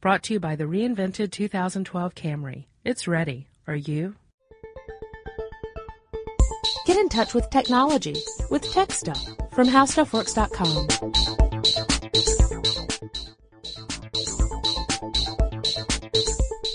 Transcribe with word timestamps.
Brought 0.00 0.22
to 0.24 0.34
you 0.34 0.40
by 0.40 0.54
the 0.54 0.62
reinvented 0.62 1.32
2012 1.32 2.14
Camry. 2.14 2.66
It's 2.84 3.08
ready. 3.08 3.48
Are 3.66 3.74
you? 3.74 4.14
Get 6.86 6.96
in 6.96 7.08
touch 7.08 7.34
with 7.34 7.50
technology 7.50 8.14
with 8.48 8.62
Tech 8.72 8.92
Stuff 8.92 9.20
from 9.52 9.66
HowStuffWorks.com. 9.66 10.86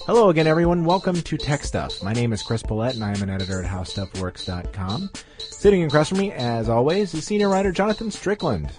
Hello 0.06 0.28
again, 0.28 0.46
everyone. 0.46 0.84
Welcome 0.84 1.22
to 1.22 1.38
Tech 1.38 1.64
Stuff. 1.64 2.04
My 2.04 2.12
name 2.12 2.34
is 2.34 2.44
Chris 2.44 2.62
Pollette, 2.62 2.96
and 2.96 3.06
I 3.06 3.12
am 3.12 3.24
an 3.24 3.30
editor 3.30 3.64
at 3.64 3.72
HowStuffWorks.com. 3.72 5.10
Sitting 5.38 5.86
across 5.86 6.10
from 6.10 6.18
me, 6.18 6.34
as 6.34 6.68
always, 6.68 7.14
is 7.14 7.26
senior 7.26 7.48
writer 7.48 7.72
Jonathan 7.72 8.12
Strickland. 8.12 8.70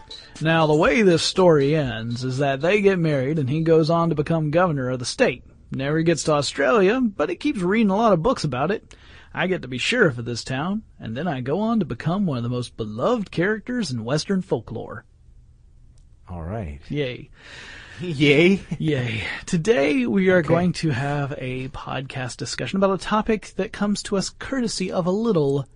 Now, 0.41 0.67
the 0.67 0.75
way 0.75 1.03
this 1.03 1.23
story 1.23 1.77
ends 1.77 2.25
is 2.25 2.39
that 2.39 2.61
they 2.61 2.81
get 2.81 2.99
married 2.99 3.39
and 3.39 3.49
he 3.49 3.61
goes 3.61 3.89
on 3.89 4.09
to 4.09 4.15
become 4.15 4.51
governor 4.51 4.91
of 4.91 4.99
the 4.99 5.05
state. 5.05 5.45
Never 5.71 6.03
gets 6.03 6.25
to 6.25 6.33
Australia, 6.33 7.01
but 7.01 7.31
he 7.31 7.37
keeps 7.37 7.61
reading 7.61 7.91
a 7.91 7.97
lot 7.97 8.13
of 8.13 8.23
books 8.23 8.45
about 8.45 8.71
it. 8.71 8.95
I 9.33 9.47
get 9.47 9.63
to 9.63 9.69
be 9.69 9.79
sheriff 9.79 10.19
of 10.19 10.25
this 10.25 10.45
town, 10.45 10.83
and 11.01 11.17
then 11.17 11.27
I 11.27 11.41
go 11.41 11.61
on 11.61 11.81
to 11.81 11.85
become 11.85 12.27
one 12.27 12.37
of 12.37 12.45
the 12.45 12.49
most 12.49 12.77
beloved 12.77 13.31
characters 13.31 13.91
in 13.91 14.05
Western 14.05 14.43
folklore. 14.43 15.05
All 16.29 16.43
right. 16.43 16.81
Yay. 16.89 17.31
Yay. 18.01 18.61
Yay. 18.79 19.25
Today 19.47 20.07
we 20.07 20.31
are 20.31 20.43
going 20.43 20.73
to 20.75 20.91
have 20.91 21.35
a 21.39 21.69
podcast 21.69 22.37
discussion 22.37 22.77
about 22.77 22.95
a 22.95 23.05
topic 23.05 23.53
that 23.57 23.73
comes 23.73 24.03
to 24.05 24.17
us 24.17 24.31
courtesy 24.31 24.91
of 24.91 25.07
a 25.07 25.11
little 25.11 25.67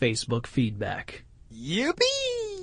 Facebook 0.00 0.46
feedback. 0.46 1.24
Yippee! 1.52 2.55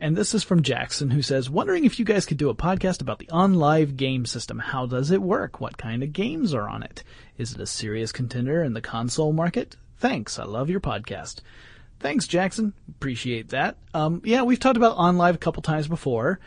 And 0.00 0.16
this 0.16 0.32
is 0.32 0.44
from 0.44 0.62
Jackson 0.62 1.10
who 1.10 1.22
says, 1.22 1.50
wondering 1.50 1.84
if 1.84 1.98
you 1.98 2.04
guys 2.04 2.24
could 2.24 2.36
do 2.36 2.50
a 2.50 2.54
podcast 2.54 3.00
about 3.00 3.18
the 3.18 3.26
OnLive 3.26 3.96
game 3.96 4.26
system. 4.26 4.60
How 4.60 4.86
does 4.86 5.10
it 5.10 5.20
work? 5.20 5.60
What 5.60 5.76
kind 5.76 6.04
of 6.04 6.12
games 6.12 6.54
are 6.54 6.68
on 6.68 6.84
it? 6.84 7.02
Is 7.36 7.52
it 7.52 7.60
a 7.60 7.66
serious 7.66 8.12
contender 8.12 8.62
in 8.62 8.74
the 8.74 8.80
console 8.80 9.32
market? 9.32 9.76
Thanks. 9.98 10.38
I 10.38 10.44
love 10.44 10.70
your 10.70 10.80
podcast. 10.80 11.40
Thanks, 11.98 12.28
Jackson. 12.28 12.74
Appreciate 12.88 13.48
that. 13.48 13.76
Um, 13.92 14.22
yeah, 14.24 14.42
we've 14.42 14.60
talked 14.60 14.76
about 14.76 14.96
OnLive 14.96 15.34
a 15.34 15.38
couple 15.38 15.62
times 15.62 15.88
before, 15.88 16.38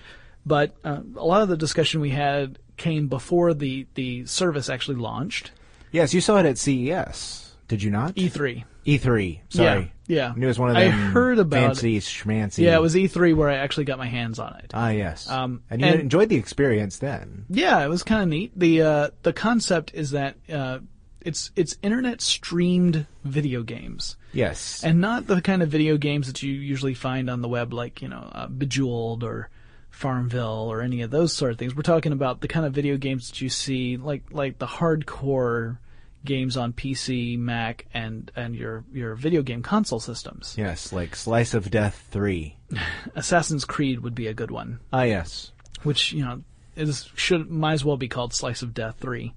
but 0.45 0.73
uh, 0.85 1.01
a 1.17 1.25
lot 1.25 1.41
of 1.41 1.49
the 1.49 1.57
discussion 1.57 1.99
we 1.99 2.11
had 2.11 2.57
came 2.77 3.09
before 3.09 3.53
the, 3.53 3.85
the 3.95 4.25
service 4.25 4.69
actually 4.69 4.97
launched. 4.97 5.51
Yes, 5.91 6.13
you 6.13 6.21
saw 6.21 6.37
it 6.37 6.45
at 6.45 6.57
CES. 6.57 7.50
Did 7.71 7.81
you 7.83 7.89
not? 7.89 8.15
E3. 8.15 8.65
E3. 8.85 9.39
Sorry. 9.47 9.93
Yeah. 10.05 10.33
I 10.35 10.37
knew 10.37 10.45
it 10.45 10.49
was 10.49 10.59
one 10.59 10.71
of 10.71 10.75
them. 10.75 10.87
I 10.87 10.91
heard 10.91 11.39
about 11.39 11.77
fancy 11.77 11.99
schmancy. 12.01 12.63
Yeah, 12.65 12.75
it 12.75 12.81
was 12.81 12.95
E3 12.95 13.33
where 13.33 13.47
I 13.47 13.55
actually 13.55 13.85
got 13.85 13.97
my 13.97 14.07
hands 14.07 14.39
on 14.39 14.55
it. 14.57 14.71
Ah, 14.73 14.89
yes. 14.89 15.29
Um, 15.29 15.63
and 15.69 15.79
you 15.79 15.87
and- 15.87 16.01
enjoyed 16.01 16.27
the 16.27 16.35
experience 16.35 16.97
then. 16.97 17.45
Yeah, 17.49 17.81
it 17.85 17.87
was 17.87 18.03
kind 18.03 18.23
of 18.23 18.27
neat. 18.27 18.51
The 18.59 18.81
uh, 18.81 19.09
the 19.23 19.31
concept 19.31 19.91
is 19.93 20.11
that 20.11 20.35
uh, 20.51 20.79
it's 21.21 21.51
it's 21.55 21.77
internet 21.81 22.19
streamed 22.19 23.05
video 23.23 23.63
games, 23.63 24.17
Yes. 24.33 24.83
and 24.83 24.99
not 24.99 25.27
the 25.27 25.39
kind 25.41 25.61
of 25.63 25.69
video 25.69 25.95
games 25.95 26.27
that 26.27 26.43
you 26.43 26.51
usually 26.51 26.93
find 26.93 27.29
on 27.29 27.41
the 27.41 27.47
web, 27.47 27.71
like 27.71 28.01
you 28.01 28.09
know 28.09 28.29
uh, 28.33 28.47
Bejeweled 28.47 29.23
or 29.23 29.49
Farmville 29.91 30.67
or 30.69 30.81
any 30.81 31.03
of 31.03 31.11
those 31.11 31.31
sort 31.31 31.51
of 31.53 31.57
things. 31.57 31.73
We're 31.73 31.83
talking 31.83 32.11
about 32.11 32.41
the 32.41 32.47
kind 32.49 32.65
of 32.65 32.73
video 32.73 32.97
games 32.97 33.29
that 33.29 33.39
you 33.39 33.47
see, 33.47 33.95
like 33.95 34.23
like 34.31 34.57
the 34.59 34.67
hardcore 34.67 35.77
games 36.25 36.55
on 36.57 36.73
PC, 36.73 37.37
Mac, 37.39 37.85
and 37.93 38.31
and 38.35 38.55
your 38.55 38.83
your 38.93 39.15
video 39.15 39.41
game 39.41 39.61
console 39.63 39.99
systems. 39.99 40.55
yes, 40.57 40.91
like 40.93 41.15
Slice 41.15 41.53
of 41.53 41.71
Death 41.71 42.07
3. 42.11 42.55
Assassin's 43.15 43.65
Creed 43.65 43.99
would 44.01 44.15
be 44.15 44.27
a 44.27 44.33
good 44.33 44.51
one, 44.51 44.79
Ah, 44.93 45.03
yes. 45.03 45.51
which 45.83 46.13
you 46.13 46.23
know 46.23 46.41
is 46.75 47.09
should 47.15 47.49
might 47.49 47.73
as 47.73 47.83
well 47.85 47.97
be 47.97 48.07
called 48.07 48.33
Slice 48.33 48.61
of 48.61 48.73
Death 48.73 48.95
Three. 48.99 49.33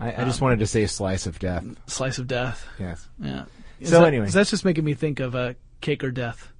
I, 0.00 0.12
I 0.12 0.14
Um, 0.16 0.28
just 0.28 0.40
wanted 0.40 0.58
to 0.60 0.66
say 0.66 0.86
Slice 0.86 1.26
of 1.26 1.38
Death. 1.38 1.64
Slice 1.86 2.18
of 2.18 2.26
Death. 2.26 2.66
Yes. 2.78 3.08
Yeah. 3.20 3.44
Is 3.80 3.90
So 3.90 4.00
that- 4.00 4.08
anyway. 4.08 4.28
that's 4.28 4.50
just 4.50 4.64
making 4.64 4.84
me 4.84 4.94
think 4.94 5.20
of 5.20 5.34
uh, 5.34 5.54
cake 5.80 6.02
or 6.04 6.10
death. 6.10 6.52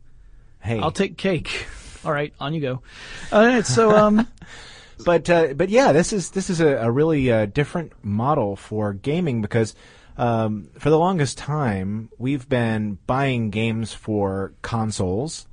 Hey. 0.61 0.81
I'll 0.81 0.91
take 0.93 1.17
cake. 1.17 1.67
All 2.05 2.13
right, 2.13 2.33
on 2.41 2.55
you 2.55 2.61
go. 2.61 2.83
All 3.33 3.45
right, 3.45 3.67
so 3.67 3.91
um, 3.97 4.27
but 5.05 5.31
uh, 5.31 5.55
but 5.55 5.69
yeah, 5.69 5.93
this 5.93 6.13
is 6.13 6.31
this 6.31 6.51
is 6.51 6.61
a, 6.61 6.77
a 6.77 6.91
really 6.91 7.31
uh, 7.31 7.47
different 7.47 7.93
model 8.05 8.57
for 8.57 8.93
gaming 8.93 9.41
because 9.41 9.75
um, 10.17 10.69
for 10.79 10.91
the 10.91 10.99
longest 10.99 11.39
time 11.39 12.09
we've 12.19 12.49
been 12.49 12.99
buying 13.07 13.51
games 13.51 13.93
for 13.93 14.53
consoles 14.63 15.47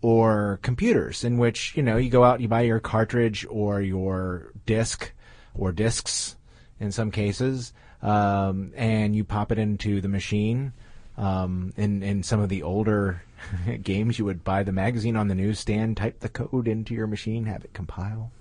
or 0.00 0.58
computers, 0.62 1.24
in 1.24 1.38
which 1.38 1.76
you 1.76 1.82
know 1.82 1.96
you 1.96 2.10
go 2.10 2.24
out 2.24 2.40
you 2.40 2.48
buy 2.48 2.62
your 2.62 2.80
cartridge 2.80 3.46
or 3.50 3.80
your 3.80 4.52
disc 4.64 5.12
or 5.54 5.72
discs 5.72 6.36
in 6.80 6.92
some 6.92 7.10
cases, 7.10 7.72
um, 8.02 8.72
and 8.76 9.14
you 9.14 9.24
pop 9.24 9.52
it 9.52 9.58
into 9.58 10.00
the 10.00 10.08
machine. 10.08 10.72
Um, 11.18 11.72
in 11.76 12.02
in 12.02 12.22
some 12.22 12.40
of 12.40 12.48
the 12.48 12.62
older 12.62 13.22
games, 13.82 14.18
you 14.18 14.24
would 14.24 14.44
buy 14.44 14.62
the 14.62 14.72
magazine 14.72 15.16
on 15.16 15.28
the 15.28 15.34
newsstand, 15.34 15.96
type 15.96 16.20
the 16.20 16.28
code 16.28 16.68
into 16.68 16.94
your 16.94 17.06
machine, 17.06 17.44
have 17.46 17.64
it 17.64 17.74
compile 17.74 18.32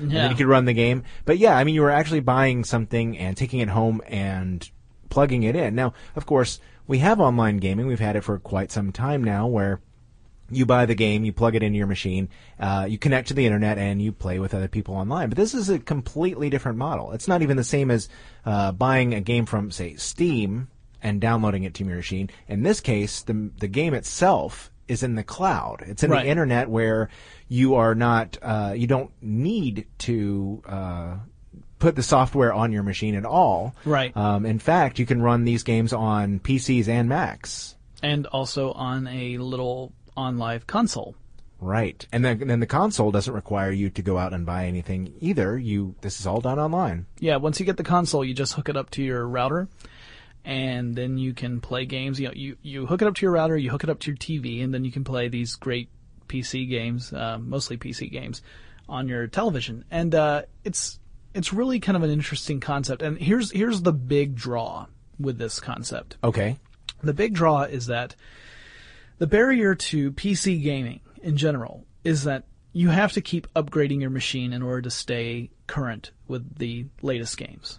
and 0.00 0.10
then 0.10 0.30
you 0.30 0.36
could 0.36 0.46
run 0.46 0.64
the 0.64 0.72
game. 0.72 1.04
But 1.24 1.38
yeah, 1.38 1.56
I 1.56 1.64
mean, 1.64 1.74
you 1.74 1.82
were 1.82 1.90
actually 1.90 2.20
buying 2.20 2.64
something 2.64 3.18
and 3.18 3.36
taking 3.36 3.60
it 3.60 3.68
home 3.68 4.02
and 4.06 4.68
plugging 5.08 5.42
it 5.44 5.56
in. 5.56 5.74
Now, 5.74 5.94
of 6.16 6.26
course, 6.26 6.60
we 6.86 6.98
have 6.98 7.20
online 7.20 7.58
gaming. 7.58 7.86
We've 7.86 8.00
had 8.00 8.16
it 8.16 8.22
for 8.22 8.38
quite 8.38 8.70
some 8.70 8.92
time 8.92 9.24
now, 9.24 9.46
where 9.46 9.80
you 10.50 10.66
buy 10.66 10.86
the 10.86 10.94
game, 10.94 11.24
you 11.24 11.32
plug 11.32 11.54
it 11.54 11.62
into 11.62 11.78
your 11.78 11.86
machine, 11.86 12.28
uh, 12.60 12.86
you 12.88 12.98
connect 12.98 13.28
to 13.28 13.34
the 13.34 13.46
internet, 13.46 13.78
and 13.78 14.02
you 14.02 14.12
play 14.12 14.38
with 14.38 14.54
other 14.54 14.68
people 14.68 14.94
online. 14.94 15.28
But 15.30 15.38
this 15.38 15.54
is 15.54 15.70
a 15.70 15.78
completely 15.78 16.50
different 16.50 16.78
model. 16.78 17.12
It's 17.12 17.28
not 17.28 17.42
even 17.42 17.56
the 17.56 17.64
same 17.64 17.90
as 17.90 18.08
uh, 18.44 18.72
buying 18.72 19.14
a 19.14 19.20
game 19.20 19.46
from, 19.46 19.70
say, 19.70 19.96
Steam 19.96 20.68
and 21.02 21.20
downloading 21.20 21.64
it 21.64 21.74
to 21.74 21.84
your 21.84 21.96
machine. 21.96 22.30
In 22.48 22.62
this 22.62 22.80
case, 22.80 23.22
the 23.22 23.50
the 23.58 23.68
game 23.68 23.94
itself 23.94 24.70
is 24.88 25.02
in 25.02 25.14
the 25.14 25.22
cloud. 25.24 25.82
It's 25.86 26.02
in 26.02 26.10
Right. 26.10 26.24
the 26.24 26.30
internet 26.30 26.68
where 26.68 27.08
you 27.48 27.74
are 27.76 27.94
not, 27.94 28.36
uh, 28.42 28.74
you 28.76 28.86
don't 28.86 29.10
need 29.22 29.86
to. 29.98 30.62
Uh, 30.66 31.14
Put 31.80 31.96
the 31.96 32.02
software 32.02 32.50
on 32.54 32.72
your 32.72 32.82
machine 32.82 33.14
at 33.14 33.26
all. 33.26 33.74
Right. 33.84 34.16
Um, 34.16 34.46
in 34.46 34.58
fact, 34.58 34.98
you 34.98 35.04
can 35.04 35.20
run 35.20 35.44
these 35.44 35.64
games 35.64 35.92
on 35.92 36.38
PCs 36.38 36.88
and 36.88 37.10
Macs. 37.10 37.74
and 38.02 38.26
also 38.28 38.72
on 38.72 39.06
a 39.06 39.36
little 39.36 39.92
OnLive 40.16 40.66
console. 40.66 41.14
Right, 41.60 42.06
and 42.12 42.24
then 42.24 42.38
then 42.46 42.60
the 42.60 42.66
console 42.66 43.10
doesn't 43.10 43.32
require 43.34 43.70
you 43.70 43.90
to 43.90 44.02
go 44.02 44.16
out 44.18 44.32
and 44.32 44.44
buy 44.46 44.66
anything 44.66 45.14
either. 45.20 45.58
You 45.58 45.94
this 46.02 46.20
is 46.20 46.26
all 46.26 46.40
done 46.40 46.58
online. 46.58 47.06
Yeah, 47.18 47.36
once 47.36 47.60
you 47.60 47.66
get 47.66 47.76
the 47.76 47.84
console, 47.84 48.24
you 48.24 48.32
just 48.34 48.54
hook 48.54 48.68
it 48.68 48.76
up 48.76 48.88
to 48.90 49.02
your 49.02 49.26
router, 49.26 49.68
and 50.44 50.94
then 50.94 51.16
you 51.16 51.32
can 51.32 51.60
play 51.60 51.86
games. 51.86 52.20
You 52.20 52.28
know, 52.28 52.34
you 52.34 52.56
you 52.62 52.86
hook 52.86 53.02
it 53.02 53.08
up 53.08 53.14
to 53.16 53.22
your 53.22 53.32
router, 53.32 53.56
you 53.56 53.70
hook 53.70 53.84
it 53.84 53.90
up 53.90 54.00
to 54.00 54.10
your 54.10 54.16
TV, 54.16 54.62
and 54.62 54.72
then 54.72 54.84
you 54.84 54.92
can 54.92 55.04
play 55.04 55.28
these 55.28 55.54
great 55.56 55.88
PC 56.28 56.68
games, 56.68 57.12
uh, 57.12 57.38
mostly 57.38 57.76
PC 57.76 58.10
games, 58.10 58.42
on 58.88 59.08
your 59.08 59.26
television. 59.26 59.84
And 59.90 60.14
uh, 60.14 60.42
it's 60.64 60.98
it's 61.34 61.52
really 61.52 61.80
kind 61.80 61.96
of 61.96 62.02
an 62.02 62.10
interesting 62.10 62.60
concept. 62.60 63.02
And 63.02 63.18
here's 63.18 63.50
here's 63.50 63.82
the 63.82 63.92
big 63.92 64.34
draw 64.34 64.86
with 65.18 65.38
this 65.38 65.60
concept. 65.60 66.16
Okay. 66.22 66.58
The 67.02 67.14
big 67.14 67.34
draw 67.34 67.62
is 67.62 67.86
that 67.86 68.16
the 69.18 69.26
barrier 69.26 69.74
to 69.74 70.12
PC 70.12 70.62
gaming 70.62 71.00
in 71.22 71.36
general 71.36 71.86
is 72.02 72.24
that 72.24 72.44
you 72.72 72.88
have 72.88 73.12
to 73.12 73.20
keep 73.20 73.46
upgrading 73.54 74.00
your 74.00 74.10
machine 74.10 74.52
in 74.52 74.62
order 74.62 74.82
to 74.82 74.90
stay 74.90 75.50
current 75.66 76.10
with 76.26 76.58
the 76.58 76.86
latest 77.02 77.36
games. 77.36 77.78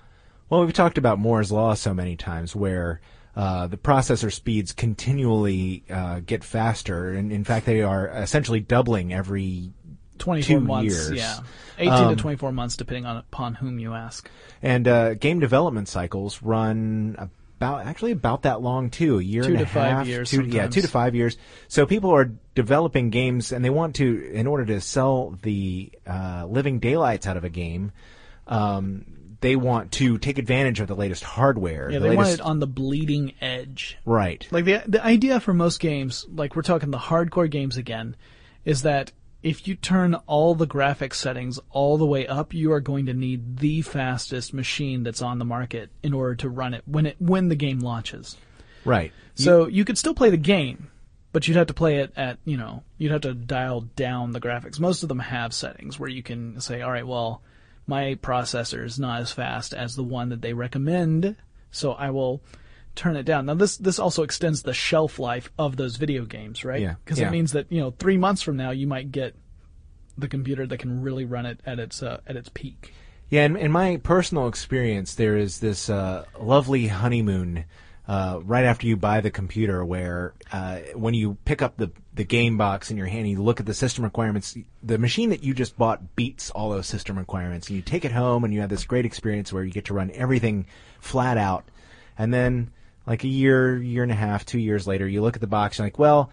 Well, 0.50 0.62
we've 0.64 0.74
talked 0.74 0.98
about 0.98 1.20
Moore's 1.20 1.52
law 1.52 1.74
so 1.74 1.94
many 1.94 2.16
times, 2.16 2.56
where 2.56 3.02
uh, 3.36 3.68
the 3.68 3.78
processor 3.78 4.32
speeds 4.32 4.74
continually 4.74 5.84
uh, 5.90 6.20
get 6.26 6.44
faster, 6.44 7.10
and 7.12 7.32
in 7.32 7.44
fact, 7.44 7.66
they 7.66 7.82
are 7.82 8.08
essentially 8.08 8.60
doubling 8.60 9.14
every 9.14 9.72
24 10.20 10.48
Two 10.60 10.66
months, 10.66 10.94
years. 10.94 11.12
yeah. 11.12 11.40
18 11.78 11.92
Um, 11.94 12.16
to 12.16 12.22
24 12.22 12.52
months 12.54 12.78
depending 12.78 13.06
on 13.06 13.18
upon 13.18 13.56
whom 13.56 13.80
you 13.80 13.94
ask. 13.94 14.30
And 14.62 14.88
uh, 14.88 15.16
game 15.16 15.40
development 15.42 15.90
cycles 15.90 16.42
run 16.42 17.18
about 17.58 17.86
actually 17.86 18.12
about 18.14 18.44
that 18.44 18.62
long 18.62 18.90
too, 18.90 19.20
a 19.20 19.22
year 19.22 19.44
Two 19.44 19.50
and 19.54 19.62
a 19.62 19.66
to 19.66 19.70
five 19.70 20.08
years 20.08 20.30
two, 20.30 20.44
yeah, 20.46 20.68
two 20.68 20.82
to 20.82 20.88
five 20.88 21.16
years. 21.16 21.38
So 21.68 21.86
people 21.86 22.12
are 22.12 22.32
developing 22.54 23.10
games, 23.10 23.52
and 23.52 23.64
they 23.66 23.70
want 23.70 23.96
to, 23.96 24.32
in 24.32 24.48
order 24.48 24.66
to 24.68 24.80
sell 24.80 25.38
the 25.42 25.92
uh, 26.08 26.46
living 26.48 26.80
daylights 26.80 27.28
out 27.28 27.36
of 27.36 27.44
a 27.44 27.50
game, 27.50 27.92
um, 28.48 29.06
they 29.46 29.56
want 29.56 29.92
to 29.92 30.18
take 30.18 30.40
advantage 30.40 30.80
of 30.80 30.88
the 30.88 30.96
latest 30.96 31.24
hardware. 31.24 31.92
Yeah, 31.92 32.00
the 32.00 32.10
they 32.10 32.16
want 32.16 32.30
latest, 32.30 32.40
it 32.40 32.46
on 32.46 32.60
the 32.60 32.68
bleeding 32.68 33.34
edge. 33.40 33.96
right. 34.04 34.46
Like 34.50 34.66
the 34.66 34.82
the 34.88 35.06
idea 35.06 35.40
for 35.40 35.54
most 35.54 35.80
games, 35.80 36.26
like 36.34 36.56
we're 36.56 36.64
talking 36.64 36.90
the 36.90 36.98
hardcore 36.98 37.50
games 37.50 37.78
again, 37.78 38.16
is 38.66 38.82
that 38.82 39.12
if 39.44 39.68
you 39.68 39.76
turn 39.76 40.16
all 40.26 40.56
the 40.56 40.66
graphics 40.66 41.14
settings 41.16 41.60
all 41.70 42.00
the 42.00 42.08
way 42.08 42.26
up, 42.26 42.56
you 42.56 42.72
are 42.72 42.80
going 42.80 43.06
to 43.06 43.14
need 43.14 43.58
the 43.58 43.84
fastest 43.84 44.52
machine 44.52 45.04
that's 45.04 45.22
on 45.22 45.38
the 45.38 45.46
market 45.46 45.92
in 46.02 46.14
order 46.14 46.34
to 46.34 46.50
run 46.50 46.74
it 46.74 46.82
when 46.88 47.06
it 47.06 47.16
when 47.20 47.48
the 47.48 47.56
game 47.56 47.82
launches. 47.82 48.38
Right. 48.84 49.14
So 49.36 49.68
you 49.68 49.86
could 49.86 50.00
still 50.00 50.16
play 50.16 50.32
the 50.32 50.38
game, 50.38 50.90
but 51.34 51.48
you'd 51.48 51.58
have 51.58 51.68
to 51.68 51.74
play 51.76 51.98
it 51.98 52.14
at, 52.16 52.40
you 52.46 52.58
know, 52.58 52.82
you'd 52.98 53.12
have 53.12 53.22
to 53.22 53.36
dial 53.36 53.82
down 53.82 54.32
the 54.32 54.42
graphics. 54.42 54.80
Most 54.80 55.04
of 55.04 55.10
them 55.10 55.20
have 55.20 55.54
settings 55.54 56.00
where 56.00 56.10
you 56.10 56.24
can 56.24 56.60
say, 56.62 56.82
all 56.82 56.92
right, 56.92 57.06
well, 57.06 57.44
my 57.88 58.16
processor 58.22 58.84
is 58.84 59.00
not 59.00 59.22
as 59.22 59.32
fast 59.32 59.74
as 59.74 59.96
the 59.96 60.04
one 60.04 60.30
that 60.30 60.42
they 60.42 60.54
recommend, 60.54 61.36
so 61.72 61.92
I 61.92 62.10
will 62.10 62.42
turn 62.96 63.16
it 63.16 63.24
down. 63.24 63.46
Now 63.46 63.54
this 63.56 63.78
this 63.78 64.00
also 64.00 64.24
extends 64.24 64.64
the 64.64 64.74
shelf 64.74 65.20
life 65.20 65.52
of 65.58 65.78
those 65.78 65.98
video 65.98 66.26
games, 66.26 66.64
right? 66.64 66.82
Yeah, 66.82 66.96
Because 67.04 67.20
yeah. 67.20 67.28
it 67.28 67.32
means 67.32 67.52
that 67.52 67.72
you 67.72 67.80
know 67.80 67.92
three 67.92 68.18
months 68.18 68.42
from 68.42 68.58
now 68.58 68.72
you 68.72 68.88
might 68.88 69.12
get 69.12 69.36
the 70.18 70.28
computer 70.28 70.66
that 70.66 70.78
can 70.78 71.02
really 71.02 71.26
run 71.26 71.46
it 71.46 71.60
at 71.66 71.80
its 71.80 72.02
uh, 72.02 72.22
at 72.26 72.36
its 72.36 72.50
peak. 72.54 72.94
Yeah, 73.30 73.46
in, 73.46 73.58
in 73.58 73.72
my 73.72 73.98
personal 73.98 74.48
experience, 74.48 75.16
there 75.16 75.36
is 75.36 75.60
this 75.60 75.90
uh, 75.90 76.26
lovely 76.40 76.88
honeymoon 76.88 77.66
uh, 78.08 78.40
right 78.44 78.66
after 78.66 78.86
you 78.88 78.96
buy 78.96 79.20
the 79.22 79.32
computer, 79.32 79.84
where 79.84 80.34
uh, 80.52 80.78
when 80.94 81.14
you 81.16 81.38
pick 81.44 81.62
up 81.62 81.78
the 81.78 81.92
the 82.16 82.24
game 82.24 82.58
box 82.58 82.90
in 82.90 82.98
your 82.98 83.08
hand, 83.08 83.30
you 83.30 83.42
look 83.42 83.60
at 83.60 83.66
the 83.66 83.74
system 83.74 84.04
requirements. 84.04 84.58
The 84.82 84.98
machine 84.98 85.30
that 85.30 85.44
you 85.44 85.54
just 85.54 85.78
bought 85.78 86.16
beats 86.16 86.50
all 86.50 86.70
those 86.70 86.88
system 86.88 87.18
requirements, 87.18 87.68
and 87.68 87.76
you 87.76 87.82
take 87.82 88.06
it 88.06 88.12
home, 88.12 88.44
and 88.44 88.54
you 88.54 88.62
have 88.62 88.70
this 88.70 88.86
great 88.86 89.06
experience 89.06 89.52
where 89.52 89.64
you 89.64 89.72
get 89.72 89.86
to 89.86 89.94
run 89.94 90.12
everything 90.14 90.66
flat 91.00 91.38
out. 91.38 91.66
And 92.18 92.34
then, 92.34 92.72
like 93.06 93.24
a 93.24 93.28
year, 93.28 93.78
year 93.78 94.04
and 94.04 94.12
a 94.12 94.16
half, 94.16 94.46
two 94.46 94.60
years 94.60 94.88
later, 94.88 95.08
you 95.08 95.22
look 95.22 95.36
at 95.36 95.42
the 95.42 95.48
box, 95.48 95.78
and 95.78 95.84
you're 95.84 95.88
like, 95.88 96.00
well. 96.00 96.32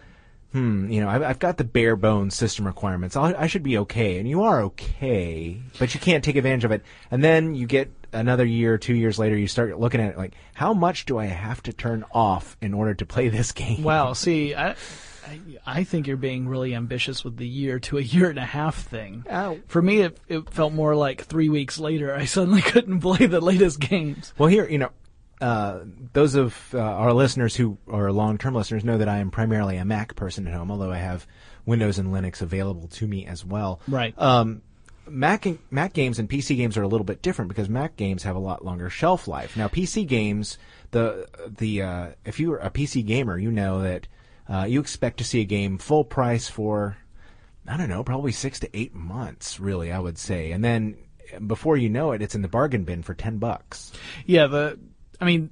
Hmm, 0.53 0.91
you 0.91 1.01
know, 1.01 1.09
I've, 1.09 1.23
I've 1.23 1.39
got 1.39 1.57
the 1.57 1.65
bare 1.65 1.97
bones 1.97 2.35
system 2.35 2.67
requirements. 2.67 3.17
I'll, 3.17 3.35
I 3.37 3.47
should 3.47 3.63
be 3.63 3.79
okay, 3.79 4.19
and 4.19 4.29
you 4.29 4.43
are 4.43 4.63
okay, 4.65 5.61
but 5.79 5.95
you 5.95 6.01
can't 6.01 6.23
take 6.23 6.37
advantage 6.37 6.65
of 6.65 6.73
it. 6.73 6.83
And 7.11 7.25
then 7.25 7.55
you 7.55 7.67
get 7.67 7.91
another 8.13 8.45
year, 8.45 8.77
two 8.77 8.95
years 8.95 9.19
later, 9.19 9.37
you 9.37 9.47
start 9.49 9.79
looking 9.81 10.01
at 10.01 10.11
it 10.11 10.19
like, 10.19 10.35
how 10.55 10.75
much 10.75 11.07
do 11.07 11.19
I 11.19 11.27
have 11.27 11.63
to 11.65 11.73
turn 11.73 12.05
off 12.13 12.57
in 12.61 12.75
order 12.75 12.93
to 12.95 13.07
play 13.07 13.29
this 13.29 13.53
game? 13.53 13.83
Well, 13.83 14.15
See, 14.15 14.55
I, 14.55 14.71
I 15.27 15.41
I 15.65 15.85
think 15.85 16.07
you're 16.07 16.17
being 16.17 16.49
really 16.49 16.75
ambitious 16.75 17.25
with 17.25 17.37
the 17.37 17.47
year 17.47 17.79
to 17.81 17.99
a 17.99 18.03
year 18.03 18.29
and 18.29 18.39
a 18.39 18.45
half 18.45 18.77
thing. 18.77 19.25
Ow. 19.31 19.59
For 19.69 19.81
me, 19.81 20.01
it, 20.01 20.19
it 20.29 20.51
felt 20.51 20.73
more 20.73 20.95
like 20.95 21.25
three 21.25 21.49
weeks 21.49 21.79
later. 21.79 22.15
I 22.15 22.25
suddenly 22.25 22.61
couldn't 22.63 23.01
play 23.01 23.27
the 23.27 23.41
latest 23.41 23.81
games. 23.81 24.35
Well, 24.37 24.49
here, 24.49 24.69
you 24.69 24.79
know, 24.79 24.91
uh, 25.43 25.81
those 26.13 26.37
of 26.37 26.73
uh, 26.73 26.79
our 26.79 27.13
listeners 27.13 27.57
who 27.57 27.77
are 27.89 28.13
long-term 28.13 28.55
listeners 28.55 28.85
know 28.85 28.99
that 28.99 29.09
I 29.09 29.19
am 29.19 29.33
primarily 29.33 29.77
a 29.77 29.85
Mac 29.85 30.15
person 30.15 30.47
at 30.47 30.55
home, 30.55 30.71
although 30.71 30.93
I 30.93 30.99
have 30.99 31.27
Windows 31.67 31.99
and 31.99 32.11
Linux 32.11 32.41
available 32.41 32.87
to 32.89 33.09
me 33.09 33.27
as 33.27 33.45
well. 33.45 33.81
Right. 33.89 34.15
Um, 34.17 34.63
Mac 35.09 35.47
Mac 35.69 35.95
games 35.95 36.21
and 36.21 36.31
PC 36.31 36.57
games 36.57 36.77
are 36.77 36.83
a 36.83 36.89
little 36.89 37.05
bit 37.05 37.23
different 37.23 37.49
because 37.49 37.69
Mac 37.69 37.97
games 37.97 38.23
have 38.23 38.37
a 38.37 38.39
lot 38.39 38.65
longer 38.65 38.89
shelf 38.89 39.27
life. 39.27 39.57
Now, 39.57 39.67
PC 39.67 40.07
games, 40.07 40.59
the 40.93 41.27
the 41.45 41.83
uh, 41.83 42.09
if 42.25 42.39
you're 42.39 42.59
a 42.59 42.71
PC 42.71 43.05
gamer, 43.05 43.37
you 43.37 43.51
know 43.51 43.83
that 43.83 44.07
uh, 44.49 44.65
you 44.69 44.79
expect 44.79 45.19
to 45.19 45.25
see 45.25 45.41
a 45.41 45.45
game 45.45 45.77
full 45.77 46.05
price 46.05 46.47
for 46.49 46.97
I 47.67 47.77
don't 47.77 47.89
know, 47.89 48.05
probably 48.05 48.31
six 48.31 48.61
to 48.61 48.77
eight 48.77 48.95
months, 48.95 49.59
really, 49.59 49.91
I 49.91 49.99
would 49.99 50.19
say, 50.19 50.53
and 50.53 50.65
then 50.65 50.97
before 51.49 51.77
you 51.77 51.89
know 51.89 52.13
it, 52.13 52.23
it's 52.23 52.37
in 52.37 52.43
the 52.43 52.49
bargain 52.49 52.85
bin 52.85 53.03
for 53.03 53.15
ten 53.15 53.39
bucks. 53.39 53.91
Yeah, 54.25 54.47
the 54.47 54.79
I 55.21 55.25
mean, 55.25 55.51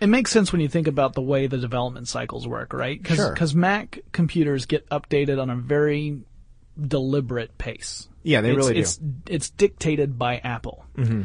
it 0.00 0.08
makes 0.08 0.30
sense 0.30 0.52
when 0.52 0.60
you 0.60 0.68
think 0.68 0.86
about 0.86 1.14
the 1.14 1.22
way 1.22 1.46
the 1.46 1.58
development 1.58 2.08
cycles 2.08 2.46
work, 2.46 2.72
right? 2.72 3.02
Cause, 3.02 3.16
Sure. 3.16 3.34
'cause 3.34 3.54
Mac 3.54 3.98
computers 4.12 4.66
get 4.66 4.88
updated 4.90 5.40
on 5.40 5.50
a 5.50 5.56
very 5.56 6.20
deliberate 6.80 7.58
pace. 7.58 8.08
Yeah, 8.22 8.40
they 8.40 8.50
it's, 8.50 8.56
really 8.56 8.74
do. 8.74 8.80
It's 8.80 9.00
it's 9.26 9.50
dictated 9.50 10.18
by 10.18 10.36
Apple. 10.38 10.84
Mm-hmm. 10.96 11.22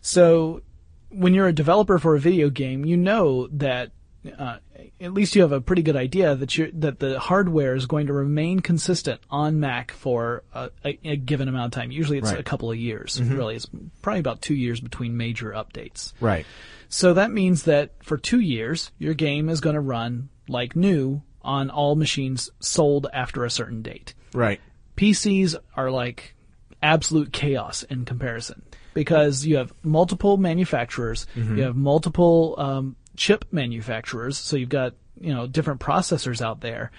So 0.00 0.62
when 1.10 1.34
you're 1.34 1.48
a 1.48 1.52
developer 1.52 1.98
for 1.98 2.16
a 2.16 2.20
video 2.20 2.50
game, 2.50 2.84
you 2.84 2.96
know 2.96 3.46
that 3.48 3.92
uh, 4.36 4.56
at 5.00 5.12
least 5.12 5.34
you 5.34 5.42
have 5.42 5.52
a 5.52 5.60
pretty 5.60 5.82
good 5.82 5.96
idea 5.96 6.34
that 6.34 6.56
you 6.56 6.70
that 6.74 6.98
the 7.00 7.18
hardware 7.18 7.74
is 7.74 7.86
going 7.86 8.06
to 8.06 8.12
remain 8.12 8.60
consistent 8.60 9.20
on 9.30 9.60
Mac 9.60 9.90
for 9.92 10.42
a, 10.54 10.70
a, 10.84 10.98
a 11.04 11.16
given 11.16 11.48
amount 11.48 11.74
of 11.74 11.80
time. 11.80 11.90
Usually, 11.90 12.18
it's 12.18 12.26
Right. 12.26 12.32
Mm-hmm. 12.34 12.40
a 12.40 12.44
couple 12.44 12.70
of 12.70 12.76
years. 12.76 13.20
Really, 13.20 13.56
it's 13.56 13.66
probably 14.02 14.20
about 14.20 14.40
two 14.42 14.54
years 14.54 14.80
between 14.80 15.16
major 15.16 15.50
updates. 15.52 16.12
Right. 16.20 16.46
So 16.88 17.14
that 17.14 17.30
means 17.30 17.64
that 17.64 17.92
for 18.02 18.16
two 18.16 18.40
years, 18.40 18.90
your 18.98 19.14
game 19.14 19.48
is 19.48 19.60
going 19.60 19.74
to 19.74 19.80
run 19.80 20.28
like 20.48 20.74
new 20.74 21.22
on 21.42 21.70
all 21.70 21.94
machines 21.96 22.50
sold 22.60 23.06
after 23.12 23.44
a 23.44 23.50
certain 23.50 23.82
date. 23.82 24.14
Right. 24.32 24.60
PCs 24.96 25.56
are 25.76 25.90
like 25.90 26.34
absolute 26.82 27.32
chaos 27.32 27.82
in 27.84 28.04
comparison 28.04 28.62
because 28.94 29.44
you 29.46 29.56
have 29.56 29.72
multiple 29.82 30.36
manufacturers, 30.36 31.26
you 31.36 31.62
have 31.62 31.76
multiple 31.76 32.54
um, 32.58 32.96
chip 33.18 33.44
manufacturers, 33.50 34.38
so 34.38 34.56
you've 34.56 34.68
got 34.68 34.94
you 35.20 35.34
know 35.34 35.46
different 35.46 35.80
processors 35.80 36.40
out 36.40 36.60
there. 36.60 36.90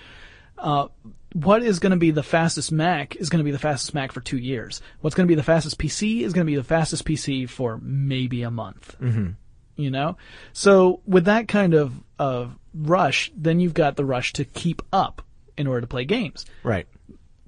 Uh, 0.57 0.88
what 1.33 1.63
is 1.63 1.80
going 1.80 1.92
to 1.92 1.98
be 1.98 2.12
the 2.12 2.24
fastest 2.24 2.71
Mac 2.71 3.16
is 3.16 3.30
going 3.30 3.39
to 3.39 3.45
be 3.45 3.51
the 3.51 3.60
fastest 3.60 3.94
Mac 3.94 4.12
for 4.12 4.19
two 4.19 4.38
years. 4.38 4.81
What's 5.00 5.16
going 5.16 5.25
to 5.25 5.31
be 5.31 5.36
the 5.36 5.44
fastest 5.44 5.80
PC 5.80 6.21
is 6.21 6.33
going 6.33 6.45
to 6.45 6.51
be 6.51 6.57
the 6.57 6.63
fastest 6.63 7.06
PC 7.06 7.48
for 7.48 7.80
maybe 7.81 8.44
a 8.44 8.51
month. 8.51 8.98
Mm-hmm. 9.00 9.30
You 9.77 9.92
know, 9.92 10.18
so 10.51 11.01
with 11.06 11.25
that 11.25 11.48
kind 11.48 11.74
of 11.74 11.94
of 12.19 12.57
rush, 12.74 13.31
then 13.36 13.62
you've 13.62 13.74
got 13.74 13.95
the 13.95 14.04
rush 14.04 14.33
to 14.33 14.44
keep 14.44 14.81
up 14.92 15.22
in 15.56 15.68
order 15.68 15.81
to 15.81 15.88
play 15.88 16.06
games 16.06 16.45
Right. 16.63 16.88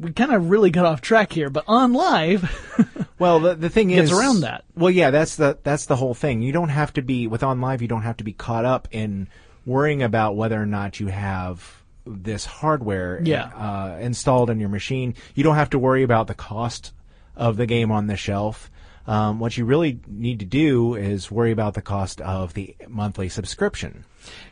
We 0.01 0.11
kind 0.11 0.33
of 0.33 0.49
really 0.49 0.71
got 0.71 0.85
off 0.85 0.99
track 1.01 1.31
here, 1.31 1.49
but 1.49 1.65
OnLive, 1.67 3.07
Well, 3.19 3.39
the 3.39 3.53
the 3.55 3.69
thing 3.69 3.89
Gets 3.89 4.11
is 4.11 4.17
around 4.17 4.41
that. 4.41 4.63
Well, 4.75 4.89
yeah, 4.89 5.11
that's 5.11 5.35
the 5.35 5.59
that's 5.63 5.85
the 5.85 5.95
whole 5.95 6.15
thing. 6.15 6.41
You 6.41 6.51
don't 6.51 6.69
have 6.69 6.91
to 6.93 7.01
be 7.03 7.27
with 7.27 7.41
OnLive. 7.41 7.81
You 7.81 7.87
don't 7.87 8.01
have 8.01 8.17
to 8.17 8.23
be 8.23 8.33
caught 8.33 8.65
up 8.65 8.87
in 8.91 9.27
worrying 9.65 10.01
about 10.01 10.35
whether 10.35 10.59
or 10.59 10.65
not 10.65 10.99
you 10.99 11.07
have 11.07 11.83
this 12.05 12.45
hardware 12.45 13.21
Yeah. 13.23 13.45
uh, 13.55 13.99
installed 14.01 14.49
on 14.49 14.59
your 14.59 14.69
machine. 14.69 15.13
You 15.35 15.43
don't 15.43 15.53
have 15.55 15.69
to 15.69 15.79
worry 15.79 16.01
about 16.01 16.25
the 16.25 16.33
cost 16.33 16.93
of 17.35 17.57
the 17.57 17.67
game 17.67 17.91
on 17.91 18.07
the 18.07 18.17
shelf. 18.17 18.71
Um, 19.05 19.39
what 19.39 19.55
you 19.55 19.65
really 19.65 19.99
need 20.07 20.39
to 20.39 20.45
do 20.45 20.95
is 20.95 21.29
worry 21.29 21.51
about 21.51 21.75
the 21.75 21.81
cost 21.83 22.21
of 22.21 22.55
the 22.55 22.75
monthly 22.87 23.29
subscription. 23.29 24.05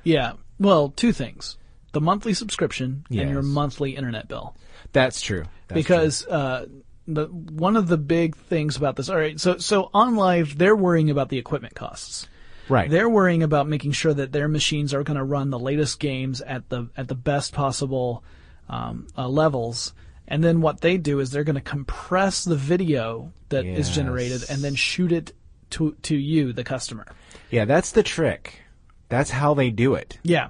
yeah. 0.03 0.33
Well, 0.59 0.89
two 0.89 1.11
things: 1.13 1.57
the 1.91 2.01
monthly 2.01 2.33
subscription 2.33 3.05
and 3.09 3.29
your 3.29 3.41
monthly 3.41 3.95
internet 3.95 4.27
bill. 4.27 4.55
That's 4.93 5.21
true. 5.21 5.43
That's 5.67 5.79
because 5.79 6.25
uh, 6.27 6.65
the 7.07 7.25
one 7.25 7.75
of 7.75 7.87
the 7.87 7.97
big 7.97 8.35
things 8.35 8.77
about 8.77 8.95
this. 8.95 9.09
All 9.09 9.17
right, 9.17 9.39
so 9.39 9.57
so 9.57 9.89
OnLive, 9.93 10.55
they're 10.57 10.75
worrying 10.75 11.09
about 11.09 11.29
the 11.29 11.37
equipment 11.37 11.75
costs. 11.75 12.27
true. 12.67 12.75
right. 12.75 12.89
They're 12.89 13.09
worrying 13.09 13.43
about 13.43 13.67
making 13.67 13.93
sure 13.93 14.13
that 14.13 14.31
their 14.31 14.47
machines 14.47 14.93
are 14.93 15.03
going 15.03 15.17
to 15.17 15.23
run 15.23 15.49
the 15.49 15.59
latest 15.59 15.99
games 15.99 16.41
at 16.41 16.69
the 16.69 16.89
at 16.95 17.07
the 17.07 17.15
best 17.15 17.53
possible 17.53 18.23
um, 18.69 19.07
uh, 19.17 19.27
levels. 19.27 19.93
And 20.27 20.43
then 20.43 20.61
what 20.61 20.81
they 20.81 20.97
do 20.97 21.19
is 21.21 21.31
they're 21.31 21.43
going 21.43 21.55
to 21.55 21.61
compress 21.61 22.43
the 22.43 22.55
video 22.55 23.33
that 23.49 23.65
is 23.65 23.87
Yes. 23.87 23.95
generated 23.95 24.43
and 24.47 24.61
then 24.61 24.75
shoot 24.75 25.11
it 25.11 25.33
to 25.71 25.95
to 26.03 26.15
you, 26.15 26.53
the 26.53 26.63
customer. 26.63 27.05
yeah, 27.49 27.65
that's 27.65 27.91
the 27.93 28.03
trick. 28.03 28.61
That's 29.09 29.31
how 29.31 29.55
they 29.55 29.71
do 29.71 29.95
it. 29.95 30.19
Yeah. 30.21 30.49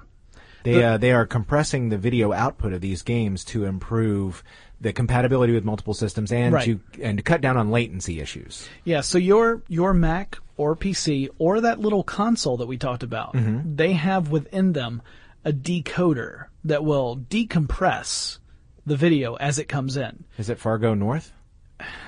They 0.64 0.74
The- 0.74 0.84
uh, 0.84 0.96
they 0.98 1.12
are 1.12 1.26
compressing 1.26 1.88
the 1.88 1.98
video 1.98 2.32
output 2.32 2.72
of 2.72 2.80
these 2.80 3.02
games 3.02 3.44
to 3.46 3.64
improve 3.64 4.42
the 4.80 4.92
compatibility 4.92 5.52
with 5.52 5.64
multiple 5.64 5.92
systems 5.94 6.32
and 6.32 6.54
Right. 6.54 6.64
to 6.64 6.80
and 7.02 7.18
to 7.18 7.22
cut 7.22 7.40
down 7.42 7.56
on 7.56 7.70
latency 7.70 8.20
issues. 8.20 8.68
Yeah, 8.84 9.00
so 9.02 9.18
your 9.18 9.62
your 9.68 9.92
Mac 9.92 10.38
or 10.56 10.74
PC 10.76 11.28
or 11.38 11.60
that 11.62 11.80
little 11.80 12.02
console 12.02 12.56
that 12.58 12.66
we 12.66 12.76
talked 12.78 13.02
about, 13.02 13.34
they 13.64 13.92
have 13.92 14.30
within 14.30 14.72
them 14.72 15.02
a 15.44 15.52
decoder 15.52 16.46
that 16.64 16.84
will 16.84 17.16
decompress 17.30 18.38
the 18.86 18.96
video 18.96 19.34
as 19.36 19.58
it 19.58 19.68
comes 19.68 19.96
in. 19.96 20.24
Is 20.38 20.48
it 20.50 20.58
Fargo 20.58 20.94
North? 20.94 21.32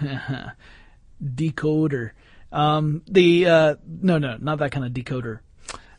Decoder. 1.25 2.11
Um, 2.51 3.03
the 3.09 3.47
uh, 3.47 3.75
no, 3.87 4.19
no, 4.19 4.37
not 4.41 4.59
that 4.59 4.73
kind 4.73 4.85
of 4.85 4.93
decoder. 4.93 5.41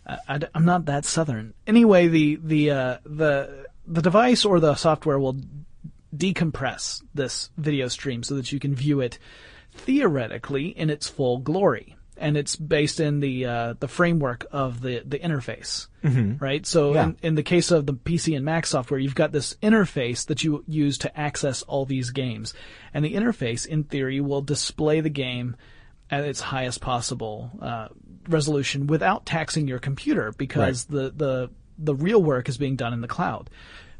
I, 0.05 0.39
am 0.53 0.65
not 0.65 0.85
that 0.85 1.05
southern. 1.05 1.53
Anyway, 1.65 2.07
the 2.07 2.39
the 2.43 2.71
uh, 2.71 2.97
the 3.05 3.67
the 3.87 4.01
device 4.01 4.45
or 4.45 4.59
the 4.59 4.75
software 4.75 5.19
will 5.19 5.37
decompress 6.15 7.01
this 7.13 7.49
video 7.57 7.87
stream 7.87 8.23
so 8.23 8.35
that 8.35 8.51
you 8.51 8.59
can 8.59 8.75
view 8.75 9.01
it 9.01 9.17
theoretically 9.73 10.67
in 10.67 10.89
its 10.89 11.09
full 11.09 11.39
glory. 11.39 11.95
And 12.15 12.37
it's 12.37 12.55
based 12.55 12.99
in 12.99 13.21
the 13.21 13.45
uh, 13.45 13.73
the 13.79 13.87
framework 13.87 14.45
of 14.51 14.81
the 14.81 15.01
the 15.03 15.17
interface, 15.17 15.87
right? 16.39 16.63
So 16.65 16.93
Yeah. 16.93 17.05
in, 17.05 17.17
in 17.23 17.35
the 17.35 17.43
case 17.43 17.71
of 17.71 17.87
the 17.87 17.93
PC 17.95 18.35
and 18.35 18.45
Mac 18.45 18.67
software, 18.67 18.99
you've 18.99 19.15
got 19.15 19.31
this 19.31 19.55
interface 19.63 20.27
that 20.27 20.43
you 20.43 20.63
use 20.67 20.99
to 20.99 21.19
access 21.19 21.63
all 21.63 21.85
these 21.85 22.11
games, 22.11 22.53
and 22.93 23.03
the 23.03 23.15
interface, 23.15 23.65
in 23.65 23.83
theory, 23.83 24.21
will 24.21 24.43
display 24.43 25.01
the 25.01 25.09
game 25.09 25.55
at 26.11 26.23
its 26.23 26.39
highest 26.39 26.81
possible 26.81 27.49
uh, 27.59 27.87
resolution 28.27 28.87
without 28.87 29.25
taxing 29.25 29.67
your 29.67 29.79
computer 29.79 30.31
because 30.37 30.85
the, 30.85 31.09
the 31.15 31.49
the 31.77 31.95
real 31.95 32.21
work 32.21 32.49
is 32.49 32.57
being 32.57 32.75
done 32.75 32.93
in 32.93 33.01
the 33.01 33.07
cloud. 33.07 33.49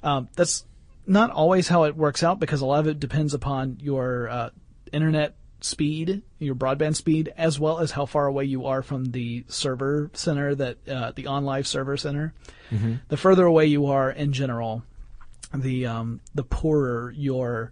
Um, 0.03 0.29
that's 0.35 0.65
not 1.07 1.31
always 1.31 1.67
how 1.67 1.83
it 1.83 1.95
works 1.95 2.23
out 2.23 2.39
because 2.39 2.61
a 2.61 2.65
lot 2.65 2.79
of 2.79 2.87
it 2.87 2.99
depends 2.99 3.33
upon 3.33 3.77
your 3.81 4.29
uh, 4.29 4.49
internet 4.91 5.35
speed, 5.61 6.21
your 6.39 6.55
broadband 6.55 6.95
speed, 6.95 7.33
as 7.37 7.59
well 7.59 7.79
as 7.79 7.91
how 7.91 8.05
far 8.05 8.27
away 8.27 8.43
you 8.43 8.65
are 8.67 8.81
from 8.81 9.05
the 9.05 9.45
server 9.47 10.11
center 10.13 10.53
that 10.55 10.87
uh, 10.87 11.11
the 11.15 11.23
OnLive 11.23 11.65
server 11.65 11.97
center. 11.97 12.33
The 13.07 13.17
further 13.17 13.45
away 13.45 13.67
you 13.67 13.87
are, 13.87 14.11
in 14.11 14.33
general, 14.33 14.83
the 15.53 15.85
um, 15.87 16.21
the 16.35 16.43
poorer 16.43 17.13
your 17.15 17.71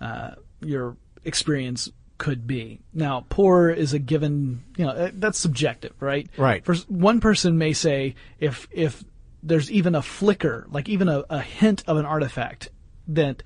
uh, 0.00 0.32
your 0.60 0.96
experience 1.24 1.90
could 2.20 2.46
be. 2.46 2.78
Now, 2.92 3.24
poor 3.30 3.70
is 3.70 3.94
a 3.94 3.98
given, 3.98 4.62
you 4.76 4.84
know, 4.84 5.10
that's 5.14 5.38
subjective, 5.38 5.94
right? 6.00 6.28
Right. 6.36 6.62
For 6.62 6.74
one 6.86 7.18
person 7.18 7.56
may 7.56 7.72
say 7.72 8.14
if 8.38 8.68
if 8.70 9.02
there's 9.42 9.72
even 9.72 9.94
a 9.94 10.02
flicker, 10.02 10.66
like 10.70 10.88
even 10.90 11.08
a, 11.08 11.24
a 11.30 11.40
hint 11.40 11.82
of 11.86 11.96
an 11.96 12.04
artifact 12.04 12.68
that 13.08 13.42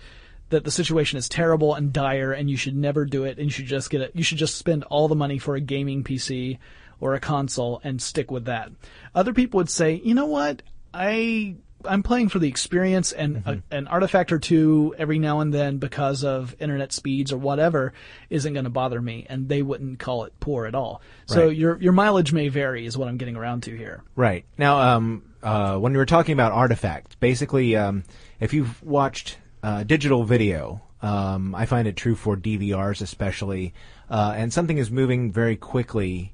that 0.51 0.65
the 0.65 0.73
situation 0.73 1.19
is 1.19 1.29
terrible 1.29 1.73
and 1.75 1.93
dire 1.93 2.33
and 2.33 2.51
you 2.51 2.57
should 2.57 2.77
never 2.77 3.05
do 3.05 3.23
it 3.25 3.39
and 3.39 3.47
you 3.47 3.51
should 3.51 3.67
just 3.67 3.91
get 3.91 4.01
it 4.01 4.11
you 4.15 4.23
should 4.23 4.39
just 4.39 4.57
spend 4.57 4.85
all 4.85 5.09
the 5.09 5.15
money 5.15 5.39
for 5.39 5.55
a 5.55 5.61
gaming 5.61 6.05
PC 6.05 6.59
or 7.01 7.15
a 7.15 7.21
console 7.21 7.81
and 7.85 8.03
stick 8.03 8.31
with 8.31 8.47
that. 8.47 8.73
Other 9.15 9.33
people 9.33 9.59
would 9.59 9.71
say, 9.71 10.01
"You 10.05 10.15
know 10.15 10.27
what? 10.27 10.63
I 10.93 11.55
I'm 11.87 12.03
playing 12.03 12.29
for 12.29 12.39
the 12.39 12.49
experience 12.49 13.13
and 13.13 13.43
a, 13.47 13.63
an 13.71 13.87
artifact 13.89 14.33
or 14.33 14.39
two 14.39 14.95
every 14.99 15.19
now 15.19 15.41
and 15.41 15.53
then 15.53 15.79
because 15.79 16.25
of 16.25 16.55
internet 16.59 16.93
speeds 16.93 17.33
or 17.33 17.39
whatever 17.39 17.93
isn't 18.31 18.53
going 18.53 18.65
to 18.65 18.71
bother 18.71 19.01
me 19.01 19.27
and 19.29 19.49
they 19.49 19.63
wouldn't 19.63 19.99
call 19.99 20.25
it 20.25 20.33
poor 20.41 20.67
at 20.67 20.75
all. 20.75 21.01
So 21.27 21.47
Right. 21.47 21.57
your 21.57 21.81
your 21.81 21.93
mileage 21.93 22.33
may 22.33 22.49
vary 22.49 22.87
is 22.87 22.97
what 22.99 23.09
I'm 23.09 23.17
getting 23.17 23.37
around 23.37 23.63
to 23.65 23.77
here. 23.77 24.03
Right. 24.17 24.45
Now, 24.59 24.79
um, 24.97 25.23
uh, 25.43 25.79
when 25.79 25.93
we 25.93 25.99
were 25.99 26.07
talking 26.07 26.33
about 26.33 26.53
artifacts, 26.53 27.15
basically, 27.17 27.77
um, 27.77 28.05
if 28.41 28.53
you've 28.53 28.83
watched 28.83 29.39
uh, 29.63 29.83
digital 29.85 30.25
video, 30.25 30.83
um, 31.03 31.55
I 31.55 31.67
find 31.67 31.89
it 31.89 31.97
true 31.97 32.15
for 32.15 32.37
DVRs 32.37 33.01
especially, 33.03 33.75
uh, 34.11 34.35
and 34.37 34.53
something 34.53 34.79
is 34.79 34.91
moving 34.91 35.33
very 35.33 35.57
quickly 35.57 36.34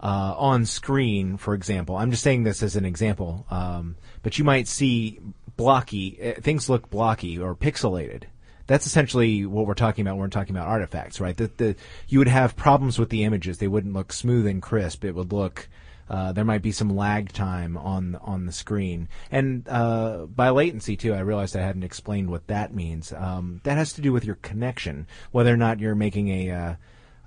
uh, 0.00 0.34
on 0.36 0.64
screen, 0.64 1.36
for 1.36 1.54
example. 1.54 1.96
I'm 1.96 2.10
just 2.10 2.22
saying 2.22 2.44
this 2.44 2.62
as 2.62 2.76
an 2.76 2.84
example, 2.84 3.46
um, 3.50 3.96
but 4.22 4.38
you 4.38 4.44
might 4.44 4.68
see 4.68 5.20
blocky, 5.56 6.18
uh, 6.22 6.40
things 6.40 6.68
look 6.68 6.90
blocky 6.90 7.38
or 7.38 7.54
pixelated. 7.54 8.24
That's 8.66 8.86
essentially 8.86 9.46
what 9.46 9.66
we're 9.66 9.74
talking 9.74 10.02
about 10.02 10.16
when 10.16 10.22
we're 10.22 10.28
talking 10.28 10.54
about 10.54 10.68
artifacts, 10.68 11.20
right? 11.20 11.36
That 11.36 11.56
the 11.56 11.74
you 12.06 12.18
would 12.18 12.28
have 12.28 12.54
problems 12.54 12.98
with 12.98 13.08
the 13.08 13.24
images; 13.24 13.58
they 13.58 13.68
wouldn't 13.68 13.94
look 13.94 14.12
smooth 14.12 14.46
and 14.46 14.60
crisp. 14.60 15.04
It 15.04 15.14
would 15.14 15.32
look 15.32 15.68
uh, 16.10 16.32
there 16.32 16.44
might 16.44 16.62
be 16.62 16.72
some 16.72 16.96
lag 16.96 17.32
time 17.32 17.76
on 17.76 18.16
on 18.16 18.46
the 18.46 18.52
screen, 18.52 19.08
and 19.30 19.68
uh, 19.68 20.26
by 20.26 20.48
latency 20.48 20.96
too. 20.96 21.12
I 21.12 21.20
realized 21.20 21.56
I 21.56 21.60
hadn't 21.60 21.82
explained 21.82 22.30
what 22.30 22.46
that 22.46 22.74
means. 22.74 23.12
Um, 23.12 23.60
that 23.64 23.76
has 23.76 23.92
to 23.94 24.00
do 24.00 24.12
with 24.12 24.24
your 24.24 24.36
connection, 24.36 25.06
whether 25.32 25.52
or 25.52 25.58
not 25.58 25.80
you're 25.80 25.94
making 25.94 26.28
a 26.28 26.50
uh, 26.50 26.74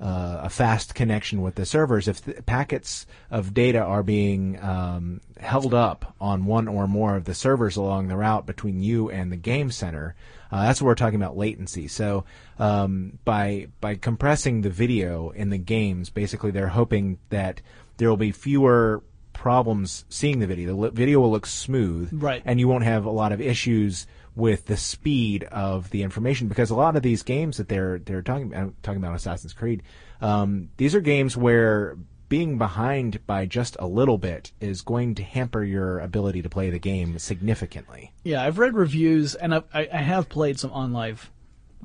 uh, 0.01 0.39
a 0.43 0.50
fast 0.50 0.96
connection 0.96 1.41
with 1.43 1.55
the 1.55 1.65
servers. 1.65 2.08
If 2.08 2.22
the 2.24 2.41
packets 2.41 3.05
of 3.29 3.53
data 3.53 3.79
are 3.79 4.01
being 4.03 4.60
um, 4.62 5.22
held 5.39 5.74
up 5.75 6.15
on 6.20 6.46
one 6.46 6.67
or 6.67 6.88
more 6.88 7.15
of 7.15 7.25
the 7.25 7.36
servers 7.36 7.77
along 7.77 8.08
the 8.08 8.17
route 8.17 8.46
between 8.48 8.81
you 8.81 9.10
and 9.12 9.31
the 9.31 9.38
game 9.38 9.70
center, 9.70 10.15
uh, 10.51 10.63
that's 10.63 10.81
what 10.81 10.88
we're 10.88 10.96
talking 10.96 11.22
about 11.22 11.38
latency. 11.38 11.88
So 11.88 12.25
um, 12.58 13.20
by 13.25 13.67
by 13.79 13.96
compressing 13.96 14.62
the 14.62 14.70
video 14.72 15.29
in 15.29 15.50
the 15.51 15.58
games, 15.60 16.10
basically 16.10 16.51
they're 16.51 16.67
hoping 16.67 17.20
that 17.29 17.62
there 17.98 18.10
will 18.10 18.17
be 18.17 18.31
fewer 18.31 19.03
problems 19.34 20.05
seeing 20.10 20.39
the 20.39 20.48
video. 20.48 20.81
The 20.81 20.91
video 20.91 21.20
will 21.20 21.31
look 21.31 21.46
smooth, 21.46 22.10
Right. 22.12 22.41
and 22.46 22.60
you 22.60 22.67
won't 22.67 22.84
have 22.84 23.05
a 23.05 23.10
lot 23.12 23.31
of 23.31 23.39
issues 23.41 24.05
with 24.35 24.65
the 24.65 24.77
speed 24.77 25.43
of 25.45 25.89
the 25.89 26.03
information 26.03 26.47
because 26.47 26.69
a 26.69 26.75
lot 26.75 26.95
of 26.95 27.03
these 27.03 27.23
games 27.23 27.57
that 27.57 27.67
they're 27.67 28.00
they're 28.00 28.21
talking 28.21 28.53
about 28.53 28.73
talking 28.83 29.01
about 29.01 29.15
Assassin's 29.15 29.53
Creed, 29.53 29.83
um, 30.21 30.69
these 30.77 30.95
are 30.95 31.01
games 31.01 31.35
where 31.35 31.97
being 32.29 32.57
behind 32.57 33.25
by 33.27 33.45
just 33.45 33.75
a 33.79 33.85
little 33.85 34.17
bit 34.17 34.53
is 34.61 34.81
going 34.81 35.15
to 35.15 35.23
hamper 35.23 35.63
your 35.63 36.00
ability 36.00 36.41
to 36.41 36.47
play 36.47 36.69
the 36.69 36.79
game 36.79 37.19
significantly. 37.19 38.13
Yeah, 38.23 38.41
I've 38.41 38.57
read 38.57 38.73
reviews 38.73 39.35
and 39.35 39.53
I, 39.53 39.63
I, 39.73 39.89
I 39.91 39.97
have 39.97 40.29
played 40.29 40.57
some 40.57 40.71
OnLive 40.71 41.19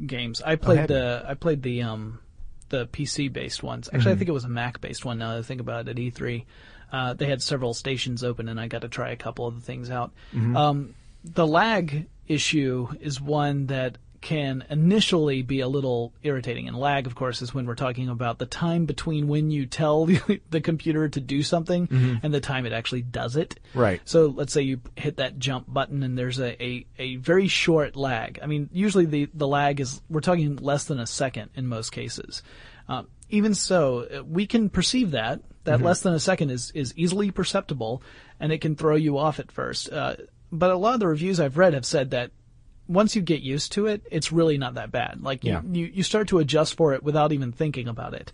games. 0.06 0.40
I 0.42 0.54
played 0.54 0.86
the 0.86 1.24
I 1.26 1.34
played 1.34 1.62
the 1.62 1.82
um 1.82 2.20
the 2.68 2.86
PC 2.86 3.32
based 3.32 3.62
ones. 3.62 3.88
Actually, 3.92 4.12
I 4.12 4.16
think 4.16 4.28
it 4.28 4.32
was 4.32 4.44
a 4.44 4.48
Mac 4.48 4.80
based 4.80 5.04
one. 5.04 5.18
Now 5.18 5.32
that 5.32 5.38
I 5.38 5.42
think 5.42 5.60
about 5.60 5.88
it, 5.88 5.90
at 5.90 5.96
E3, 5.96 6.44
uh, 6.92 7.14
they 7.14 7.26
had 7.26 7.42
several 7.42 7.74
stations 7.74 8.22
open, 8.22 8.48
and 8.48 8.60
I 8.60 8.68
got 8.68 8.82
to 8.82 8.88
try 8.88 9.10
a 9.10 9.16
couple 9.16 9.46
of 9.46 9.54
the 9.54 9.60
things 9.60 9.90
out. 9.90 10.12
Um, 10.56 10.94
the 11.35 11.47
lag 11.47 12.06
issue 12.26 12.88
is 13.00 13.21
one 13.21 13.66
that 13.66 13.99
can 14.21 14.64
initially 14.71 15.42
be 15.42 15.61
a 15.61 15.68
little 15.68 16.12
irritating. 16.23 16.66
And 16.66 16.76
lag, 16.76 17.06
of 17.06 17.14
course, 17.14 17.42
is 17.42 17.54
when 17.54 17.64
we're 17.64 17.76
talking 17.76 18.09
about 18.09 18.38
the 18.38 18.47
time 18.47 18.85
between 18.85 19.28
when 19.28 19.50
you 19.52 19.66
tell 19.66 20.06
the, 20.06 20.40
the 20.50 20.61
computer 20.61 21.09
to 21.09 21.21
do 21.21 21.42
something 21.45 21.87
and 22.23 22.35
the 22.35 22.40
time 22.40 22.66
it 22.66 22.73
actually 22.73 23.02
does 23.02 23.37
it. 23.37 23.61
Right. 23.73 24.00
So 24.04 24.26
let's 24.26 24.52
say 24.52 24.62
you 24.62 24.80
hit 24.97 25.18
that 25.18 25.38
jump 25.38 25.73
button 25.73 26.02
and 26.02 26.18
there's 26.18 26.40
a, 26.40 26.61
a, 26.61 26.87
a 26.99 27.16
very 27.16 27.47
short 27.47 27.95
lag. 27.95 28.40
I 28.42 28.47
mean, 28.47 28.68
usually 28.73 29.04
the, 29.04 29.28
the 29.33 29.47
lag 29.47 29.80
is, 29.80 30.00
we're 30.09 30.21
talking 30.21 30.56
less 30.56 30.87
than 30.87 30.99
a 30.99 31.06
second 31.06 31.50
in 31.54 31.68
most 31.68 31.90
cases. 31.90 32.42
Um, 32.88 33.06
even 33.28 33.54
so, 33.54 34.06
uh, 34.12 34.25
we 34.25 34.47
can 34.47 34.71
perceive 34.71 35.12
that. 35.12 35.40
That 35.64 35.83
less 35.83 36.00
than 36.00 36.14
a 36.14 36.21
second 36.21 36.50
is, 36.50 36.71
is 36.76 36.95
easily 36.97 37.33
perceptible 37.33 38.00
and 38.38 38.52
it 38.52 38.61
can 38.61 38.76
throw 38.76 38.95
you 38.95 39.18
off 39.18 39.40
at 39.40 39.50
first. 39.50 39.92
Uh, 39.92 40.14
but 40.52 40.70
a 40.70 40.76
lot 40.76 40.94
of 40.94 41.00
the 41.00 41.08
reviews 41.08 41.40
I've 41.40 41.58
read 41.58 41.74
have 41.74 41.84
said 41.86 42.10
that 42.10 42.30
once 42.88 43.16
you 43.16 43.22
get 43.22 43.40
used 43.42 43.72
to 43.72 43.86
it, 43.86 44.02
it's 44.12 44.30
really 44.30 44.58
not 44.58 44.74
that 44.74 44.92
bad. 44.92 45.20
Like 45.20 45.42
you, 45.44 45.52
Yeah. 45.52 45.62
you, 45.72 45.86
you 45.86 46.02
start 46.04 46.28
to 46.28 46.38
adjust 46.38 46.76
for 46.76 46.94
it 46.94 47.02
without 47.02 47.32
even 47.32 47.50
thinking 47.50 47.88
about 47.88 48.14
it. 48.14 48.32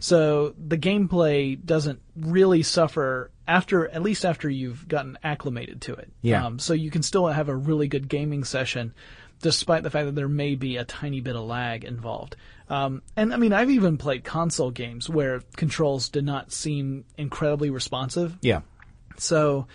So 0.00 0.54
the 0.58 0.76
gameplay 0.76 1.62
doesn't 1.64 2.00
really 2.16 2.64
suffer 2.64 3.30
after, 3.46 3.88
at 3.88 4.02
least 4.02 4.24
after 4.24 4.50
you've 4.50 4.88
gotten 4.88 5.18
acclimated 5.22 5.82
to 5.82 5.94
it. 5.94 6.10
Yeah. 6.20 6.44
Um, 6.46 6.58
so 6.58 6.74
you 6.74 6.90
can 6.90 7.02
still 7.04 7.28
have 7.28 7.48
a 7.48 7.54
really 7.54 7.86
good 7.86 8.08
gaming 8.08 8.42
session, 8.42 8.92
despite 9.40 9.84
the 9.84 9.90
fact 9.90 10.06
that 10.06 10.16
there 10.16 10.28
may 10.28 10.56
be 10.56 10.78
a 10.78 10.84
tiny 10.84 11.20
bit 11.20 11.36
of 11.36 11.44
lag 11.44 11.84
involved. 11.84 12.34
Um, 12.68 13.02
and 13.16 13.32
I 13.32 13.36
mean, 13.36 13.52
I've 13.52 13.70
even 13.70 13.98
played 13.98 14.24
console 14.24 14.72
games 14.72 15.08
where 15.08 15.42
controls 15.56 16.08
did 16.08 16.24
not 16.24 16.52
seem 16.52 17.04
incredibly 17.16 17.70
responsive. 17.70 18.36
Yeah. 18.40 18.62
So 19.16 19.68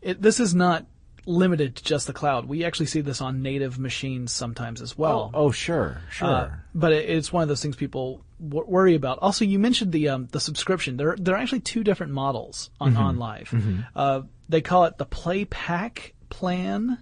it, 0.00 0.22
this 0.22 0.38
is 0.38 0.54
not 0.54 0.86
limited 1.26 1.76
to 1.76 1.84
just 1.84 2.06
the 2.06 2.12
cloud. 2.12 2.46
We 2.46 2.64
actually 2.64 2.86
see 2.86 3.00
this 3.00 3.20
on 3.20 3.42
native 3.42 3.78
machines 3.78 4.32
sometimes 4.32 4.80
as 4.82 4.96
well. 4.96 5.30
Oh, 5.34 5.50
sure, 5.50 6.00
sure. 6.10 6.28
Uh, 6.28 6.50
but 6.74 6.92
it, 6.92 7.08
it's 7.08 7.32
one 7.32 7.42
of 7.42 7.48
those 7.48 7.62
things 7.62 7.76
people 7.76 8.24
w- 8.46 8.66
worry 8.68 8.94
about. 8.94 9.18
Also, 9.20 9.44
you 9.44 9.58
mentioned 9.58 9.92
the 9.92 10.08
um, 10.10 10.28
the 10.30 10.40
subscription. 10.40 10.96
There 10.96 11.16
there 11.18 11.34
are 11.34 11.38
actually 11.38 11.60
two 11.60 11.84
different 11.84 12.12
models 12.12 12.70
on 12.80 12.94
OnLive. 13.16 13.84
Uh, 13.94 14.22
they 14.48 14.60
call 14.60 14.84
it 14.84 14.98
the 14.98 15.06
Play 15.06 15.44
Pack 15.44 16.14
plan 16.28 16.98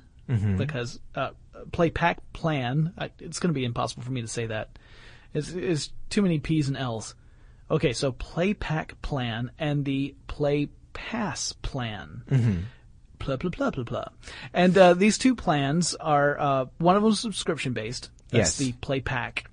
because 0.56 0.98
uh, 1.14 1.30
Play 1.72 1.90
Pack 1.90 2.32
plan. 2.32 2.92
I, 2.96 3.10
it's 3.18 3.38
going 3.40 3.50
to 3.52 3.58
be 3.58 3.64
impossible 3.64 4.02
for 4.02 4.12
me 4.12 4.20
to 4.22 4.28
say 4.28 4.46
that. 4.46 4.78
It's, 5.34 5.50
it's 5.50 5.90
too 6.10 6.22
many 6.22 6.38
P's 6.38 6.68
and 6.68 6.76
L's. 6.76 7.14
Okay, 7.70 7.92
so 7.94 8.12
Play 8.12 8.52
Pack 8.54 9.00
plan 9.02 9.50
and 9.58 9.84
the 9.84 10.14
Play 10.26 10.68
Pass 10.92 11.52
plan 11.52 12.22
blah 13.24 13.36
blah 13.36 13.50
blah 13.50 13.70
blah 13.70 13.84
blah. 13.84 14.04
And 14.52 14.76
uh, 14.76 14.94
these 14.94 15.18
two 15.18 15.34
plans 15.34 15.94
are 15.94 16.38
uh, 16.38 16.64
one 16.78 16.96
of 16.96 17.02
them 17.02 17.12
is 17.12 17.20
subscription 17.20 17.72
based. 17.72 18.10
That's 18.30 18.58
Yes. 18.58 18.68
the 18.68 18.72
Play 18.80 19.00
Pack, 19.00 19.50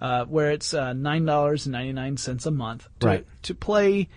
uh, 0.00 0.24
where 0.24 0.50
it's 0.50 0.74
uh, 0.74 0.92
nine 0.92 1.24
dollars 1.24 1.66
and 1.66 1.72
ninety 1.72 1.92
nine 1.92 2.16
cents 2.16 2.44
a 2.46 2.50
month 2.50 2.88
to, 3.00 3.06
Right. 3.06 3.26
to 3.42 3.54
play 3.54 4.08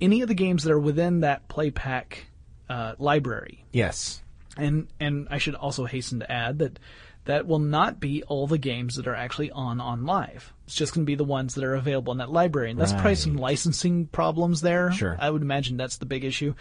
any 0.00 0.22
of 0.22 0.28
the 0.28 0.34
games 0.34 0.64
that 0.64 0.72
are 0.72 0.78
within 0.80 1.20
that 1.20 1.46
Play 1.48 1.70
Pack 1.70 2.26
uh, 2.68 2.94
library. 2.98 3.64
yes. 3.72 4.22
And 4.56 4.88
and 4.98 5.28
I 5.30 5.38
should 5.38 5.54
also 5.54 5.84
hasten 5.84 6.20
to 6.20 6.30
add 6.30 6.58
that 6.58 6.78
that 7.26 7.46
will 7.46 7.58
not 7.60 8.00
be 8.00 8.22
all 8.24 8.46
the 8.46 8.58
games 8.58 8.96
that 8.96 9.06
are 9.06 9.14
actually 9.14 9.50
on 9.52 9.78
OnLive. 9.78 10.42
It's 10.66 10.74
just 10.74 10.92
going 10.94 11.04
to 11.04 11.10
be 11.10 11.14
the 11.14 11.22
ones 11.24 11.54
that 11.54 11.64
are 11.64 11.74
available 11.74 12.12
in 12.12 12.18
that 12.18 12.32
library, 12.32 12.70
and 12.70 12.80
that's 12.80 12.92
probably 12.92 13.14
some 13.14 13.36
licensing 13.36 14.06
problems 14.06 14.60
there. 14.62 14.90
Sure. 14.90 15.16
I 15.20 15.30
would 15.30 15.42
imagine 15.42 15.76
that's 15.76 15.98
the 15.98 16.06
big 16.06 16.24
issue. 16.24 16.54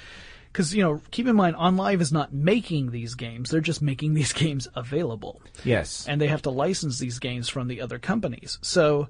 Because 0.52 0.74
you 0.74 0.82
know, 0.84 1.02
keep 1.12 1.28
in 1.28 1.36
mind, 1.36 1.56
OnLive 1.56 2.02
is 2.02 2.12
not 2.12 2.34
making 2.34 2.92
these 2.92 3.16
games; 3.16 3.50
they're 3.50 3.62
just 3.62 3.82
making 3.82 4.14
these 4.14 4.34
games 4.44 4.68
available, 4.76 5.42
Yes. 5.64 6.06
and 6.08 6.20
they 6.20 6.28
have 6.28 6.42
to 6.44 6.50
license 6.50 7.00
these 7.00 7.20
games 7.20 7.50
from 7.50 7.68
the 7.68 7.82
other 7.82 8.00
companies. 8.00 8.58
So 8.62 9.10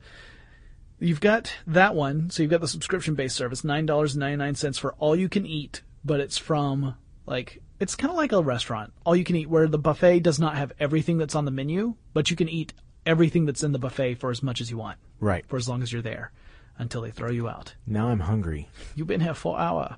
you've 0.99 1.21
got 1.21 1.51
that 1.67 1.95
one. 1.95 2.29
So 2.29 2.43
you've 2.43 2.51
got 2.51 2.61
the 2.61 2.67
subscription-based 2.67 3.35
service, 3.35 3.63
nine 3.63 3.85
dollars 3.85 4.13
and 4.15 4.19
ninety-nine 4.19 4.55
cents 4.55 4.77
for 4.77 4.93
all 4.99 5.15
you 5.15 5.29
can 5.29 5.45
eat, 5.45 5.81
but 6.03 6.19
it's 6.19 6.37
from 6.37 6.95
like 7.25 7.61
it's 7.79 7.95
kind 7.95 8.11
of 8.11 8.17
like 8.17 8.33
a 8.33 8.41
restaurant, 8.41 8.91
all 9.05 9.15
you 9.15 9.23
can 9.23 9.37
eat, 9.37 9.49
where 9.49 9.67
the 9.67 9.77
buffet 9.79 10.19
does 10.19 10.39
not 10.39 10.57
have 10.57 10.73
everything 10.79 11.17
that's 11.17 11.35
on 11.35 11.45
the 11.45 11.51
menu, 11.51 11.95
but 12.13 12.29
you 12.29 12.35
can 12.35 12.49
eat 12.49 12.73
everything 13.05 13.45
that's 13.45 13.63
in 13.63 13.71
the 13.71 13.79
buffet 13.79 14.15
for 14.15 14.29
as 14.29 14.43
much 14.43 14.59
as 14.59 14.69
you 14.69 14.77
want, 14.77 14.97
right. 15.21 15.45
for 15.47 15.55
as 15.55 15.69
long 15.69 15.81
as 15.81 15.91
you're 15.93 16.01
there, 16.01 16.31
until 16.79 17.01
they 17.01 17.11
throw 17.11 17.29
you 17.29 17.47
out. 17.47 17.75
Now 17.85 18.07
I'm 18.07 18.21
hungry. 18.21 18.67
You've 18.95 19.07
been 19.07 19.21
here 19.21 19.33
for 19.35 19.59
hour. 19.59 19.97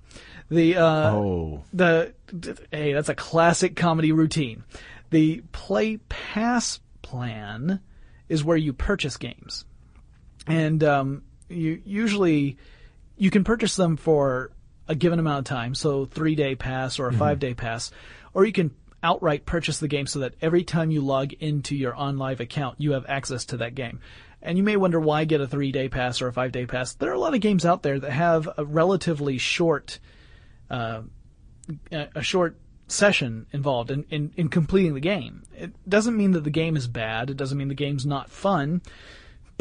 The 0.50 0.76
uh, 0.78 1.12
Oh. 1.14 1.64
the 1.72 2.14
d- 2.38 2.54
hey, 2.72 2.92
that's 2.94 3.08
a 3.10 3.16
classic 3.16 3.76
comedy 3.78 4.12
routine. 4.12 4.64
The 5.12 5.42
Play 5.54 5.98
Pass 6.10 6.80
plan 7.02 7.80
is 8.28 8.44
where 8.44 8.58
you 8.58 8.74
purchase 8.74 9.18
games, 9.18 9.66
and 10.48 10.84
um, 10.84 11.24
you 11.50 11.82
usually 11.86 12.58
you 13.18 13.30
can 13.30 13.44
purchase 13.44 13.76
them 13.76 13.98
for 13.98 14.52
a 14.88 14.96
given 14.96 15.20
amount 15.20 15.40
of 15.40 15.46
time, 15.46 15.76
so 15.76 16.06
three 16.06 16.36
day 16.36 16.56
pass 16.56 16.98
or 17.00 17.08
a 17.08 17.14
five 17.14 17.40
day 17.40 17.54
pass, 17.54 17.92
or 18.34 18.46
you 18.46 18.52
can 18.52 18.72
outright 19.04 19.46
purchase 19.46 19.80
the 19.80 19.88
game 19.88 20.06
so 20.08 20.20
that 20.20 20.34
every 20.42 20.64
time 20.64 20.92
you 20.92 21.02
log 21.02 21.34
into 21.34 21.76
your 21.76 21.94
OnLive 21.94 22.40
account, 22.40 22.76
you 22.80 22.92
have 22.94 23.06
access 23.08 23.46
to 23.46 23.58
that 23.58 23.74
game. 23.76 24.00
And 24.42 24.58
you 24.58 24.64
may 24.64 24.76
wonder 24.76 25.00
why 25.00 25.26
get 25.26 25.42
a 25.42 25.48
three 25.48 25.72
day 25.72 25.88
pass 25.90 26.22
or 26.22 26.28
a 26.28 26.34
five 26.34 26.52
day 26.52 26.66
pass. 26.66 26.94
There 26.94 27.12
are 27.12 27.16
a 27.16 27.20
lot 27.20 27.34
of 27.34 27.42
games 27.42 27.66
out 27.66 27.84
there 27.84 28.00
that 28.00 28.12
have 28.12 28.50
a 28.58 28.66
relatively 28.66 29.38
short, 29.38 30.00
uh, 30.70 31.02
a 31.92 32.22
short 32.22 32.58
session 32.88 33.46
involved 33.52 33.92
in, 33.92 34.06
in, 34.10 34.34
in 34.36 34.50
completing 34.50 34.94
the 34.94 35.00
game. 35.00 35.44
It 35.56 35.72
doesn't 35.88 36.18
mean 36.18 36.32
that 36.32 36.44
the 36.44 36.50
game 36.50 36.76
is 36.76 36.88
bad. 36.88 37.30
It 37.30 37.38
doesn't 37.38 37.58
mean 37.58 37.68
the 37.70 37.76
game's 37.76 38.06
not 38.06 38.30
fun, 38.30 38.82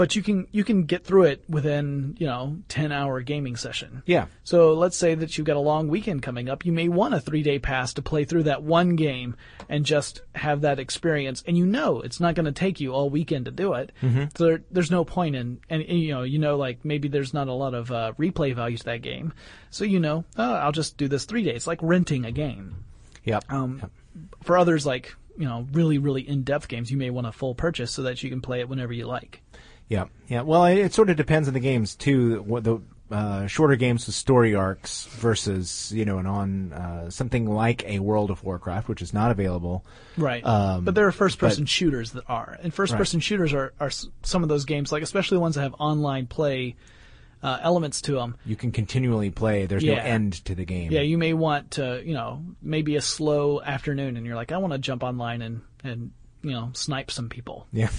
but 0.00 0.16
you 0.16 0.22
can 0.22 0.46
you 0.50 0.64
can 0.64 0.84
get 0.84 1.04
through 1.04 1.24
it 1.24 1.44
within 1.46 2.16
you 2.18 2.26
know 2.26 2.56
ten 2.68 2.90
hour 2.90 3.20
gaming 3.20 3.54
session. 3.54 4.02
Yeah. 4.06 4.28
So 4.44 4.72
let's 4.72 4.96
say 4.96 5.14
that 5.14 5.36
you've 5.36 5.46
got 5.46 5.58
a 5.58 5.60
long 5.60 5.88
weekend 5.88 6.22
coming 6.22 6.48
up. 6.48 6.64
You 6.64 6.72
may 6.72 6.88
want 6.88 7.12
a 7.12 7.20
three 7.20 7.42
day 7.42 7.58
pass 7.58 7.92
to 7.92 8.00
play 8.00 8.24
through 8.24 8.44
that 8.44 8.62
one 8.62 8.96
game 8.96 9.36
and 9.68 9.84
just 9.84 10.22
have 10.34 10.62
that 10.62 10.78
experience. 10.80 11.44
And 11.46 11.58
you 11.58 11.66
know 11.66 12.00
it's 12.00 12.18
not 12.18 12.34
going 12.34 12.46
to 12.46 12.52
take 12.52 12.80
you 12.80 12.94
all 12.94 13.10
weekend 13.10 13.44
to 13.44 13.50
do 13.50 13.74
it. 13.74 13.92
Mm-hmm. 14.00 14.24
So 14.34 14.44
there, 14.46 14.62
there's 14.70 14.90
no 14.90 15.04
point 15.04 15.36
in, 15.36 15.60
and 15.68 15.82
and, 15.82 16.00
you 16.00 16.14
know, 16.14 16.22
you 16.22 16.38
know, 16.38 16.56
like 16.56 16.82
maybe 16.82 17.08
there's 17.08 17.34
not 17.34 17.48
a 17.48 17.52
lot 17.52 17.74
of 17.74 17.92
uh, 17.92 18.14
replay 18.18 18.54
value 18.54 18.78
to 18.78 18.84
that 18.84 19.02
game. 19.02 19.34
So 19.68 19.84
you 19.84 20.00
know, 20.00 20.24
oh, 20.38 20.54
I'll 20.54 20.72
just 20.72 20.96
do 20.96 21.08
this 21.08 21.26
three 21.26 21.42
days, 21.42 21.66
like 21.66 21.80
renting 21.82 22.24
a 22.24 22.32
game. 22.32 22.86
Yep. 23.24 23.52
Um, 23.52 23.80
Yep. 23.82 23.90
For 24.44 24.56
others, 24.56 24.86
like 24.86 25.14
you 25.36 25.44
know, 25.44 25.66
really 25.72 25.98
really 25.98 26.26
in 26.26 26.42
depth 26.42 26.68
games, 26.68 26.90
you 26.90 26.96
may 26.96 27.10
want 27.10 27.26
a 27.26 27.32
full 27.32 27.54
purchase 27.54 27.90
so 27.90 28.04
that 28.04 28.22
you 28.22 28.30
can 28.30 28.40
play 28.40 28.60
it 28.60 28.68
whenever 28.70 28.94
you 28.94 29.06
like. 29.06 29.42
Yeah, 29.90 30.04
yeah. 30.28 30.42
Well, 30.42 30.64
it, 30.64 30.78
it 30.78 30.94
sort 30.94 31.10
of 31.10 31.16
depends 31.16 31.48
on 31.48 31.54
the 31.54 31.60
games 31.60 31.94
too. 31.96 32.42
What 32.42 32.64
the 32.64 32.80
uh, 33.10 33.48
shorter 33.48 33.74
games 33.74 34.06
with 34.06 34.14
story 34.14 34.54
arcs 34.54 35.04
versus 35.06 35.92
you 35.92 36.04
know, 36.04 36.18
and 36.18 36.28
on 36.28 36.72
uh, 36.72 37.10
something 37.10 37.44
like 37.44 37.84
a 37.84 37.98
World 37.98 38.30
of 38.30 38.42
Warcraft, 38.44 38.88
which 38.88 39.02
is 39.02 39.12
not 39.12 39.32
available. 39.32 39.84
Right. 40.16 40.46
Um, 40.46 40.84
but 40.84 40.94
there 40.94 41.08
are 41.08 41.12
first 41.12 41.38
person 41.38 41.66
shooters 41.66 42.12
that 42.12 42.24
are. 42.28 42.56
And 42.62 42.72
first 42.72 42.96
person 42.96 43.20
shooters 43.20 43.52
are, 43.52 43.72
are 43.80 43.90
some 44.22 44.42
of 44.42 44.48
those 44.48 44.64
games, 44.64 44.92
like 44.92 45.02
especially 45.02 45.38
ones 45.38 45.56
that 45.56 45.62
have 45.62 45.74
online 45.80 46.28
play 46.28 46.76
uh, 47.42 47.58
elements 47.62 48.02
to 48.02 48.12
them. 48.12 48.36
You 48.46 48.54
can 48.54 48.70
continually 48.70 49.30
play. 49.30 49.66
There's 49.66 49.82
no 49.82 49.94
end 49.94 50.44
to 50.44 50.54
the 50.54 50.64
game. 50.64 50.92
Yeah, 50.92 51.00
you 51.00 51.18
may 51.18 51.32
want 51.32 51.72
to, 51.72 52.02
you 52.04 52.14
know, 52.14 52.44
maybe 52.62 52.96
a 52.96 53.00
slow 53.00 53.60
afternoon 53.60 54.16
and 54.16 54.24
you're 54.24 54.36
like, 54.36 54.52
I 54.52 54.58
want 54.58 54.72
to 54.72 54.78
jump 54.78 55.02
online 55.02 55.42
and, 55.42 55.62
and, 55.82 56.12
you 56.42 56.52
know, 56.52 56.70
snipe 56.74 57.10
some 57.10 57.28
people. 57.28 57.66
Yeah. 57.72 57.90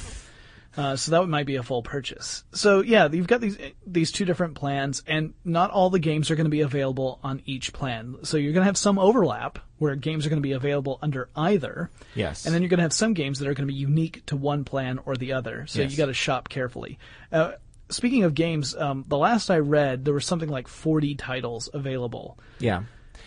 Uh, 0.77 0.95
so 0.95 1.11
that 1.11 1.27
might 1.27 1.45
be 1.45 1.57
a 1.57 1.63
full 1.63 1.83
purchase. 1.83 2.43
So 2.53 2.81
yeah, 2.81 3.09
you've 3.11 3.27
got 3.27 3.41
these 3.41 3.57
these 3.85 4.11
two 4.11 4.23
different 4.25 4.55
plans, 4.55 5.03
and 5.05 5.33
not 5.43 5.69
all 5.71 5.89
the 5.89 5.99
games 5.99 6.31
are 6.31 6.35
going 6.35 6.45
to 6.45 6.49
be 6.51 6.61
available 6.61 7.19
on 7.23 7.41
each 7.45 7.73
plan. 7.73 8.15
So 8.23 8.37
you're 8.37 8.53
going 8.53 8.61
to 8.61 8.65
have 8.67 8.77
some 8.77 8.97
overlap 8.97 9.59
where 9.79 9.95
games 9.95 10.25
are 10.25 10.29
going 10.29 10.41
to 10.41 10.47
be 10.47 10.53
available 10.53 10.99
under 11.01 11.27
either. 11.35 11.89
Yes. 12.15 12.45
And 12.45 12.53
then 12.55 12.61
you're 12.61 12.69
going 12.69 12.77
to 12.77 12.83
have 12.83 12.93
some 12.93 13.13
games 13.13 13.39
that 13.39 13.47
are 13.47 13.53
going 13.53 13.67
to 13.67 13.73
be 13.73 13.77
unique 13.79 14.25
to 14.27 14.35
one 14.35 14.63
plan 14.63 14.99
or 15.05 15.15
the 15.17 15.33
other. 15.33 15.65
So 15.67 15.81
Yes. 15.81 15.91
you 15.91 15.97
got 15.97 16.05
to 16.05 16.13
shop 16.13 16.49
carefully. 16.49 16.99
Uh, 17.31 17.53
speaking 17.89 18.23
of 18.23 18.33
games, 18.35 18.75
um, 18.75 19.03
the 19.07 19.17
last 19.17 19.49
I 19.49 19.57
read, 19.59 20.05
there 20.05 20.13
was 20.13 20.25
something 20.25 20.49
like 20.49 20.67
40 20.67 21.15
titles 21.15 21.67
available. 21.73 22.37
Yeah. 22.59 22.83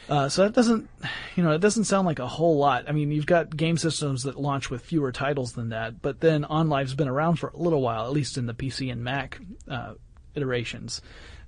Uh, 0.09 0.29
so 0.29 0.43
that 0.45 0.53
doesn't, 0.53 0.89
you 1.35 1.43
know, 1.43 1.53
it 1.53 1.61
doesn't 1.61 1.85
sound 1.85 2.07
like 2.07 2.19
a 2.19 2.27
whole 2.27 2.59
lot. 2.59 2.85
I 2.89 2.93
mean, 2.93 3.11
you've 3.11 3.27
got 3.27 3.57
game 3.57 3.79
systems 3.79 4.25
that 4.25 4.39
launch 4.39 4.71
with 4.71 4.83
fewer 4.83 5.13
titles 5.13 5.53
than 5.53 5.71
that, 5.71 6.03
but 6.03 6.21
then 6.21 6.45
OnLive's 6.45 6.95
been 6.95 7.09
around 7.09 7.37
for 7.37 7.49
a 7.49 7.57
little 7.57 7.81
while, 7.81 8.05
at 8.05 8.13
least 8.13 8.37
in 8.37 8.47
the 8.47 8.55
PC 8.55 8.93
and 8.93 9.03
Mac 9.03 9.41
uh, 9.69 9.95
iterations. 10.35 11.01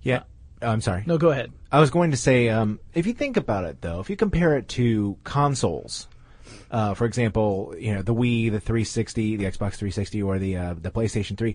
Yeah. 0.02 0.22
Oh, 0.62 0.68
I'm 0.70 0.80
sorry. 0.80 1.02
No, 1.06 1.18
go 1.18 1.30
ahead. 1.30 1.52
I 1.70 1.80
was 1.80 1.90
going 1.90 2.12
to 2.12 2.16
say, 2.16 2.48
um, 2.48 2.80
if 2.94 3.06
you 3.06 3.12
think 3.12 3.36
about 3.36 3.64
it, 3.64 3.82
though, 3.82 4.00
if 4.00 4.08
you 4.08 4.16
compare 4.16 4.56
it 4.56 4.68
to 4.70 5.18
consoles, 5.22 6.08
uh, 6.70 6.94
for 6.94 7.04
example, 7.04 7.74
you 7.78 7.94
know 7.94 8.00
the 8.02 8.14
Wii, 8.14 8.50
the 8.50 8.58
360, 8.60 9.36
the 9.36 9.44
Xbox 9.44 9.74
360, 9.74 10.22
or 10.22 10.38
the 10.38 10.56
uh, 10.56 10.74
the 10.80 10.90
PlayStation 10.90 11.36
3, 11.36 11.54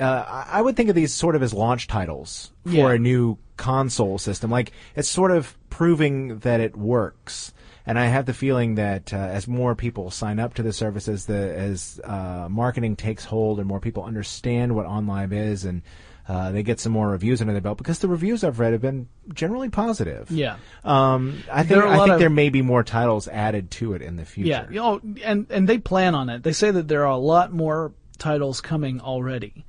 uh, 0.00 0.04
I 0.26 0.46
I 0.58 0.62
would 0.62 0.74
think 0.74 0.88
of 0.88 0.94
these 0.94 1.12
sort 1.12 1.36
of 1.36 1.42
as 1.42 1.52
launch 1.52 1.86
titles 1.86 2.50
for 2.64 2.70
Yeah. 2.70 2.92
a 2.92 2.98
new 2.98 3.36
console 3.58 4.16
system. 4.18 4.50
Like 4.50 4.72
it's 4.96 5.08
sort 5.08 5.30
of 5.32 5.54
proving 5.70 6.40
that 6.40 6.60
it 6.60 6.76
works. 6.76 7.52
And 7.86 7.98
I 7.98 8.06
have 8.06 8.26
the 8.26 8.34
feeling 8.34 8.74
that 8.74 9.12
uh, 9.12 9.16
as 9.16 9.48
more 9.48 9.74
people 9.74 10.10
sign 10.10 10.38
up 10.38 10.54
to 10.54 10.62
the 10.62 10.72
services, 10.72 11.26
the, 11.26 11.34
as 11.56 11.98
uh, 12.04 12.46
marketing 12.50 12.94
takes 12.96 13.24
hold 13.24 13.58
and 13.58 13.66
more 13.66 13.80
people 13.80 14.04
understand 14.04 14.76
what 14.76 14.86
OnLive 14.86 15.32
is, 15.32 15.64
and 15.64 15.82
uh, 16.28 16.52
they 16.52 16.62
get 16.62 16.78
some 16.78 16.92
more 16.92 17.08
reviews 17.08 17.40
under 17.40 17.52
their 17.52 17.62
belt, 17.62 17.78
because 17.78 17.98
the 18.00 18.06
reviews 18.06 18.44
I've 18.44 18.60
read 18.60 18.72
have 18.72 18.82
been 18.82 19.08
generally 19.32 19.70
positive. 19.70 20.30
Yeah. 20.30 20.58
Um, 20.84 21.42
I 21.50 21.64
think 21.64 21.68
There 21.80 21.88
I 21.88 21.96
think 21.96 22.10
of- 22.10 22.20
there 22.20 22.30
may 22.30 22.50
be 22.50 22.62
more 22.62 22.84
titles 22.84 23.26
added 23.26 23.70
to 23.72 23.94
it 23.94 24.02
in 24.02 24.16
the 24.16 24.24
future. 24.24 24.48
Yeah, 24.50 24.68
you 24.68 24.76
know, 24.76 25.00
and 25.24 25.46
and 25.50 25.68
they 25.68 25.78
plan 25.78 26.14
on 26.14 26.28
it. 26.28 26.42
They 26.44 26.52
say 26.52 26.70
that 26.70 26.86
there 26.86 27.02
are 27.02 27.12
a 27.12 27.16
lot 27.16 27.52
more 27.52 27.92
titles 28.18 28.60
coming 28.60 29.00
already. 29.00 29.64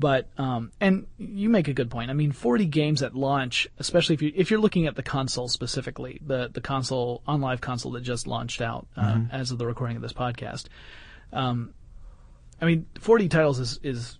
But 0.00 0.28
um, 0.38 0.72
and 0.80 1.06
you 1.18 1.50
make 1.50 1.68
a 1.68 1.74
good 1.74 1.90
point. 1.90 2.10
I 2.10 2.14
mean, 2.14 2.32
40 2.32 2.64
games 2.64 3.02
at 3.02 3.14
launch, 3.14 3.68
especially 3.78 4.14
if 4.14 4.22
you 4.22 4.32
if 4.34 4.50
you're 4.50 4.58
looking 4.58 4.86
at 4.86 4.96
the 4.96 5.02
console 5.02 5.46
specifically, 5.46 6.18
the 6.26 6.48
the 6.50 6.62
console 6.62 7.22
OnLive 7.28 7.60
console 7.60 7.92
that 7.92 8.00
just 8.00 8.26
launched 8.26 8.62
out 8.62 8.86
uh, 8.96 9.20
as 9.30 9.50
of 9.50 9.58
the 9.58 9.66
recording 9.66 9.96
of 9.96 10.02
this 10.02 10.14
podcast. 10.14 10.68
Um, 11.34 11.74
I 12.62 12.64
mean, 12.64 12.86
40 12.98 13.28
titles 13.28 13.58
is 13.58 13.78
is 13.82 14.18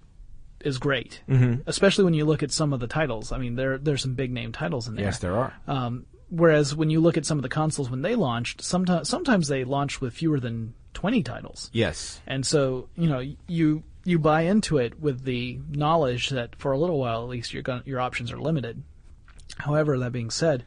is 0.60 0.76
great, 0.76 1.22
mm-hmm. 1.26 1.62
especially 1.66 2.04
when 2.04 2.12
you 2.12 2.26
look 2.26 2.42
at 2.42 2.50
some 2.50 2.74
of 2.74 2.80
the 2.80 2.86
titles. 2.86 3.32
I 3.32 3.38
mean, 3.38 3.56
there 3.56 3.78
there's 3.78 4.02
some 4.02 4.12
big 4.14 4.32
name 4.32 4.52
titles 4.52 4.86
in 4.86 4.96
there. 4.96 5.06
Yes, 5.06 5.18
there 5.18 5.34
are. 5.34 5.54
Um, 5.66 6.04
whereas 6.28 6.76
when 6.76 6.90
you 6.90 7.00
look 7.00 7.16
at 7.16 7.24
some 7.24 7.38
of 7.38 7.42
the 7.42 7.48
consoles 7.48 7.88
when 7.88 8.02
they 8.02 8.16
launched, 8.16 8.60
sometimes 8.60 9.08
sometimes 9.08 9.48
they 9.48 9.64
launched 9.64 10.02
with 10.02 10.12
fewer 10.12 10.38
than 10.38 10.74
20 10.92 11.22
titles. 11.22 11.70
yes. 11.72 12.20
And 12.26 12.44
so, 12.44 12.88
you 12.96 13.08
know, 13.08 13.22
you 13.46 13.82
you 14.10 14.18
buy 14.18 14.42
into 14.42 14.78
it 14.78 15.00
with 15.00 15.24
the 15.24 15.60
knowledge 15.70 16.30
that 16.30 16.56
for 16.56 16.72
a 16.72 16.78
little 16.78 16.98
while 16.98 17.22
at 17.22 17.28
least 17.28 17.54
your 17.54 17.62
your 17.84 18.00
options 18.00 18.32
are 18.32 18.38
limited. 18.38 18.82
However, 19.56 19.98
that 19.98 20.12
being 20.12 20.30
said, 20.30 20.64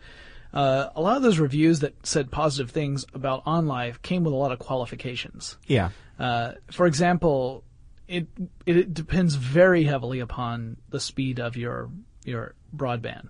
uh, 0.53 0.89
a 0.95 1.01
lot 1.01 1.17
of 1.17 1.23
those 1.23 1.39
reviews 1.39 1.79
that 1.79 2.05
said 2.05 2.31
positive 2.31 2.71
things 2.71 3.05
about 3.13 3.43
OnLive 3.45 4.01
came 4.01 4.23
with 4.23 4.33
a 4.33 4.37
lot 4.37 4.51
of 4.51 4.59
qualifications. 4.59 5.57
Yeah. 5.65 5.89
Uh, 6.19 6.53
for 6.71 6.85
example, 6.85 7.63
it 8.07 8.27
it 8.65 8.93
depends 8.93 9.35
very 9.35 9.83
heavily 9.83 10.19
upon 10.19 10.77
the 10.89 10.99
speed 10.99 11.39
of 11.39 11.57
your 11.57 11.89
your 12.23 12.55
broadband 12.75 13.29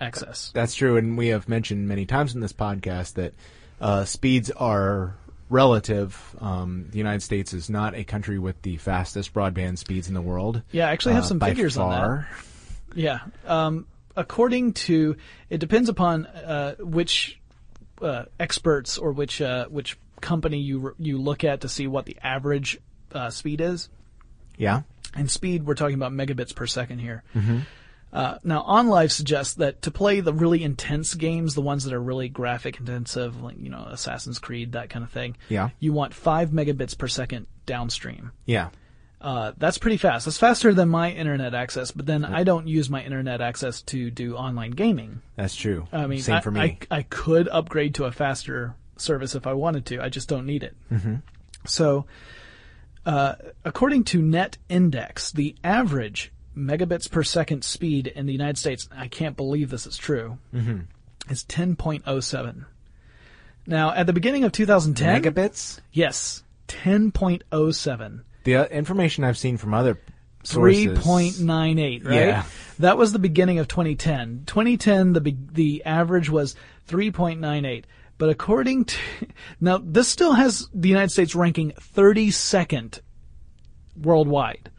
access. 0.00 0.50
That's 0.54 0.74
true, 0.74 0.96
and 0.96 1.16
we 1.16 1.28
have 1.28 1.48
mentioned 1.48 1.88
many 1.88 2.06
times 2.06 2.34
in 2.34 2.40
this 2.40 2.52
podcast 2.52 3.14
that 3.14 3.34
uh, 3.80 4.04
speeds 4.04 4.50
are 4.50 5.16
relative. 5.48 6.36
Um, 6.40 6.86
the 6.90 6.98
United 6.98 7.22
States 7.22 7.52
is 7.52 7.70
not 7.70 7.94
a 7.94 8.04
country 8.04 8.38
with 8.38 8.60
the 8.62 8.76
fastest 8.76 9.32
broadband 9.32 9.78
speeds 9.78 10.08
in 10.08 10.14
the 10.14 10.22
world. 10.22 10.62
Yeah, 10.72 10.88
I 10.88 10.92
actually 10.92 11.14
have 11.14 11.24
uh, 11.24 11.28
some 11.28 11.40
figures 11.40 11.76
on 11.76 11.90
that. 11.90 11.96
far. 11.98 12.28
Yeah. 12.94 13.18
Um, 13.46 13.86
according 14.16 14.72
to, 14.72 15.16
it 15.50 15.58
depends 15.58 15.88
upon 15.88 16.26
uh, 16.26 16.74
which 16.78 17.38
uh, 18.02 18.24
experts 18.38 18.98
or 18.98 19.12
which 19.12 19.40
uh, 19.40 19.66
which 19.66 19.98
company 20.20 20.58
you 20.58 20.94
you 20.98 21.18
look 21.18 21.44
at 21.44 21.60
to 21.62 21.68
see 21.68 21.86
what 21.86 22.06
the 22.06 22.16
average 22.22 22.78
uh, 23.12 23.30
speed 23.30 23.60
is. 23.60 23.88
Yeah. 24.56 24.82
And 25.14 25.30
speed, 25.30 25.64
we're 25.64 25.74
talking 25.74 25.94
about 25.94 26.12
megabits 26.12 26.54
per 26.54 26.66
second 26.66 26.98
here. 26.98 27.22
Uh, 28.16 28.38
now, 28.42 28.62
OnLive 28.62 29.10
suggests 29.10 29.54
that 29.54 29.82
to 29.82 29.90
play 29.90 30.20
the 30.20 30.32
really 30.32 30.64
intense 30.64 31.12
games, 31.14 31.54
the 31.54 31.60
ones 31.60 31.84
that 31.84 31.92
are 31.92 32.00
really 32.00 32.30
graphic 32.30 32.78
intensive, 32.80 33.42
like 33.42 33.56
you 33.60 33.68
know 33.68 33.86
Assassin's 33.90 34.38
Creed, 34.38 34.72
that 34.72 34.88
kind 34.88 35.04
of 35.04 35.10
thing, 35.10 35.36
Yeah. 35.50 35.68
you 35.80 35.92
want 35.92 36.14
five 36.14 36.48
megabits 36.48 36.96
per 36.96 37.08
second 37.08 37.46
downstream. 37.66 38.32
Yeah. 38.46 38.70
Uh, 39.20 39.52
that's 39.58 39.76
pretty 39.76 39.98
fast. 39.98 40.24
That's 40.24 40.38
faster 40.38 40.72
than 40.72 40.88
my 40.88 41.10
internet 41.10 41.54
access, 41.54 41.90
but 41.90 42.06
then 42.06 42.24
I 42.24 42.42
don't 42.44 42.66
use 42.66 42.88
my 42.88 43.02
internet 43.04 43.42
access 43.42 43.82
to 43.82 44.10
do 44.10 44.34
online 44.34 44.70
gaming. 44.70 45.20
That's 45.36 45.54
true. 45.54 45.86
I 45.92 46.06
mean, 46.06 46.20
same 46.20 46.36
I, 46.36 46.40
for 46.40 46.50
me. 46.50 46.60
I, 46.60 46.78
I 46.90 47.02
could 47.02 47.48
upgrade 47.48 47.96
to 47.96 48.04
a 48.04 48.12
faster 48.12 48.74
service 48.96 49.34
if 49.34 49.46
I 49.46 49.52
wanted 49.52 49.84
to. 49.86 50.00
I 50.02 50.08
just 50.08 50.28
don't 50.28 50.46
need 50.46 50.62
it. 50.62 50.74
Mm-hmm. 50.90 51.16
So, 51.66 52.06
uh, 53.04 53.34
according 53.64 54.04
to 54.04 54.22
Net 54.22 54.56
Index, 54.68 55.32
the 55.32 55.54
average 55.62 56.32
megabits 56.56 57.10
per 57.10 57.22
second 57.22 57.62
speed 57.64 58.06
in 58.06 58.26
the 58.26 58.32
United 58.32 58.58
States, 58.58 58.88
I 58.96 59.08
can't 59.08 59.36
believe 59.36 59.70
this 59.70 59.86
is 59.86 59.96
true, 59.96 60.38
Mm-hmm. 60.54 60.80
is 61.30 61.44
10.07. 61.44 62.64
Now, 63.66 63.92
at 63.92 64.06
the 64.06 64.12
beginning 64.12 64.44
of 64.44 64.52
2010, 64.52 65.22
Megabits. 65.22 65.80
yes, 65.92 66.42
10.07. 66.68 68.20
The 68.44 68.56
uh, 68.56 68.64
information 68.66 69.24
I've 69.24 69.36
seen 69.38 69.56
from 69.56 69.74
other 69.74 69.98
sources. 70.44 70.86
3.98, 70.86 72.04
right? 72.06 72.14
Yeah. 72.14 72.44
That 72.78 72.96
was 72.96 73.12
the 73.12 73.18
beginning 73.18 73.58
of 73.58 73.66
2010. 73.68 74.44
2010, 74.46 75.12
the 75.14 75.20
be- 75.20 75.36
the 75.52 75.84
average 75.84 76.30
was 76.30 76.54
3.98. 76.88 77.84
But 78.18 78.28
according 78.30 78.84
to 78.86 78.96
now, 79.60 79.78
this 79.82 80.08
still 80.08 80.32
has 80.32 80.68
the 80.72 80.88
United 80.88 81.10
States 81.10 81.34
ranking 81.34 81.72
32nd 81.72 83.00
worldwide 84.00 84.70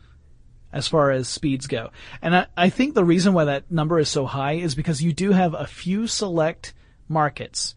as 0.74 0.88
far 0.88 1.12
as 1.12 1.28
speeds 1.28 1.68
go. 1.68 1.90
And 2.22 2.36
I, 2.36 2.46
I 2.58 2.70
think 2.70 2.94
the 2.94 3.06
reason 3.06 3.34
why 3.34 3.46
that 3.46 3.72
number 3.72 4.00
is 4.00 4.10
so 4.10 4.26
high 4.26 4.54
is 4.54 4.76
because 4.76 5.02
you 5.02 5.14
do 5.14 5.32
have 5.32 5.54
a 5.54 5.66
few 5.68 6.08
select 6.08 6.74
markets 7.08 7.74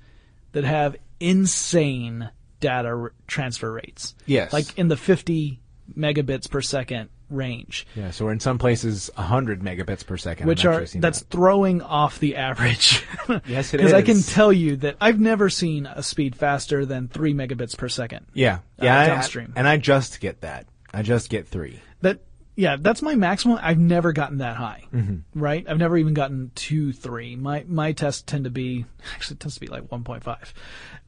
that 0.53 0.65
have 0.65 0.97
insane 1.45 2.31
data 2.61 2.89
r- 2.89 3.13
transfer 3.27 3.73
rates. 3.73 4.15
Yes. 4.27 4.53
Like 4.53 4.79
in 4.79 4.89
the 4.89 4.97
50 4.97 5.61
megabits 5.97 6.51
per 6.51 6.61
second 6.61 7.09
range, 7.31 7.87
Yeah, 7.95 8.11
so 8.11 8.25
we're 8.25 8.33
in 8.33 8.41
some 8.41 8.59
places 8.59 9.09
100 9.15 9.61
megabits 9.63 10.05
per 10.05 10.17
second. 10.17 10.49
which 10.49 10.65
are 10.65 10.85
seen 10.87 11.01
that's 11.01 11.21
that. 11.21 11.31
throwing 11.31 11.81
off 11.81 12.19
the 12.19 12.37
average. 12.37 13.05
Yes, 13.47 13.73
it 13.73 13.81
is. 13.81 13.87
Because 13.87 13.93
I 13.93 14.03
can 14.03 14.21
tell 14.23 14.53
you 14.53 14.77
that 14.79 14.97
I've 15.01 15.21
never 15.21 15.49
seen 15.49 15.87
a 15.87 16.03
speed 16.03 16.35
faster 16.35 16.85
than 16.85 17.07
three 17.07 17.33
megabits 17.33 17.77
per 17.79 17.89
second. 17.89 18.27
yeah, 18.35 18.57
uh, 18.81 18.85
yeah, 18.85 18.99
I- 18.99 19.03
I- 19.05 19.07
downstream. 19.07 19.53
and 19.55 19.69
I 19.69 19.77
just 19.77 20.19
get 20.21 20.41
that. 20.41 20.67
I 20.93 21.03
just 21.03 21.31
get 21.31 21.47
three. 21.47 21.81
That 22.01 22.19
yeah, 22.61 22.77
that's 22.79 23.03
my 23.03 23.15
maximum. 23.15 23.59
I've 23.63 23.79
never 23.79 24.13
gotten 24.13 24.39
that 24.39 24.57
high. 24.57 24.85
Mm-hmm. 24.93 25.41
Right? 25.41 25.65
I've 25.69 25.79
never 25.79 25.97
even 25.97 26.15
gotten 26.15 26.51
two, 26.55 26.93
three. 26.93 27.35
My 27.37 27.65
my 27.67 27.93
tests 27.93 28.23
tend 28.23 28.45
to 28.45 28.51
be 28.51 28.85
actually 29.15 29.37
tends 29.37 29.55
to 29.55 29.61
be 29.61 29.67
like 29.69 29.91
one 29.91 30.05
point 30.05 30.23
five. 30.25 30.53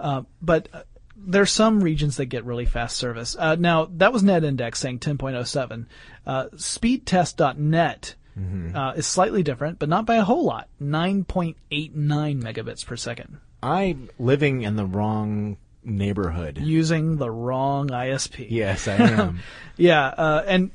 Uh, 0.00 0.22
but 0.40 0.68
uh, 0.72 0.82
there's 1.16 1.52
some 1.52 1.82
regions 1.84 2.16
that 2.16 2.26
get 2.26 2.44
really 2.44 2.66
fast 2.66 2.96
service. 2.96 3.36
Uh, 3.38 3.54
now 3.54 3.84
that 3.98 4.12
was 4.12 4.22
NetIndex 4.22 4.76
saying 4.76 4.98
10.07. 5.00 5.86
Uh, 6.26 6.46
speedtest.net 6.54 8.14
Mm-hmm. 8.38 8.74
uh, 8.74 8.92
is 8.94 9.06
slightly 9.06 9.42
different, 9.42 9.78
but 9.78 9.90
not 9.90 10.06
by 10.06 10.14
a 10.14 10.22
whole 10.24 10.46
lot. 10.46 10.66
9.89 10.80 11.54
megabits 12.42 12.86
per 12.86 12.96
second. 12.96 13.38
I'm 13.62 14.08
living 14.18 14.62
in 14.62 14.76
the 14.76 14.86
wrong 14.86 15.58
neighborhood. 15.84 16.56
Using 16.56 17.18
the 17.18 17.30
wrong 17.30 17.88
ISP. 17.88 18.46
yes, 18.50 18.88
I 18.88 18.94
am. 19.00 19.40
Yeah, 19.76 20.06
uh, 20.06 20.44
and 20.46 20.70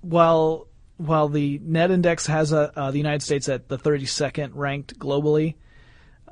while 0.00 0.66
while 0.96 1.28
the 1.28 1.58
net 1.62 1.90
index 1.90 2.26
has 2.26 2.52
a, 2.52 2.72
uh, 2.78 2.90
the 2.90 2.98
United 2.98 3.22
States 3.22 3.48
at 3.48 3.68
the 3.68 3.78
32nd 3.78 4.50
ranked 4.54 4.98
globally, 4.98 5.54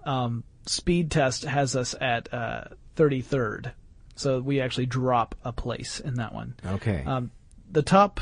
um, 0.04 0.44
Speed 0.66 1.10
Test 1.10 1.44
has 1.44 1.74
us 1.74 1.94
at 2.00 2.32
uh, 2.34 2.64
33rd. 2.96 3.72
So 4.14 4.40
we 4.40 4.60
actually 4.60 4.84
drop 4.86 5.34
a 5.42 5.52
place 5.52 6.00
in 6.00 6.14
that 6.14 6.34
one. 6.34 6.54
okay. 6.66 7.02
Um, 7.06 7.30
the 7.70 7.82
top. 7.82 8.20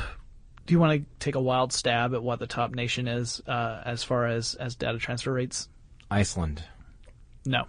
Do 0.65 0.73
you 0.73 0.79
want 0.79 0.99
to 1.01 1.05
take 1.19 1.35
a 1.35 1.41
wild 1.41 1.71
stab 1.73 2.13
at 2.13 2.21
what 2.21 2.39
the 2.39 2.47
top 2.47 2.71
nation 2.75 3.07
is 3.07 3.41
uh, 3.47 3.81
as 3.85 4.03
far 4.03 4.25
as 4.27 4.53
as 4.55 4.75
data 4.75 4.97
transfer 4.99 5.31
rates? 5.33 5.69
Iceland. 6.11 6.61
No. 7.45 7.63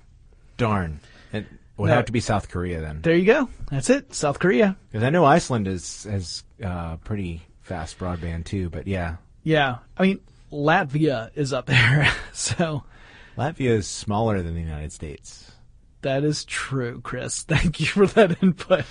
Darn. 0.57 0.99
It 1.33 1.47
would 1.77 1.89
No. 1.89 1.95
have 1.95 2.07
to 2.07 2.13
be 2.13 2.19
South 2.21 2.49
Korea 2.49 2.81
then. 2.81 3.01
There 3.03 3.15
you 3.15 3.25
go. 3.25 3.49
That's 3.71 3.89
it. 3.91 4.13
South 4.15 4.41
Korea. 4.41 4.77
Because 4.91 5.05
I 5.05 5.11
know 5.11 5.25
Iceland 5.25 5.69
is 5.69 6.05
has 6.05 6.43
uh, 6.63 6.97
pretty 6.99 7.43
fast 7.69 7.99
broadband 7.99 8.45
too. 8.47 8.69
But 8.71 8.87
yeah, 8.87 9.17
Yeah. 9.45 9.79
I 9.97 10.03
mean, 10.03 10.21
Latvia 10.53 11.31
is 11.35 11.53
up 11.53 11.67
there. 11.67 12.11
so 12.33 12.83
Latvia 13.37 13.71
is 13.71 13.87
smaller 13.87 14.43
than 14.43 14.55
the 14.55 14.61
United 14.61 14.93
States. 14.93 15.45
That 16.03 16.23
is 16.23 16.45
true, 16.45 17.01
Chris. 17.03 17.43
Thank 17.49 17.81
you 17.81 17.87
for 17.87 18.07
that 18.07 18.41
input. 18.41 18.85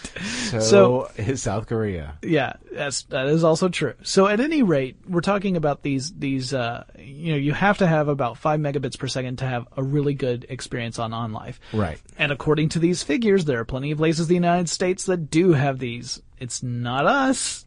So, 0.52 0.60
So- 0.60 1.10
is 1.16 1.42
South 1.42 1.66
Korea. 1.68 2.18
Yeah, 2.22 2.54
that's 2.70 3.04
that 3.04 3.28
is 3.28 3.46
also 3.46 3.70
true. 3.70 3.94
So 4.04 4.28
at 4.28 4.42
any 4.42 4.62
rate, 4.62 4.98
we're 5.08 5.22
talking 5.22 5.56
about 5.56 5.84
these 5.84 6.12
these 6.14 6.54
uh 6.54 6.84
you 7.00 7.32
know, 7.32 7.38
you 7.38 7.54
have 7.54 7.78
to 7.78 7.88
have 7.88 8.10
about 8.10 8.38
5 8.38 8.60
megabits 8.60 9.00
per 9.00 9.08
second 9.08 9.38
to 9.38 9.46
have 9.46 9.68
a 9.78 9.84
really 9.84 10.16
good 10.16 10.46
experience 10.50 11.00
on 11.00 11.12
OnLive. 11.12 11.56
Right. 11.72 11.98
And 12.18 12.32
according 12.34 12.70
to 12.70 12.80
these 12.80 13.04
figures, 13.04 13.46
there 13.46 13.60
are 13.62 13.66
plenty 13.66 13.92
of 13.92 14.00
places 14.00 14.26
in 14.26 14.28
the 14.28 14.34
United 14.36 14.68
States 14.70 15.06
that 15.06 15.30
do 15.32 15.54
have 15.54 15.80
these. 15.80 16.22
It's 16.40 16.62
not 16.62 17.06
us, 17.06 17.66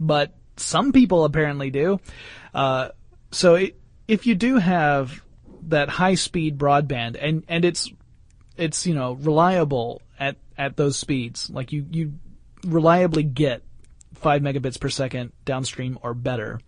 but 0.00 0.34
some 0.60 0.92
people 0.92 1.24
apparently 1.24 1.70
do. 1.70 2.00
Uh, 2.54 2.88
so 3.30 3.54
it, 3.54 3.80
if 4.06 4.26
you 4.26 4.34
do 4.34 4.56
have 4.56 5.22
that 5.68 5.88
high 5.88 6.14
speed 6.14 6.58
broadband 6.58 7.16
and, 7.20 7.44
and 7.48 7.64
it's, 7.64 7.90
it's, 8.56 8.86
you 8.86 8.94
know, 8.94 9.12
reliable 9.12 10.02
at, 10.18 10.36
at 10.58 10.76
those 10.76 10.96
speeds, 10.96 11.50
like 11.50 11.72
you, 11.72 11.86
you 11.90 12.14
reliably 12.64 13.22
get 13.22 13.62
five 14.14 14.42
megabits 14.42 14.78
per 14.78 14.88
second 14.88 15.32
downstream 15.44 15.98
or 16.02 16.14
better, 16.14 16.60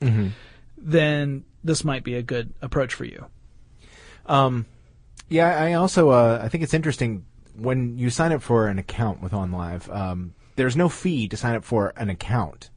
then 0.78 1.44
this 1.62 1.84
might 1.84 2.02
be 2.02 2.14
a 2.14 2.22
good 2.22 2.52
approach 2.62 2.94
for 2.94 3.04
you. 3.04 3.26
Um, 4.26 4.66
yeah, 5.28 5.48
I 5.58 5.74
also 5.74 6.10
uh, 6.10 6.40
I 6.42 6.48
think 6.48 6.64
it's 6.64 6.74
interesting 6.74 7.24
when 7.56 7.98
you 7.98 8.10
sign 8.10 8.32
up 8.32 8.42
for 8.42 8.68
an 8.68 8.78
account 8.78 9.22
with 9.22 9.32
OnLive. 9.32 9.94
Um, 9.94 10.34
there's 10.56 10.76
no 10.76 10.88
fee 10.88 11.28
to 11.28 11.36
sign 11.36 11.54
up 11.54 11.64
for 11.64 11.92
an 11.96 12.10
account, 12.10 12.70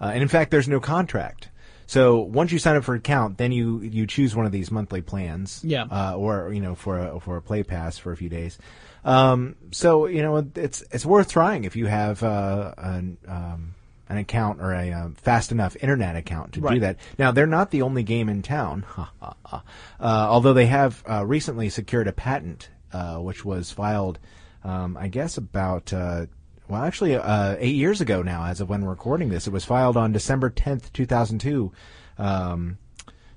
uh, 0.00 0.10
and 0.14 0.22
in 0.22 0.28
fact, 0.28 0.50
there's 0.50 0.68
no 0.68 0.80
contract. 0.80 1.48
So 1.86 2.20
once 2.20 2.52
you 2.52 2.58
sign 2.60 2.76
up 2.76 2.84
for 2.84 2.94
an 2.94 2.98
account, 3.00 3.36
then 3.38 3.50
you 3.52 3.80
you 3.80 4.06
choose 4.06 4.36
one 4.36 4.46
of 4.46 4.52
these 4.52 4.70
monthly 4.70 5.02
plans, 5.02 5.60
Yeah. 5.64 5.84
uh, 5.90 6.14
or 6.16 6.52
you 6.52 6.60
know 6.60 6.74
for 6.76 6.98
a, 6.98 7.18
for 7.20 7.36
a 7.36 7.42
play 7.42 7.62
pass 7.64 7.98
for 7.98 8.12
a 8.12 8.16
few 8.16 8.28
days. 8.28 8.58
Um, 9.04 9.56
so 9.72 10.06
you 10.06 10.22
know 10.22 10.46
it's 10.54 10.82
it's 10.92 11.04
worth 11.04 11.30
trying 11.32 11.64
if 11.64 11.74
you 11.74 11.86
have 11.86 12.22
uh, 12.22 12.74
an 12.78 13.16
um, 13.26 13.74
an 14.08 14.18
account 14.18 14.60
or 14.60 14.72
a 14.72 14.92
um, 14.92 15.14
fast 15.14 15.50
enough 15.50 15.76
internet 15.82 16.14
account 16.14 16.52
to 16.52 16.60
do 16.60 16.78
that. 16.80 16.96
Now 17.18 17.32
they're 17.32 17.46
not 17.46 17.70
the 17.72 17.82
only 17.82 18.02
game 18.04 18.28
in 18.28 18.42
town, 18.42 18.84
uh, 19.22 19.60
although 20.00 20.52
they 20.52 20.66
have 20.66 21.02
uh, 21.10 21.24
recently 21.26 21.70
secured 21.70 22.06
a 22.08 22.12
patent, 22.12 22.68
uh, 22.92 23.16
which 23.16 23.44
was 23.44 23.70
filed, 23.72 24.18
um, 24.64 24.96
I 24.96 25.08
guess, 25.08 25.36
about 25.38 25.92
uh, 25.92 26.26
well, 26.70 26.82
actually, 26.82 27.16
uh, 27.16 27.56
eight 27.58 27.74
years 27.74 28.00
ago 28.00 28.22
now. 28.22 28.44
As 28.44 28.60
of 28.60 28.68
when 28.68 28.82
we're 28.82 28.90
recording 28.90 29.28
this, 29.28 29.46
it 29.46 29.52
was 29.52 29.64
filed 29.64 29.96
on 29.96 30.12
December 30.12 30.50
tenth, 30.50 30.92
two 30.92 31.06
thousand 31.06 31.40
two. 31.40 31.72
Um, 32.18 32.78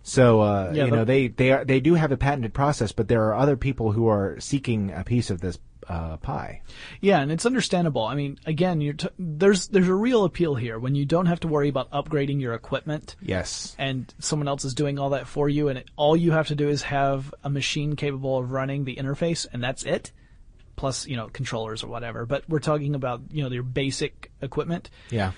so 0.04 0.41
uh, 0.41 0.72
Yeah, 0.74 0.86
you 0.86 0.91
know 0.91 1.06
they 1.06 1.28
they 1.30 1.52
are, 1.52 1.65
they 1.65 1.80
do 1.80 1.96
have 1.96 2.12
a 2.12 2.17
patented 2.17 2.54
process, 2.54 2.91
but 2.91 3.08
there 3.08 3.24
are 3.24 3.36
other 3.36 3.56
people 3.58 3.91
who 3.93 4.08
are 4.08 4.38
seeking 4.39 4.91
a 4.91 5.04
piece 5.04 5.30
of 5.30 5.39
this 5.41 5.58
uh, 5.88 6.17
pie. 6.17 6.62
Yeah, 7.02 7.19
and 7.19 7.32
it's 7.32 7.46
understandable. 7.46 8.04
I 8.04 8.15
mean, 8.15 8.39
again, 8.46 8.80
you're 8.82 8.93
t- 8.93 9.10
there's 9.19 9.67
there's 9.67 9.88
a 9.88 9.93
real 9.93 10.24
appeal 10.26 10.56
here 10.56 10.80
when 10.80 10.96
you 10.96 11.06
don't 11.06 11.26
have 11.26 11.39
to 11.41 11.48
worry 11.48 11.69
about 11.69 11.91
upgrading 11.91 12.39
your 12.41 12.54
equipment 12.54 13.15
Yes. 13.22 13.76
and 13.78 14.13
someone 14.19 14.48
else 14.48 14.63
is 14.65 14.74
doing 14.74 14.98
all 15.00 15.10
that 15.12 15.28
for 15.28 15.50
you, 15.50 15.67
and 15.69 15.80
it, 15.80 15.89
all 15.96 16.15
you 16.15 16.32
have 16.32 16.48
to 16.48 16.56
do 16.56 16.69
is 16.69 16.84
have 16.84 17.34
a 17.43 17.50
machine 17.50 17.96
capable 17.96 18.38
of 18.38 18.52
running 18.52 18.86
the 18.86 18.96
interface, 18.96 19.46
and 19.52 19.63
that's 19.63 19.84
it. 19.84 20.12
Plus, 20.84 21.08
you 21.08 21.15
know, 21.15 21.30
controllers 21.30 21.82
or 21.82 21.88
whatever. 21.88 22.26
But 22.26 22.43
we're 22.50 22.60
talking 22.60 22.93
about 22.93 23.22
you 23.32 23.41
know 23.41 23.50
your 23.50 23.63
basic 23.63 24.34
equipment. 24.41 24.89
Yeah. 25.10 25.32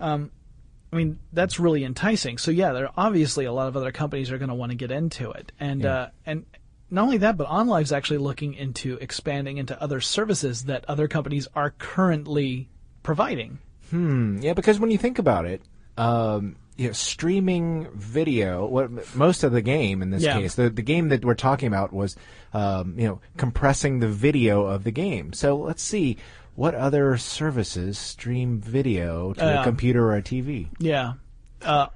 I 0.00 0.96
mean, 0.96 1.18
that's 1.32 1.58
really 1.58 1.82
enticing. 1.82 2.38
So 2.38 2.52
yeah, 2.52 2.70
there 2.72 2.84
are 2.84 2.92
obviously 2.96 3.44
a 3.46 3.52
lot 3.52 3.66
of 3.66 3.76
other 3.76 3.90
companies 3.90 4.30
are 4.30 4.38
going 4.38 4.50
to 4.50 4.54
want 4.54 4.70
to 4.70 4.76
get 4.76 4.92
into 4.92 5.32
it, 5.32 5.50
and 5.58 5.80
Yeah. 5.80 5.92
uh, 5.92 6.08
and 6.24 6.44
not 6.88 7.02
only 7.02 7.16
that, 7.18 7.36
but 7.36 7.48
OnLive's 7.48 7.90
actually 7.90 8.18
looking 8.18 8.54
into 8.54 8.96
expanding 8.98 9.56
into 9.56 9.74
other 9.82 10.00
services 10.00 10.66
that 10.66 10.84
other 10.86 11.08
companies 11.08 11.48
are 11.56 11.70
currently 11.78 12.68
providing. 13.02 13.58
Hmm. 13.90 14.38
Yeah, 14.40 14.52
because 14.54 14.78
when 14.78 14.92
you 14.92 14.98
think 14.98 15.18
about 15.18 15.46
it, 15.46 15.62
um, 15.96 16.54
you 16.76 16.86
know, 16.86 16.92
streaming 16.92 17.88
video, 17.94 18.66
what 18.66 19.14
most 19.14 19.44
of 19.44 19.52
the 19.52 19.62
game 19.62 20.00
in 20.02 20.10
this 20.10 20.22
Yeah. 20.22 20.38
case, 20.40 20.54
the 20.54 20.70
the 20.70 20.82
game 20.82 21.08
that 21.10 21.24
we're 21.24 21.34
talking 21.34 21.68
about 21.68 21.92
was, 21.92 22.16
um, 22.54 22.94
you 22.98 23.06
know, 23.06 23.20
compressing 23.36 23.98
the 24.00 24.08
video 24.08 24.64
of 24.64 24.84
the 24.84 24.90
game. 24.90 25.32
So 25.32 25.56
let's 25.56 25.82
see 25.82 26.16
what 26.54 26.74
other 26.74 27.16
services 27.16 27.98
stream 27.98 28.60
video 28.60 29.32
to 29.34 29.44
Yeah. 29.44 29.60
a 29.60 29.64
computer 29.64 30.04
or 30.06 30.16
a 30.16 30.22
TV. 30.22 30.68
Yeah. 30.78 31.14
Uh, 31.62 31.86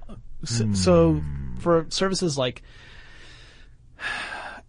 so, 0.43 0.71
so 0.73 1.21
for 1.59 1.85
services 1.89 2.37
like 2.37 2.61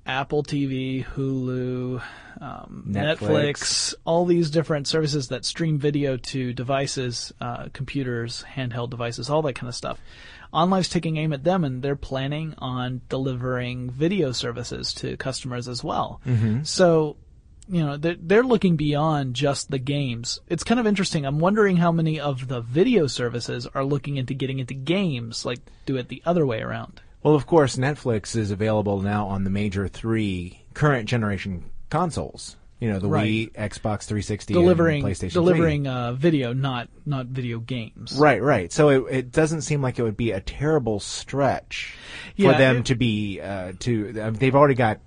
Apple 0.09 0.43
TV, 0.43 1.05
Hulu, 1.05 2.03
um, 2.41 2.85
Netflix. 2.89 3.19
Netflix, 3.19 3.95
all 4.07 4.25
these 4.25 4.51
different 4.51 4.89
services 4.89 5.29
that 5.29 5.45
stream 5.45 5.79
video 5.79 6.17
to 6.17 6.55
devices, 6.55 7.33
uh, 7.43 7.69
computers, 7.75 8.43
handheld 8.57 8.89
devices, 8.89 9.29
all 9.29 9.43
that 9.43 9.53
kind 9.53 9.69
of 9.69 9.75
stuff. 9.75 10.01
OnLive's 10.53 10.89
taking 10.89 11.19
aim 11.19 11.35
at 11.35 11.45
them, 11.45 11.63
and 11.63 11.83
they're 11.83 11.95
planning 11.95 12.55
on 12.57 13.03
delivering 13.11 13.91
video 13.91 14.33
services 14.33 14.95
to 14.95 15.17
customers 15.19 15.69
as 15.69 15.85
well. 15.85 16.23
So, 16.63 17.17
you 17.69 17.85
know, 17.85 17.99
they're, 17.99 18.17
they're 18.19 18.43
looking 18.43 18.77
beyond 18.77 19.35
just 19.35 19.71
the 19.71 19.79
games. 19.79 20.41
It's 20.49 20.65
kind 20.65 20.81
of 20.81 20.87
interesting. 20.87 21.27
I'm 21.27 21.39
wondering 21.39 21.77
how 21.77 21.93
many 21.93 22.19
of 22.19 22.49
the 22.49 22.63
video 22.63 23.09
services 23.09 23.67
are 23.75 23.85
looking 23.85 24.17
into 24.17 24.33
getting 24.33 24.59
into 24.59 24.73
games, 24.73 25.45
like 25.45 25.59
do 25.85 25.99
it 25.99 26.09
the 26.09 26.23
other 26.25 26.47
way 26.47 26.63
around. 26.63 27.03
Well, 27.29 27.37
of 27.37 27.47
course, 27.47 27.77
Netflix 27.77 28.35
is 28.37 28.51
available 28.51 29.03
now 29.03 29.27
on 29.27 29.45
the 29.45 29.51
major 29.51 29.87
three 29.87 30.63
current 30.73 31.07
generation 31.07 31.63
consoles. 31.91 32.57
You 32.81 32.89
know, 32.89 33.01
the 33.01 33.09
Right. 33.11 33.53
Wii, 33.53 33.53
Xbox 33.53 34.05
360, 34.05 34.55
delivering 34.55 35.05
and 35.05 35.13
PlayStation 35.13 35.19
3. 35.21 35.29
delivering 35.33 35.87
uh, 35.87 36.13
video, 36.15 36.55
not 36.55 36.89
not 37.05 37.27
video 37.27 37.59
games. 37.59 38.17
Right, 38.19 38.43
right. 38.43 38.73
So 38.73 38.89
it, 38.89 39.15
it 39.15 39.31
doesn't 39.31 39.61
seem 39.61 39.83
like 39.83 39.99
it 39.99 40.05
would 40.05 40.17
be 40.17 40.31
a 40.31 40.41
terrible 40.41 41.01
stretch 41.01 41.99
Yeah, 42.35 42.53
for 42.53 42.59
them 42.59 42.77
it- 42.79 42.87
to 42.87 42.95
be 42.95 43.43
uh, 43.43 43.73
to. 43.81 44.19
Uh, 44.19 44.31
they've 44.31 44.55
already 44.57 44.73
got 44.73 44.99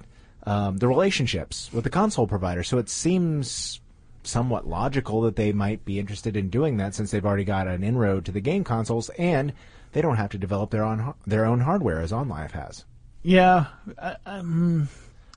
um, 0.45 0.77
the 0.77 0.87
relationships 0.87 1.71
with 1.73 1.85
the 1.85 1.89
console 1.89 2.27
provider, 2.27 2.61
so 2.61 2.77
it 2.77 2.87
seems 2.87 3.81
somewhat 4.21 4.67
logical 4.67 5.21
that 5.21 5.37
they 5.37 5.53
might 5.53 5.83
be 5.85 5.97
interested 5.97 6.37
in 6.37 6.49
doing 6.51 6.77
that 6.77 6.93
since 6.93 7.09
they've 7.09 7.25
already 7.25 7.45
got 7.45 7.67
an 7.67 7.83
inroad 7.83 8.25
to 8.25 8.31
the 8.31 8.41
game 8.41 8.63
consoles 8.63 9.09
and 9.17 9.53
they 9.93 10.01
don't 10.01 10.17
have 10.17 10.29
to 10.31 10.37
develop 10.37 10.71
their 10.71 10.83
own 10.83 11.13
their 11.25 11.45
own 11.45 11.61
hardware 11.61 11.99
as 12.01 12.11
OnLive 12.11 12.51
has. 12.51 12.85
Yeah, 13.23 13.65
I, 14.01 14.15
um, 14.25 14.87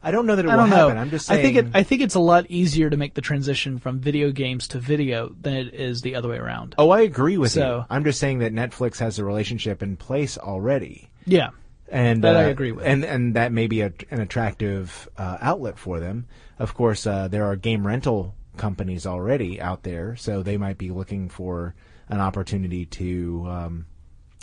I 0.02 0.10
don't 0.10 0.26
know 0.26 0.36
that 0.36 0.44
it 0.44 0.48
I 0.50 0.56
will 0.56 0.62
don't 0.62 0.70
know. 0.70 0.76
happen. 0.88 0.98
I'm 0.98 1.10
just 1.10 1.26
saying. 1.26 1.40
I 1.40 1.42
think 1.42 1.56
it. 1.56 1.66
I 1.74 1.82
think 1.82 2.00
it's 2.02 2.14
a 2.14 2.20
lot 2.20 2.46
easier 2.50 2.88
to 2.90 2.96
make 2.96 3.14
the 3.14 3.20
transition 3.20 3.78
from 3.78 4.00
video 4.00 4.30
games 4.30 4.68
to 4.68 4.78
video 4.78 5.34
than 5.40 5.54
it 5.54 5.74
is 5.74 6.00
the 6.02 6.14
other 6.14 6.28
way 6.28 6.36
around. 6.38 6.74
oh, 6.78 6.90
I 6.90 7.00
agree 7.00 7.36
with 7.38 7.52
So- 7.52 7.78
you. 7.78 7.84
I'm 7.90 8.04
just 8.04 8.18
saying 8.20 8.38
that 8.38 8.52
Netflix 8.54 8.98
has 8.98 9.18
a 9.18 9.24
relationship 9.24 9.82
in 9.82 9.96
place 9.96 10.38
already. 10.38 11.10
Yeah. 11.26 11.50
and 11.90 12.22
That 12.24 12.36
I 12.36 12.44
uh, 12.46 12.48
agree 12.48 12.72
with. 12.72 12.84
and 12.86 13.04
and 13.04 13.34
that 13.34 13.52
may 13.52 13.66
be 13.66 13.82
a, 13.82 13.92
an 14.10 14.20
attractive 14.20 15.08
uh, 15.18 15.38
outlet 15.40 15.78
for 15.78 16.00
them. 16.00 16.26
Of 16.58 16.74
course, 16.74 17.06
uh, 17.06 17.28
there 17.28 17.44
are 17.46 17.56
game 17.56 17.86
rental 17.86 18.34
companies 18.56 19.06
already 19.06 19.60
out 19.60 19.82
there, 19.82 20.16
so 20.16 20.42
they 20.42 20.56
might 20.56 20.78
be 20.78 20.90
looking 20.90 21.28
for 21.28 21.74
an 22.08 22.20
opportunity 22.20 22.86
to 22.86 23.44
um, 23.48 23.86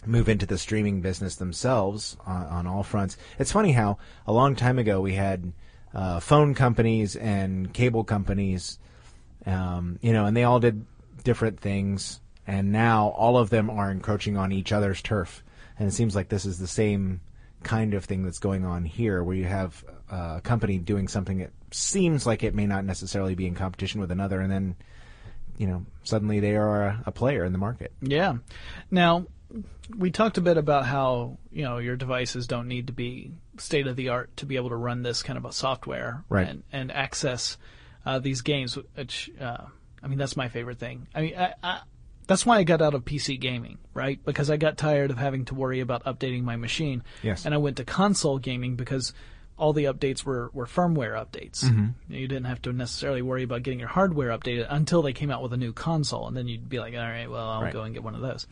move 0.05 0.27
into 0.27 0.45
the 0.45 0.57
streaming 0.57 1.01
business 1.01 1.35
themselves 1.35 2.17
on, 2.25 2.45
on 2.47 2.67
all 2.67 2.83
fronts. 2.83 3.17
It's 3.37 3.51
funny 3.51 3.71
how 3.71 3.97
a 4.25 4.33
long 4.33 4.55
time 4.55 4.79
ago 4.79 4.99
we 5.01 5.13
had 5.13 5.53
uh, 5.93 6.19
phone 6.19 6.55
companies 6.55 7.15
and 7.15 7.71
cable 7.73 8.03
companies, 8.03 8.79
um, 9.45 9.99
you 10.01 10.13
know, 10.13 10.25
and 10.25 10.35
they 10.35 10.43
all 10.43 10.59
did 10.59 10.85
different 11.23 11.59
things, 11.59 12.19
and 12.47 12.71
now 12.71 13.09
all 13.09 13.37
of 13.37 13.49
them 13.49 13.69
are 13.69 13.91
encroaching 13.91 14.37
on 14.37 14.51
each 14.51 14.71
other's 14.71 15.01
turf. 15.01 15.43
And 15.77 15.87
it 15.87 15.91
seems 15.91 16.15
like 16.15 16.29
this 16.29 16.45
is 16.45 16.57
the 16.57 16.67
same 16.67 17.21
kind 17.63 17.93
of 17.93 18.05
thing 18.05 18.23
that's 18.23 18.39
going 18.39 18.65
on 18.65 18.85
here, 18.85 19.23
where 19.23 19.35
you 19.35 19.45
have 19.45 19.83
uh, 20.11 20.35
a 20.37 20.41
company 20.41 20.79
doing 20.79 21.07
something 21.07 21.39
that 21.39 21.51
seems 21.71 22.25
like 22.25 22.43
it 22.43 22.55
may 22.55 22.65
not 22.65 22.85
necessarily 22.85 23.35
be 23.35 23.45
in 23.45 23.53
competition 23.53 24.01
with 24.01 24.11
another, 24.11 24.41
and 24.41 24.51
then, 24.51 24.75
you 25.57 25.67
know, 25.67 25.85
suddenly 26.03 26.39
they 26.39 26.55
are 26.55 26.85
a, 26.85 27.03
a 27.05 27.11
player 27.11 27.45
in 27.45 27.51
the 27.51 27.57
market. 27.57 27.91
Yeah. 28.01 28.37
Now, 28.89 29.25
we 29.97 30.11
talked 30.11 30.37
a 30.37 30.41
bit 30.41 30.57
about 30.57 30.85
how 30.85 31.37
you 31.51 31.63
know 31.63 31.77
your 31.77 31.95
devices 31.95 32.47
don't 32.47 32.67
need 32.67 32.87
to 32.87 32.93
be 32.93 33.31
state 33.57 33.87
of 33.87 33.95
the 33.95 34.09
art 34.09 34.35
to 34.37 34.45
be 34.45 34.55
able 34.55 34.69
to 34.69 34.75
run 34.75 35.03
this 35.03 35.23
kind 35.23 35.37
of 35.37 35.45
a 35.45 35.51
software 35.51 36.23
Right. 36.29 36.47
and 36.47 36.63
and 36.71 36.91
access 36.91 37.57
uh, 38.05 38.19
these 38.19 38.41
games. 38.41 38.77
Which 38.95 39.29
uh, 39.39 39.65
I 40.03 40.07
mean, 40.07 40.17
that's 40.17 40.35
my 40.37 40.49
favorite 40.49 40.79
thing. 40.79 41.07
I 41.13 41.21
mean, 41.21 41.35
I, 41.37 41.53
I, 41.61 41.81
that's 42.27 42.45
why 42.45 42.57
I 42.57 42.63
got 42.63 42.81
out 42.81 42.93
of 42.93 43.03
PC 43.05 43.39
gaming, 43.39 43.77
right? 43.93 44.19
Because 44.23 44.49
I 44.49 44.57
got 44.57 44.77
tired 44.77 45.11
of 45.11 45.17
having 45.17 45.45
to 45.45 45.55
worry 45.55 45.79
about 45.81 46.05
updating 46.05 46.43
my 46.43 46.55
machine. 46.55 47.03
Yes. 47.21 47.45
And 47.45 47.53
I 47.53 47.57
went 47.57 47.77
to 47.77 47.83
console 47.85 48.39
gaming 48.39 48.75
because 48.75 49.13
all 49.57 49.73
the 49.73 49.83
updates 49.85 50.23
were, 50.23 50.49
were 50.53 50.65
firmware 50.65 51.13
updates. 51.13 51.63
You 52.09 52.27
didn't 52.27 52.45
have 52.45 52.61
to 52.63 52.73
necessarily 52.73 53.21
worry 53.21 53.43
about 53.43 53.61
getting 53.61 53.79
your 53.79 53.89
hardware 53.89 54.29
updated 54.29 54.65
until 54.69 55.03
they 55.03 55.13
came 55.13 55.29
out 55.29 55.43
with 55.43 55.53
a 55.53 55.57
new 55.57 55.71
console, 55.73 56.27
and 56.27 56.35
then 56.35 56.47
you'd 56.47 56.67
be 56.69 56.79
like, 56.79 56.95
all 56.95 56.99
right, 57.01 57.29
well, 57.29 57.47
I'll 57.47 57.61
Right. 57.61 57.73
go 57.73 57.83
and 57.83 57.93
get 57.93 58.01
one 58.03 58.15
of 58.15 58.21
those. 58.21 58.47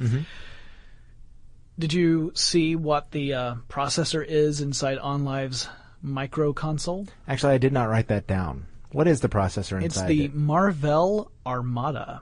Did 1.79 1.93
you 1.93 2.33
see 2.35 2.75
what 2.75 3.11
the 3.11 3.33
uh, 3.33 3.55
processor 3.69 4.23
is 4.25 4.59
inside 4.59 4.97
OnLive's 4.97 5.69
micro 6.01 6.51
console? 6.51 7.07
Actually, 7.25 7.53
I 7.53 7.57
did 7.57 7.71
not 7.71 7.87
write 7.87 8.09
that 8.09 8.27
down. 8.27 8.65
What 8.91 9.07
is 9.07 9.21
the 9.21 9.29
processor 9.29 9.81
inside? 9.81 9.85
It's 9.85 10.01
the 10.01 10.25
it? 10.25 10.35
Marvell 10.35 11.31
Armada, 11.45 12.21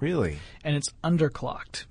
Really 0.00 0.38
and 0.64 0.74
it's 0.74 0.88
underclocked. 1.04 1.84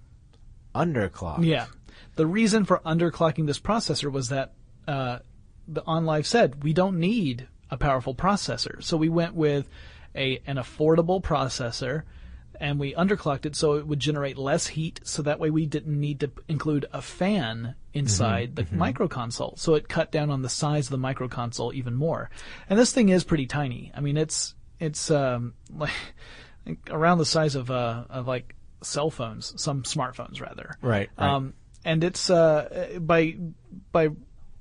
underclocked. 0.76 1.46
Yeah. 1.46 1.68
The 2.16 2.26
reason 2.28 2.66
for 2.66 2.80
underclocking 2.80 3.46
this 3.48 3.60
processor 3.60 4.12
was 4.12 4.30
that 4.30 4.52
uh, 4.86 5.20
the 5.68 5.82
OnLive 5.84 6.26
said 6.26 6.62
we 6.62 6.74
don't 6.74 7.00
need 7.00 7.48
a 7.70 7.78
powerful 7.78 8.14
processor, 8.14 8.84
so 8.84 8.98
we 8.98 9.08
went 9.08 9.34
with 9.34 9.70
a 10.14 10.42
an 10.46 10.58
affordable 10.58 11.24
processor, 11.24 12.04
and 12.62 12.80
we 12.80 12.94
underclocked 12.94 13.48
it 13.48 13.56
so 13.56 13.74
it 13.74 13.88
would 13.88 14.00
generate 14.00 14.38
less 14.38 14.68
heat, 14.68 15.02
so 15.04 15.24
that 15.24 15.40
way 15.40 15.50
we 15.50 15.66
didn't 15.66 16.00
need 16.00 16.20
to 16.20 16.32
include 16.48 16.86
a 16.94 17.02
fan 17.02 17.74
inside 17.92 18.56
the 18.56 18.68
micro 18.72 19.08
console. 19.08 19.56
So 19.58 19.74
it 19.74 19.90
cut 19.90 20.12
down 20.12 20.30
on 20.30 20.44
the 20.44 20.48
size 20.48 20.86
of 20.86 20.92
the 20.92 21.00
micro 21.00 21.28
console 21.28 21.74
even 21.74 21.96
more. 21.96 22.30
And 22.70 22.78
this 22.78 22.94
thing 22.94 23.10
is 23.10 23.24
pretty 23.24 23.48
tiny. 23.48 23.92
I 23.96 24.00
mean, 24.00 24.16
it's 24.16 24.54
it's 24.80 25.10
um, 25.10 25.56
like 25.76 25.92
around 26.90 27.18
the 27.18 27.26
size 27.26 27.56
of 27.56 27.72
uh, 27.72 28.06
of 28.12 28.28
like 28.28 28.56
cell 28.84 29.10
phones, 29.10 29.60
some 29.60 29.82
smartphones 29.82 30.40
rather. 30.40 30.78
Right, 30.84 31.10
right. 31.18 31.30
Um, 31.30 31.54
and 31.84 32.04
it's 32.04 32.30
uh, 32.30 33.00
by 33.02 33.38
by 33.92 34.10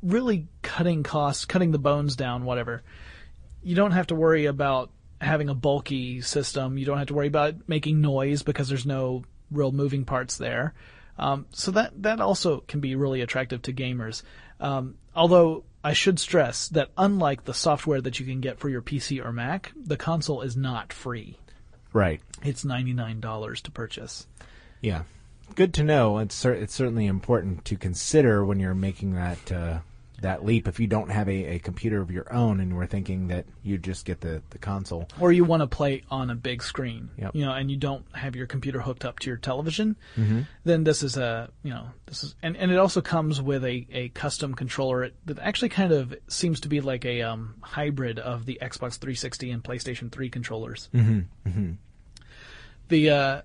really 0.02 0.48
cutting 0.62 1.02
costs, 1.02 1.44
cutting 1.44 1.70
the 1.70 1.78
bones 1.78 2.16
down, 2.16 2.46
whatever. 2.46 2.82
You 3.62 3.74
don't 3.74 3.92
have 3.92 4.06
to 4.06 4.14
worry 4.14 4.46
about 4.46 4.90
having 5.20 5.48
a 5.48 5.54
bulky 5.54 6.20
system. 6.20 6.78
You 6.78 6.86
don't 6.86 6.98
have 6.98 7.08
to 7.08 7.14
worry 7.14 7.26
about 7.26 7.68
making 7.68 8.00
noise 8.00 8.42
because 8.42 8.68
there's 8.68 8.86
no 8.86 9.24
real 9.50 9.72
moving 9.72 10.04
parts 10.04 10.36
there. 10.36 10.74
Um, 11.18 11.46
so 11.52 11.70
that 11.72 12.02
that 12.02 12.20
also 12.20 12.60
can 12.60 12.80
be 12.80 12.94
really 12.94 13.20
attractive 13.20 13.62
to 13.62 13.72
gamers. 13.72 14.22
Um, 14.58 14.96
although 15.14 15.64
I 15.84 15.92
should 15.92 16.18
stress 16.18 16.68
that 16.68 16.90
unlike 16.96 17.44
the 17.44 17.54
software 17.54 18.00
that 18.00 18.18
you 18.18 18.26
can 18.26 18.40
get 18.40 18.58
for 18.58 18.68
your 18.68 18.82
PC 18.82 19.24
or 19.24 19.32
Mac, 19.32 19.72
the 19.76 19.96
console 19.96 20.40
is 20.42 20.56
not 20.56 20.92
free. 20.92 21.38
Right. 21.92 22.20
It's 22.42 22.64
ninety 22.64 22.92
nine 22.92 23.20
dollars 23.20 23.60
to 23.62 23.70
purchase. 23.70 24.26
Yeah. 24.80 25.02
Good 25.56 25.74
to 25.74 25.84
know. 25.84 26.18
It's 26.18 26.34
cer- 26.34 26.54
it's 26.54 26.74
certainly 26.74 27.06
important 27.06 27.64
to 27.66 27.76
consider 27.76 28.44
when 28.44 28.60
you're 28.60 28.74
making 28.74 29.14
that 29.14 29.52
uh, 29.52 29.78
that 30.22 30.44
leap. 30.44 30.68
If 30.68 30.78
you 30.80 30.86
don't 30.86 31.10
have 31.10 31.28
a, 31.28 31.54
a 31.54 31.58
computer 31.58 32.00
of 32.00 32.10
your 32.10 32.32
own 32.32 32.60
and 32.60 32.76
we're 32.76 32.86
thinking 32.86 33.28
that 33.28 33.46
you 33.62 33.78
just 33.78 34.04
get 34.04 34.20
the, 34.20 34.42
the 34.50 34.58
console. 34.58 35.08
or 35.18 35.32
you 35.32 35.44
want 35.44 35.62
to 35.62 35.66
play 35.66 36.02
on 36.10 36.30
a 36.30 36.34
big 36.34 36.62
screen, 36.62 37.10
Yep. 37.18 37.34
you 37.34 37.44
know, 37.44 37.52
and 37.52 37.70
you 37.70 37.76
don't 37.76 38.04
have 38.14 38.36
your 38.36 38.46
computer 38.46 38.80
hooked 38.80 39.04
up 39.04 39.18
to 39.20 39.30
your 39.30 39.36
television, 39.36 39.96
then 40.64 40.84
this 40.84 41.02
is 41.02 41.16
a, 41.16 41.50
you 41.62 41.70
know, 41.70 41.86
this 42.06 42.22
is, 42.24 42.34
and, 42.42 42.56
and 42.56 42.70
it 42.70 42.78
also 42.78 43.00
comes 43.00 43.40
with 43.40 43.64
a, 43.64 43.86
a 43.90 44.08
custom 44.10 44.54
controller 44.54 45.10
that 45.26 45.38
actually 45.38 45.68
kind 45.70 45.92
of 45.92 46.14
seems 46.28 46.60
to 46.60 46.68
be 46.68 46.80
like 46.80 47.04
a 47.04 47.22
um, 47.22 47.54
hybrid 47.62 48.18
of 48.18 48.46
the 48.46 48.58
Xbox 48.60 48.98
360 48.98 49.50
and 49.50 49.64
PlayStation 49.64 50.10
3 50.12 50.28
controllers. 50.30 50.88
Mm-hmm. 50.94 51.72
The 52.88 53.10
uh, 53.10 53.42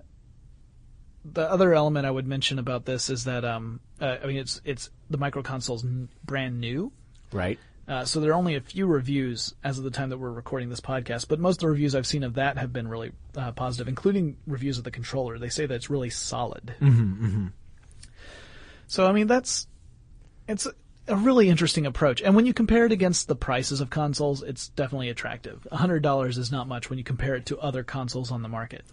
the 1.32 1.50
other 1.50 1.74
element 1.74 2.06
I 2.06 2.10
would 2.10 2.26
mention 2.26 2.58
about 2.58 2.84
this 2.84 3.10
is 3.10 3.24
that 3.24 3.44
um, 3.44 3.80
uh, 4.00 4.16
I 4.22 4.26
mean 4.26 4.36
it's 4.38 4.60
it's 4.64 4.90
the 5.10 5.18
micro 5.18 5.42
console's 5.42 5.84
n- 5.84 6.08
brand 6.24 6.60
new. 6.60 6.92
Right. 7.32 7.58
Uh, 7.88 8.04
so 8.04 8.18
there 8.18 8.32
are 8.32 8.34
only 8.34 8.56
a 8.56 8.60
few 8.60 8.86
reviews 8.86 9.54
as 9.62 9.78
of 9.78 9.84
the 9.84 9.92
time 9.92 10.08
that 10.10 10.18
we're 10.18 10.30
recording 10.32 10.68
this 10.70 10.80
podcast, 10.80 11.28
but 11.28 11.38
most 11.38 11.56
of 11.56 11.60
the 11.60 11.68
reviews 11.68 11.94
I've 11.94 12.06
seen 12.06 12.24
of 12.24 12.34
that 12.34 12.58
have 12.58 12.72
been 12.72 12.88
really 12.88 13.12
uh, 13.36 13.52
positive, 13.52 13.86
including 13.86 14.36
reviews 14.46 14.76
of 14.78 14.82
the 14.84 14.90
controller. 14.90 15.38
They 15.38 15.50
say 15.50 15.66
that 15.66 15.74
it's 15.74 15.88
really 15.88 16.10
solid. 16.10 16.74
Mm-hmm, 16.80 17.46
So 18.88 19.06
I 19.06 19.12
mean 19.12 19.26
that's 19.28 19.66
it's 20.48 20.66
a 21.08 21.16
really 21.16 21.48
interesting 21.48 21.86
approach, 21.86 22.20
and 22.20 22.34
when 22.34 22.46
you 22.46 22.52
compare 22.54 22.86
it 22.86 22.92
against 22.92 23.28
the 23.28 23.36
prices 23.36 23.80
of 23.80 23.90
consoles, 23.90 24.42
it's 24.42 24.68
definitely 24.70 25.08
attractive. 25.08 25.66
hundred 25.70 26.02
dollars 26.02 26.38
is 26.38 26.50
not 26.50 26.66
much 26.66 26.90
when 26.90 26.98
you 26.98 27.04
compare 27.04 27.36
it 27.36 27.46
to 27.46 27.58
other 27.58 27.84
consoles 27.84 28.32
on 28.32 28.42
the 28.42 28.48
market. 28.48 28.84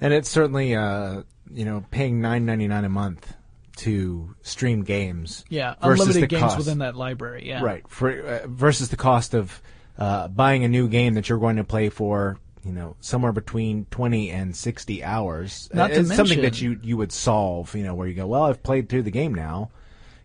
And 0.00 0.12
it's 0.12 0.28
certainly 0.28 0.74
uh, 0.74 1.22
you 1.52 1.64
know 1.64 1.84
paying 1.90 2.20
nine 2.20 2.46
ninety 2.46 2.68
nine 2.68 2.84
a 2.84 2.88
month 2.88 3.34
to 3.76 4.34
stream 4.42 4.82
games. 4.82 5.44
Yeah, 5.48 5.74
versus 5.82 6.00
unlimited 6.00 6.22
the 6.22 6.26
games 6.26 6.42
cost. 6.42 6.58
within 6.58 6.78
that 6.78 6.96
library. 6.96 7.46
Yeah, 7.46 7.62
Right. 7.62 7.88
For 7.88 8.10
uh, 8.10 8.46
versus 8.46 8.88
the 8.88 8.96
cost 8.96 9.34
of 9.34 9.60
uh, 9.98 10.28
buying 10.28 10.64
a 10.64 10.68
new 10.68 10.88
game 10.88 11.14
that 11.14 11.28
you're 11.28 11.38
going 11.38 11.56
to 11.56 11.64
play 11.64 11.88
for. 11.88 12.38
You 12.64 12.72
know, 12.72 12.96
somewhere 13.00 13.32
between 13.32 13.86
twenty 13.86 14.30
and 14.30 14.54
sixty 14.54 15.02
hours. 15.02 15.70
Not 15.72 15.90
to 15.90 16.00
it's 16.00 16.14
something 16.14 16.42
that 16.42 16.60
you 16.60 16.78
you 16.82 16.96
would 16.96 17.12
solve. 17.12 17.74
You 17.74 17.84
know, 17.84 17.94
where 17.94 18.06
you 18.06 18.14
go, 18.14 18.26
well, 18.26 18.42
I've 18.42 18.62
played 18.62 18.88
through 18.88 19.02
the 19.02 19.10
game 19.10 19.34
now. 19.34 19.70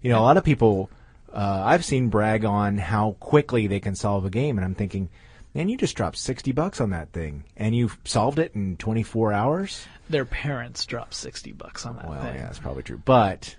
You 0.02 0.10
know, 0.10 0.20
a 0.20 0.24
lot 0.24 0.36
of 0.36 0.44
people 0.44 0.90
uh, 1.34 1.64
I've 1.66 1.84
seen 1.84 2.10
brag 2.10 2.46
on 2.46 2.78
how 2.78 3.16
quickly 3.20 3.68
they 3.68 3.80
can 3.80 3.96
solve 3.96 4.24
a 4.24 4.30
game, 4.30 4.58
and 4.58 4.66
I'm 4.66 4.76
thinking, 4.76 5.10
man, 5.54 5.70
you 5.70 5.78
just 5.78 5.96
dropped 5.96 6.18
sixty 6.18 6.52
bucks 6.52 6.82
on 6.82 6.90
that 6.92 7.12
thing, 7.12 7.44
and 7.58 7.76
you've 7.76 7.98
solved 8.06 8.40
it 8.40 8.54
in 8.56 8.78
twenty 8.78 9.04
four 9.04 9.32
hours. 9.34 9.86
Their 10.10 10.26
parents 10.26 10.86
dropped 10.86 11.14
sixty 11.14 11.52
bucks 11.52 11.86
on 11.86 11.96
that 11.98 12.10
Well, 12.10 12.22
thing. 12.22 12.36
yeah, 12.36 12.44
that's 12.44 12.60
probably 12.60 12.84
true. 12.84 13.02
But, 13.04 13.56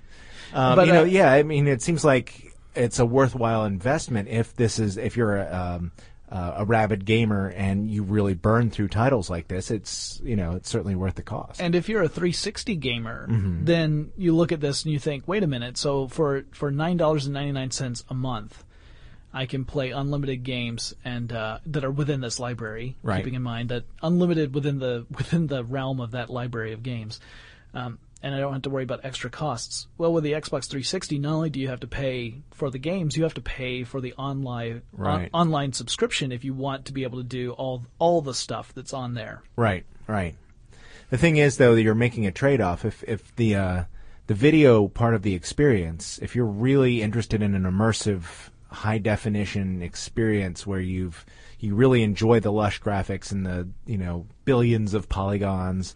um, 0.52 0.76
But, 0.76 0.86
you 0.86 0.92
know, 0.92 1.02
uh, 1.02 1.06
yeah, 1.06 1.32
I 1.32 1.42
mean, 1.42 1.66
it 1.66 1.82
seems 1.82 2.04
like 2.04 2.52
it's 2.74 2.98
a 2.98 3.06
worthwhile 3.06 3.64
investment 3.64 4.28
if 4.28 4.54
this 4.56 4.78
is 4.78 4.96
if 4.96 5.16
you're 5.16 5.36
a, 5.36 5.54
um, 5.78 5.92
uh, 6.30 6.54
a 6.56 6.64
rabid 6.64 7.04
gamer 7.04 7.48
and 7.50 7.88
you 7.88 8.02
really 8.02 8.34
burn 8.34 8.68
through 8.68 8.88
titles 8.88 9.30
like 9.30 9.46
this. 9.46 9.70
It's 9.70 10.20
you 10.24 10.34
know, 10.34 10.52
it's 10.56 10.68
certainly 10.68 10.96
worth 10.96 11.14
the 11.14 11.22
cost. 11.22 11.60
And 11.60 11.74
if 11.76 11.88
you're 11.88 12.02
a 12.02 12.08
360 12.08 12.74
gamer, 12.76 13.28
Mm-hmm. 13.28 13.64
then 13.66 14.10
you 14.16 14.34
look 14.34 14.50
at 14.50 14.60
this 14.60 14.82
and 14.84 14.92
you 14.92 14.98
think, 14.98 15.28
wait 15.28 15.44
a 15.44 15.46
minute. 15.46 15.76
So 15.76 16.08
for 16.08 16.44
for 16.50 16.70
nine 16.72 16.96
dollars 16.96 17.26
and 17.26 17.34
ninety 17.34 17.52
nine 17.52 17.70
cents 17.70 18.02
a 18.08 18.14
month, 18.14 18.63
I 19.34 19.46
can 19.46 19.64
play 19.64 19.90
unlimited 19.90 20.44
games 20.44 20.94
and 21.04 21.30
uh, 21.32 21.58
that 21.66 21.84
are 21.84 21.90
within 21.90 22.20
this 22.20 22.38
library. 22.38 22.96
Right. 23.02 23.18
Keeping 23.18 23.34
in 23.34 23.42
mind 23.42 23.70
that 23.70 23.84
unlimited 24.02 24.54
within 24.54 24.78
the 24.78 25.06
within 25.10 25.48
the 25.48 25.64
realm 25.64 26.00
of 26.00 26.12
that 26.12 26.30
library 26.30 26.72
of 26.72 26.82
games, 26.82 27.20
um, 27.74 27.98
and 28.22 28.34
I 28.34 28.38
don't 28.38 28.52
have 28.54 28.62
to 28.62 28.70
worry 28.70 28.84
about 28.84 29.00
extra 29.04 29.28
costs. 29.28 29.86
Well, 29.98 30.12
with 30.12 30.24
the 30.24 30.32
Xbox 30.32 30.66
360, 30.68 31.18
not 31.18 31.34
only 31.34 31.50
do 31.50 31.60
you 31.60 31.68
have 31.68 31.80
to 31.80 31.86
pay 31.86 32.36
for 32.52 32.70
the 32.70 32.78
games, 32.78 33.16
you 33.16 33.24
have 33.24 33.34
to 33.34 33.42
pay 33.42 33.84
for 33.84 34.00
the 34.00 34.14
online 34.14 34.82
Right. 34.92 35.28
on, 35.34 35.48
online 35.48 35.72
subscription 35.74 36.32
if 36.32 36.44
you 36.44 36.54
want 36.54 36.86
to 36.86 36.92
be 36.92 37.02
able 37.02 37.18
to 37.18 37.24
do 37.24 37.50
all 37.52 37.84
all 37.98 38.22
the 38.22 38.34
stuff 38.34 38.72
that's 38.72 38.94
on 38.94 39.14
there. 39.14 39.42
Right, 39.56 39.84
right. 40.06 40.36
The 41.10 41.18
thing 41.18 41.36
is, 41.36 41.58
though, 41.58 41.74
that 41.74 41.82
you're 41.82 41.94
making 41.94 42.26
a 42.26 42.32
trade-off. 42.32 42.84
If 42.84 43.04
if 43.04 43.34
the 43.36 43.54
uh, 43.56 43.84
the 44.26 44.34
video 44.34 44.88
part 44.88 45.14
of 45.14 45.22
the 45.22 45.34
experience, 45.34 46.18
if 46.22 46.34
you're 46.34 46.46
really 46.46 47.02
interested 47.02 47.42
in 47.42 47.54
an 47.54 47.64
immersive, 47.64 48.22
high 48.74 48.98
definition 48.98 49.82
experience 49.82 50.66
where 50.66 50.80
you've 50.80 51.24
you 51.60 51.74
really 51.74 52.02
enjoy 52.02 52.40
the 52.40 52.52
lush 52.52 52.80
graphics 52.80 53.32
and 53.32 53.46
the 53.46 53.68
you 53.86 53.96
know 53.98 54.26
billions 54.44 54.92
of 54.94 55.08
polygons. 55.08 55.94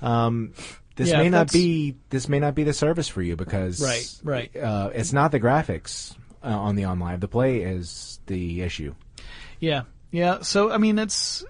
Um, 0.00 0.52
this 0.96 1.10
Yeah, 1.10 1.18
may 1.18 1.28
not 1.28 1.52
be 1.52 1.96
this 2.10 2.28
may 2.28 2.40
not 2.40 2.54
be 2.54 2.64
the 2.64 2.72
service 2.72 3.08
for 3.08 3.22
you 3.22 3.36
because 3.36 3.80
Right, 3.82 4.50
right. 4.52 4.56
Uh, 4.56 4.90
it's 4.94 5.12
not 5.12 5.32
the 5.32 5.40
graphics 5.40 6.14
uh, 6.42 6.48
on 6.48 6.76
the 6.76 6.86
online. 6.86 7.20
The 7.20 7.28
play 7.28 7.62
is 7.62 8.20
the 8.26 8.62
issue. 8.62 8.94
Yeah, 9.60 9.82
yeah. 10.10 10.40
So 10.42 10.70
I 10.70 10.78
mean, 10.78 10.98
it's 10.98 11.44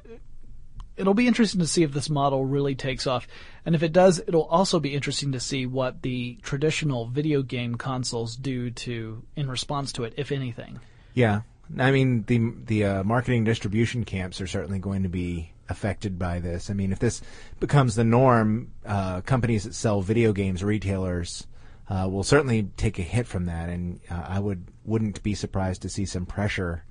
it'll 0.97 1.15
be 1.15 1.27
interesting 1.27 1.61
to 1.61 1.67
see 1.67 1.83
if 1.83 1.93
this 1.93 2.11
model 2.11 2.45
really 2.45 2.75
takes 2.75 3.07
off, 3.07 3.27
and 3.65 3.75
if 3.75 3.83
it 3.83 3.93
does, 3.93 4.21
it'll 4.21 4.45
also 4.45 4.81
be 4.81 4.95
interesting 4.95 5.33
to 5.33 5.41
see 5.41 5.67
what 5.67 6.03
the 6.03 6.39
traditional 6.43 7.07
video 7.07 7.43
game 7.43 7.77
consoles 7.77 8.37
do 8.37 8.71
to 8.71 9.23
in 9.37 9.49
response 9.49 9.93
to 9.93 10.05
it, 10.05 10.15
if 10.17 10.33
anything. 10.33 10.81
Yeah, 11.15 11.43
I 11.79 11.91
mean 11.91 12.25
the 12.27 12.53
the 12.67 12.85
uh, 12.85 13.05
marketing 13.05 13.45
distribution 13.45 14.05
camps 14.05 14.41
are 14.41 14.47
certainly 14.47 14.79
going 14.79 15.03
to 15.03 15.09
be 15.09 15.53
affected 15.69 16.19
by 16.19 16.39
this. 16.39 16.71
I 16.71 16.75
mean, 16.75 16.93
if 16.93 16.99
this 16.99 17.23
becomes 17.61 17.95
the 17.95 18.05
norm, 18.05 18.73
uh, 18.85 19.23
companies 19.23 19.65
that 19.65 19.75
sell 19.75 20.03
video 20.03 20.33
games, 20.33 20.63
retailers, 20.63 21.47
uh, 21.89 22.09
will 22.11 22.23
certainly 22.23 22.71
take 22.77 22.99
a 22.99 23.03
hit 23.03 23.27
from 23.27 23.47
that, 23.47 23.69
and 23.69 24.01
uh, 24.11 24.25
I 24.29 24.39
would 24.39 24.67
wouldn't 24.85 25.23
be 25.23 25.35
surprised 25.35 25.83
to 25.83 25.89
see 25.89 26.05
some 26.05 26.27
pressure 26.27 26.85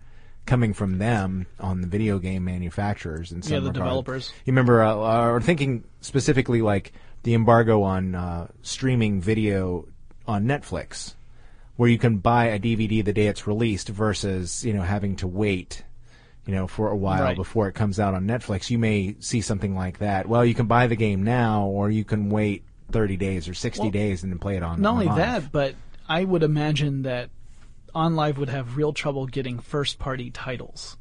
coming 0.45 0.73
from 0.73 0.97
them 0.97 1.45
on 1.59 1.81
the 1.81 1.87
video 1.87 2.19
game 2.19 2.43
manufacturers 2.43 3.31
and 3.31 3.43
some 3.43 3.53
Yeah, 3.53 3.59
the 3.59 3.67
regard. 3.67 3.85
developers. 3.85 4.33
You 4.45 4.51
remember, 4.51 4.83
uh, 4.83 4.95
or 5.29 5.41
thinking 5.41 5.83
specifically 6.01 6.61
like 6.61 6.93
the 7.23 7.33
embargo 7.33 7.83
on 7.83 8.15
uh, 8.15 8.47
streaming 8.61 9.21
video 9.21 9.87
on 10.27 10.45
Netflix, 10.45 11.13
where 11.75 11.89
you 11.89 11.97
can 11.97 12.17
buy 12.17 12.45
a 12.47 12.59
DVD 12.59 13.03
the 13.05 13.13
day 13.13 13.27
it's 13.27 13.47
released 13.47 13.89
versus 13.89 14.65
you 14.65 14.73
know 14.73 14.81
having 14.81 15.15
to 15.17 15.27
wait, 15.27 15.83
you 16.45 16.53
know, 16.53 16.67
for 16.67 16.89
a 16.89 16.95
while 16.97 17.23
Right. 17.23 17.35
before 17.35 17.67
it 17.67 17.73
comes 17.73 17.99
out 17.99 18.13
on 18.13 18.25
Netflix. 18.25 18.69
You 18.69 18.79
may 18.79 19.15
see 19.19 19.41
something 19.41 19.75
like 19.75 19.99
that. 19.99 20.27
Well, 20.27 20.43
you 20.45 20.53
can 20.55 20.65
buy 20.65 20.87
the 20.87 20.95
game 20.95 21.23
now, 21.23 21.65
or 21.65 21.89
you 21.89 22.03
can 22.03 22.29
wait 22.29 22.63
30 22.91 23.15
days 23.17 23.47
or 23.47 23.53
60 23.53 23.81
Well, 23.83 23.91
days 23.91 24.23
and 24.23 24.31
then 24.31 24.39
play 24.39 24.57
it 24.57 24.63
on. 24.63 24.81
Not 24.81 24.93
only 24.93 25.05
live. 25.05 25.15
that, 25.15 25.51
but 25.51 25.75
I 26.09 26.23
would 26.25 26.43
imagine 26.43 27.03
that 27.03 27.29
OnLive 27.93 28.37
would 28.37 28.49
have 28.49 28.77
real 28.77 28.93
trouble 28.93 29.25
getting 29.25 29.59
first 29.59 29.99
party 29.99 30.31
titles. 30.31 30.97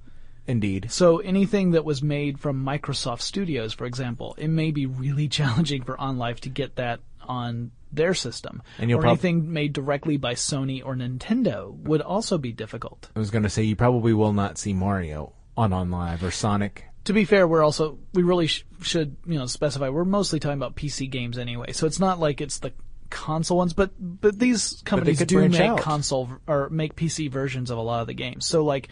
indeed. 0.46 0.90
So 0.90 1.18
anything 1.18 1.72
that 1.72 1.84
was 1.84 2.02
made 2.02 2.40
from 2.40 2.64
Microsoft 2.64 3.20
Studios, 3.20 3.72
for 3.72 3.84
example, 3.84 4.34
it 4.38 4.48
may 4.48 4.70
be 4.70 4.86
really 4.86 5.28
challenging 5.38 5.82
for 5.82 5.96
OnLive 5.96 6.40
to 6.40 6.48
get 6.48 6.76
that 6.76 7.00
on 7.22 7.70
their 7.92 8.14
system. 8.14 8.62
And 8.78 8.90
you'll 8.90 8.98
or 8.98 9.02
prob- 9.02 9.12
anything 9.12 9.52
made 9.52 9.72
directly 9.72 10.16
by 10.16 10.34
Sony 10.34 10.84
or 10.84 10.94
Nintendo 10.94 11.72
would 11.72 12.00
also 12.00 12.38
be 12.38 12.52
difficult. 12.52 13.08
I 13.14 13.18
was 13.18 13.30
going 13.30 13.42
to 13.42 13.50
say 13.50 13.62
you 13.62 13.76
probably 13.76 14.12
will 14.12 14.32
not 14.32 14.58
see 14.58 14.72
Mario 14.72 15.32
on 15.56 15.70
OnLive 15.70 16.22
or 16.22 16.30
Sonic. 16.30 16.84
To 17.04 17.12
be 17.12 17.24
fair, 17.24 17.48
we're 17.48 17.64
also 17.64 17.98
we 18.12 18.22
really 18.22 18.46
sh- 18.46 18.64
should 18.82 19.16
you 19.26 19.38
know 19.38 19.46
specify 19.46 19.88
we're 19.88 20.04
mostly 20.04 20.38
talking 20.38 20.58
about 20.58 20.76
PC 20.76 21.08
games 21.10 21.38
anyway. 21.38 21.72
So 21.72 21.86
it's 21.86 21.98
not 21.98 22.20
like 22.20 22.40
it's 22.40 22.58
the 22.58 22.72
console 23.10 23.58
ones, 23.58 23.72
but 23.72 23.90
but 23.98 24.38
these 24.38 24.82
companies 24.84 25.18
could 25.18 25.28
do 25.28 25.48
make 25.48 25.60
out. 25.60 25.80
console 25.80 26.30
or 26.46 26.70
make 26.70 26.96
PC 26.96 27.30
versions 27.30 27.70
of 27.70 27.78
a 27.78 27.82
lot 27.82 28.00
of 28.00 28.06
the 28.06 28.14
games. 28.14 28.46
So 28.46 28.64
like. 28.64 28.88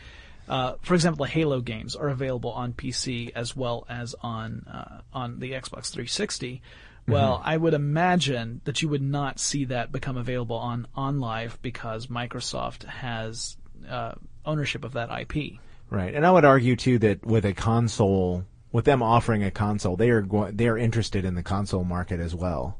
Uh, 0.48 0.76
for 0.80 0.94
example, 0.94 1.26
the 1.26 1.30
Halo 1.30 1.60
games 1.60 1.94
are 1.94 2.08
available 2.08 2.52
on 2.52 2.72
PC 2.72 3.32
as 3.34 3.54
well 3.54 3.84
as 3.86 4.14
on 4.22 4.64
uh, 4.66 5.02
on 5.12 5.40
the 5.40 5.50
Xbox 5.52 5.90
360. 5.90 6.62
Well, 7.06 7.42
I 7.44 7.56
would 7.56 7.74
imagine 7.74 8.60
that 8.64 8.82
you 8.82 8.88
would 8.88 9.02
not 9.02 9.38
see 9.38 9.66
that 9.66 9.92
become 9.92 10.16
available 10.16 10.56
on 10.56 10.86
OnLive 10.96 11.56
because 11.62 12.06
Microsoft 12.06 12.84
has 12.84 13.56
uh, 13.88 14.12
ownership 14.44 14.84
of 14.84 14.92
that 14.92 15.10
IP. 15.10 15.58
Right, 15.90 16.14
and 16.14 16.26
I 16.26 16.30
would 16.30 16.44
argue 16.44 16.76
too 16.76 16.98
that 16.98 17.24
with 17.24 17.46
a 17.46 17.54
console, 17.54 18.44
with 18.72 18.84
them 18.84 19.02
offering 19.02 19.42
a 19.42 19.50
console, 19.50 19.96
they 19.96 20.10
are 20.10 20.20
go- 20.20 20.50
they 20.50 20.68
are 20.68 20.76
interested 20.76 21.24
in 21.24 21.34
the 21.34 21.42
console 21.42 21.84
market 21.84 22.20
as 22.20 22.34
well. 22.34 22.77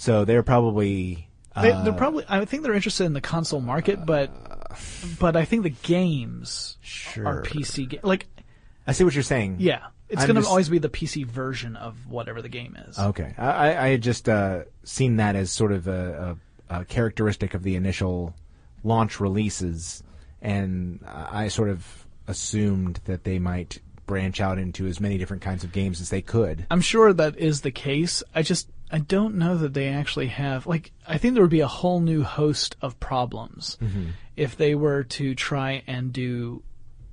So 0.00 0.24
they're 0.24 0.42
probably 0.42 1.28
They, 1.60 1.72
uh, 1.72 1.82
they're 1.82 1.92
probably. 1.92 2.24
I 2.26 2.42
think 2.46 2.62
they're 2.62 2.72
interested 2.72 3.04
in 3.04 3.12
the 3.12 3.20
console 3.20 3.60
market, 3.60 4.06
but 4.06 4.30
but 5.18 5.36
I 5.36 5.44
think 5.44 5.62
the 5.64 5.68
games 5.82 6.78
Sure. 6.80 7.26
are 7.26 7.42
PC. 7.42 7.86
Ga- 7.86 8.00
like, 8.02 8.26
I 8.86 8.92
see 8.92 9.04
what 9.04 9.12
you're 9.14 9.22
saying. 9.22 9.56
yeah, 9.58 9.88
it's 10.08 10.22
I'm 10.22 10.28
going 10.28 10.36
to 10.36 10.40
just- 10.40 10.48
always 10.50 10.70
be 10.70 10.78
the 10.78 10.88
PC 10.88 11.26
version 11.26 11.76
of 11.76 12.06
whatever 12.08 12.40
the 12.40 12.48
game 12.48 12.78
is. 12.88 12.98
Okay, 12.98 13.34
I, 13.36 13.46
I- 13.50 13.84
I 13.84 13.88
had 13.90 14.00
just 14.02 14.26
uh, 14.26 14.62
seen 14.84 15.16
that 15.16 15.36
as 15.36 15.50
sort 15.50 15.70
of 15.72 15.86
a, 15.86 16.36
a, 16.70 16.80
a 16.80 16.84
characteristic 16.86 17.52
of 17.52 17.62
the 17.62 17.76
initial 17.76 18.34
launch 18.82 19.20
releases, 19.20 20.02
and 20.40 21.00
I 21.06 21.48
sort 21.48 21.68
of 21.68 22.06
assumed 22.26 23.00
that 23.04 23.24
they 23.24 23.38
might 23.38 23.80
branch 24.06 24.40
out 24.40 24.58
into 24.58 24.86
as 24.86 24.98
many 24.98 25.18
different 25.18 25.42
kinds 25.42 25.62
of 25.62 25.72
games 25.72 26.00
as 26.00 26.08
they 26.08 26.22
could. 26.22 26.64
I'm 26.70 26.80
sure 26.80 27.12
that 27.12 27.36
is 27.36 27.60
the 27.60 27.70
case. 27.70 28.22
I 28.34 28.40
just 28.42 28.68
I 28.92 28.98
don't 28.98 29.36
know 29.36 29.56
that 29.56 29.72
they 29.74 29.88
actually 29.88 30.28
have 30.28 30.66
like 30.66 30.92
I 31.06 31.18
think 31.18 31.34
there 31.34 31.42
would 31.42 31.50
be 31.50 31.60
a 31.60 31.68
whole 31.68 32.00
new 32.00 32.22
host 32.22 32.76
of 32.82 32.98
problems 33.00 33.78
Mm-hmm. 33.80 34.10
if 34.36 34.56
they 34.56 34.74
were 34.74 35.04
to 35.04 35.34
try 35.34 35.82
and 35.86 36.12
do 36.12 36.62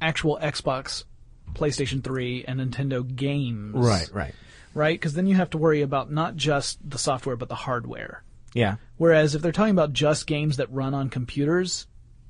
actual 0.02 0.40
Xbox, 0.42 1.04
PlayStation 1.54 2.04
3 2.04 2.46
and 2.48 2.60
Nintendo 2.60 3.04
games. 3.16 3.74
right. 3.76 4.10
Right? 4.13 4.36
Right? 4.74 5.02
Cuz 5.02 5.13
then 5.13 5.28
you 5.28 5.36
have 5.36 5.50
to 5.52 5.58
worry 5.58 5.82
about 5.82 6.12
not 6.12 6.36
just 6.36 6.78
the 6.88 6.98
software 6.98 7.36
but 7.36 7.50
the 7.50 7.56
hardware. 7.56 8.24
Yeah. 8.54 8.76
Whereas 8.98 9.36
if 9.36 9.42
they're 9.42 9.52
talking 9.52 9.72
about 9.72 9.94
just 9.94 10.26
games 10.28 10.58
that 10.58 10.72
run 10.72 10.94
on 10.94 11.10
computers, 11.10 11.88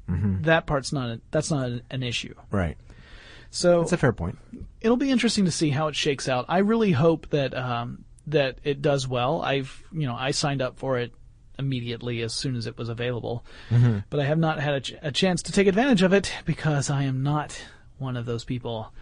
Mm-hmm. 0.10 0.44
that 0.44 0.66
part's 0.66 0.94
not 0.94 1.10
a, 1.10 1.22
that's 1.32 1.52
not 1.52 1.70
an 1.92 2.02
issue. 2.02 2.34
Right. 2.50 2.78
So 3.50 3.80
That's 3.82 3.92
a 3.92 3.98
fair 3.98 4.14
point. 4.14 4.38
it'll 4.80 4.96
be 4.96 5.12
interesting 5.12 5.44
to 5.46 5.52
see 5.52 5.70
how 5.70 5.90
it 5.90 5.96
shakes 5.98 6.30
out. 6.30 6.46
I 6.48 6.60
really 6.60 6.94
hope 6.94 7.30
that 7.32 7.54
um, 7.54 8.06
that 8.28 8.60
it 8.64 8.82
does 8.82 9.08
well. 9.08 9.42
I've 9.42 9.84
you 9.92 10.06
know 10.08 10.16
I 10.16 10.32
signed 10.32 10.62
up 10.62 10.78
for 10.78 10.98
it 11.00 11.12
immediately 11.60 12.22
as 12.22 12.34
soon 12.34 12.56
as 12.56 12.68
it 12.68 12.78
was 12.78 12.88
available, 12.90 13.44
but 14.10 14.20
I 14.20 14.26
have 14.26 14.38
not 14.38 14.60
had 14.60 14.74
a, 14.76 14.80
ch- 14.82 14.94
a 15.02 15.12
chance 15.12 15.42
to 15.44 15.52
take 15.52 15.66
advantage 15.66 16.04
of 16.04 16.14
it 16.14 16.32
because 16.46 16.90
I 16.92 17.04
am 17.04 17.24
not 17.24 17.60
one 17.98 18.16
of 18.16 18.26
those 18.28 18.44
people 18.44 18.94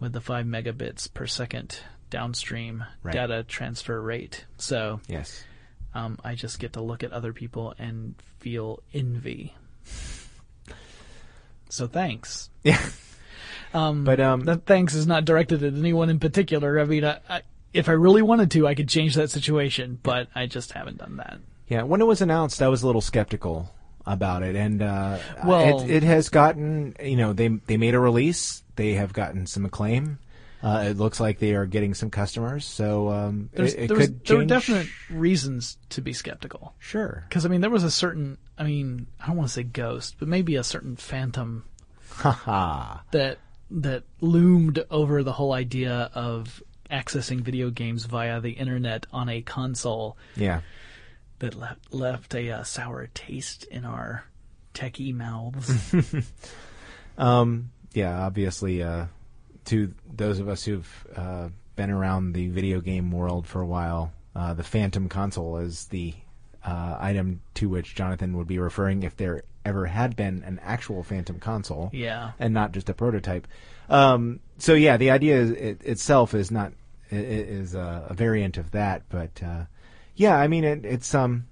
with 0.00 0.12
the 0.14 0.20
five 0.22 0.46
megabits 0.46 1.12
per 1.12 1.26
second 1.26 1.78
downstream 2.08 2.84
Right. 3.02 3.12
data 3.12 3.44
transfer 3.46 4.00
rate. 4.00 4.46
So 4.56 5.00
Yes. 5.08 5.44
um, 5.94 6.16
I 6.24 6.34
just 6.36 6.58
get 6.58 6.72
to 6.72 6.80
look 6.82 7.04
at 7.04 7.12
other 7.12 7.34
people 7.34 7.74
and 7.78 8.14
feel 8.38 8.82
envy. 8.94 9.54
So 11.68 11.86
thanks. 11.86 12.50
Yeah. 12.64 12.80
Um, 13.72 14.04
But 14.04 14.18
um, 14.20 14.40
that 14.46 14.66
thanks 14.66 14.94
is 14.94 15.06
not 15.06 15.24
directed 15.24 15.62
at 15.62 15.74
anyone 15.74 16.10
in 16.10 16.18
particular. 16.18 16.80
I 16.80 16.84
mean, 16.84 17.04
I, 17.04 17.20
I, 17.28 17.42
if 17.72 17.88
I 17.88 17.92
really 17.92 18.22
wanted 18.22 18.50
to, 18.52 18.66
I 18.66 18.74
could 18.74 18.88
change 18.88 19.14
that 19.14 19.30
situation, 19.30 19.98
but 20.02 20.28
I 20.34 20.46
just 20.46 20.72
haven't 20.72 20.98
done 20.98 21.16
that. 21.16 21.38
Yeah, 21.68 21.82
when 21.82 22.00
it 22.00 22.06
was 22.06 22.20
announced, 22.20 22.62
I 22.62 22.68
was 22.68 22.82
a 22.82 22.86
little 22.86 23.00
skeptical 23.00 23.72
about 24.06 24.42
it, 24.42 24.56
and 24.56 24.82
uh, 24.82 25.18
Well- 25.44 25.82
it, 25.82 25.90
it 25.90 26.02
has 26.02 26.28
gotten. 26.28 26.96
You 27.02 27.16
know, 27.16 27.32
they 27.32 27.48
they 27.48 27.76
made 27.76 27.94
a 27.94 28.00
release. 28.00 28.62
They 28.76 28.94
have 28.94 29.12
gotten 29.12 29.46
some 29.46 29.64
acclaim. 29.64 30.18
Uh, 30.62 30.88
it 30.90 30.98
looks 30.98 31.20
like 31.20 31.38
they 31.38 31.54
are 31.54 31.64
getting 31.64 31.94
some 31.94 32.10
customers, 32.10 32.66
so 32.66 33.08
um, 33.08 33.48
it, 33.54 33.62
it 33.78 33.88
there, 33.88 33.96
was, 33.96 34.12
there 34.26 34.36
were 34.36 34.44
definite 34.44 34.86
reasons 35.08 35.78
to 35.88 36.02
be 36.02 36.12
skeptical. 36.12 36.74
Sure. 36.78 37.24
Because, 37.26 37.46
I 37.46 37.48
mean, 37.48 37.62
there 37.62 37.70
was 37.70 37.82
a 37.82 37.90
certain, 37.90 38.36
I 38.58 38.64
mean, 38.64 39.06
I 39.18 39.28
don't 39.28 39.36
want 39.36 39.48
to 39.48 39.54
say 39.54 39.62
ghost, 39.62 40.16
but 40.18 40.28
maybe 40.28 40.56
a 40.56 40.62
certain 40.62 40.96
phantom 40.96 41.64
that 42.22 43.38
that 43.70 44.02
loomed 44.20 44.84
over 44.90 45.22
the 45.22 45.32
whole 45.32 45.54
idea 45.54 46.10
of 46.12 46.62
accessing 46.90 47.40
video 47.40 47.70
games 47.70 48.04
via 48.04 48.40
the 48.40 48.52
internet 48.52 49.06
on 49.12 49.28
a 49.28 49.42
console 49.42 50.16
Yeah. 50.36 50.60
that 51.38 51.54
left, 51.54 51.92
left 51.94 52.34
a 52.34 52.50
uh, 52.50 52.62
sour 52.62 53.08
taste 53.14 53.64
in 53.64 53.84
our 53.84 54.24
techie 54.74 55.14
mouths. 55.14 55.94
Um, 57.18 57.70
yeah, 57.92 58.20
obviously, 58.24 58.82
uh, 58.82 59.06
to 59.66 59.92
those 60.10 60.38
of 60.38 60.48
us 60.48 60.64
who've 60.64 61.06
uh, 61.14 61.50
been 61.76 61.90
around 61.90 62.32
the 62.32 62.48
video 62.48 62.80
game 62.80 63.10
world 63.10 63.46
for 63.46 63.60
a 63.60 63.66
while, 63.66 64.12
uh, 64.34 64.54
the 64.54 64.62
Phantom 64.62 65.08
console 65.08 65.58
is 65.58 65.86
the 65.86 66.14
uh, 66.64 66.96
item 66.98 67.42
to 67.54 67.68
which 67.68 67.94
Jonathan 67.94 68.36
would 68.36 68.46
be 68.46 68.58
referring 68.58 69.02
if 69.02 69.16
there 69.16 69.42
ever 69.64 69.84
had 69.86 70.16
been 70.16 70.42
an 70.44 70.58
actual 70.62 71.02
Phantom 71.02 71.38
console, 71.38 71.90
yeah. 71.92 72.32
and 72.38 72.54
not 72.54 72.72
just 72.72 72.88
a 72.88 72.94
prototype. 72.94 73.46
Um, 73.90 74.40
so 74.58 74.72
yeah, 74.72 74.96
the 74.96 75.10
idea 75.10 75.40
is, 75.40 75.50
it, 75.50 75.82
itself 75.84 76.32
is 76.32 76.50
not 76.50 76.72
is 77.10 77.74
a, 77.74 78.06
a 78.08 78.14
variant 78.14 78.56
of 78.56 78.70
that, 78.72 79.02
but 79.08 79.42
uh, 79.42 79.64
yeah, 80.14 80.36
I 80.36 80.48
mean 80.48 80.64
it, 80.64 80.84
it's 80.84 81.14
um 81.14 81.46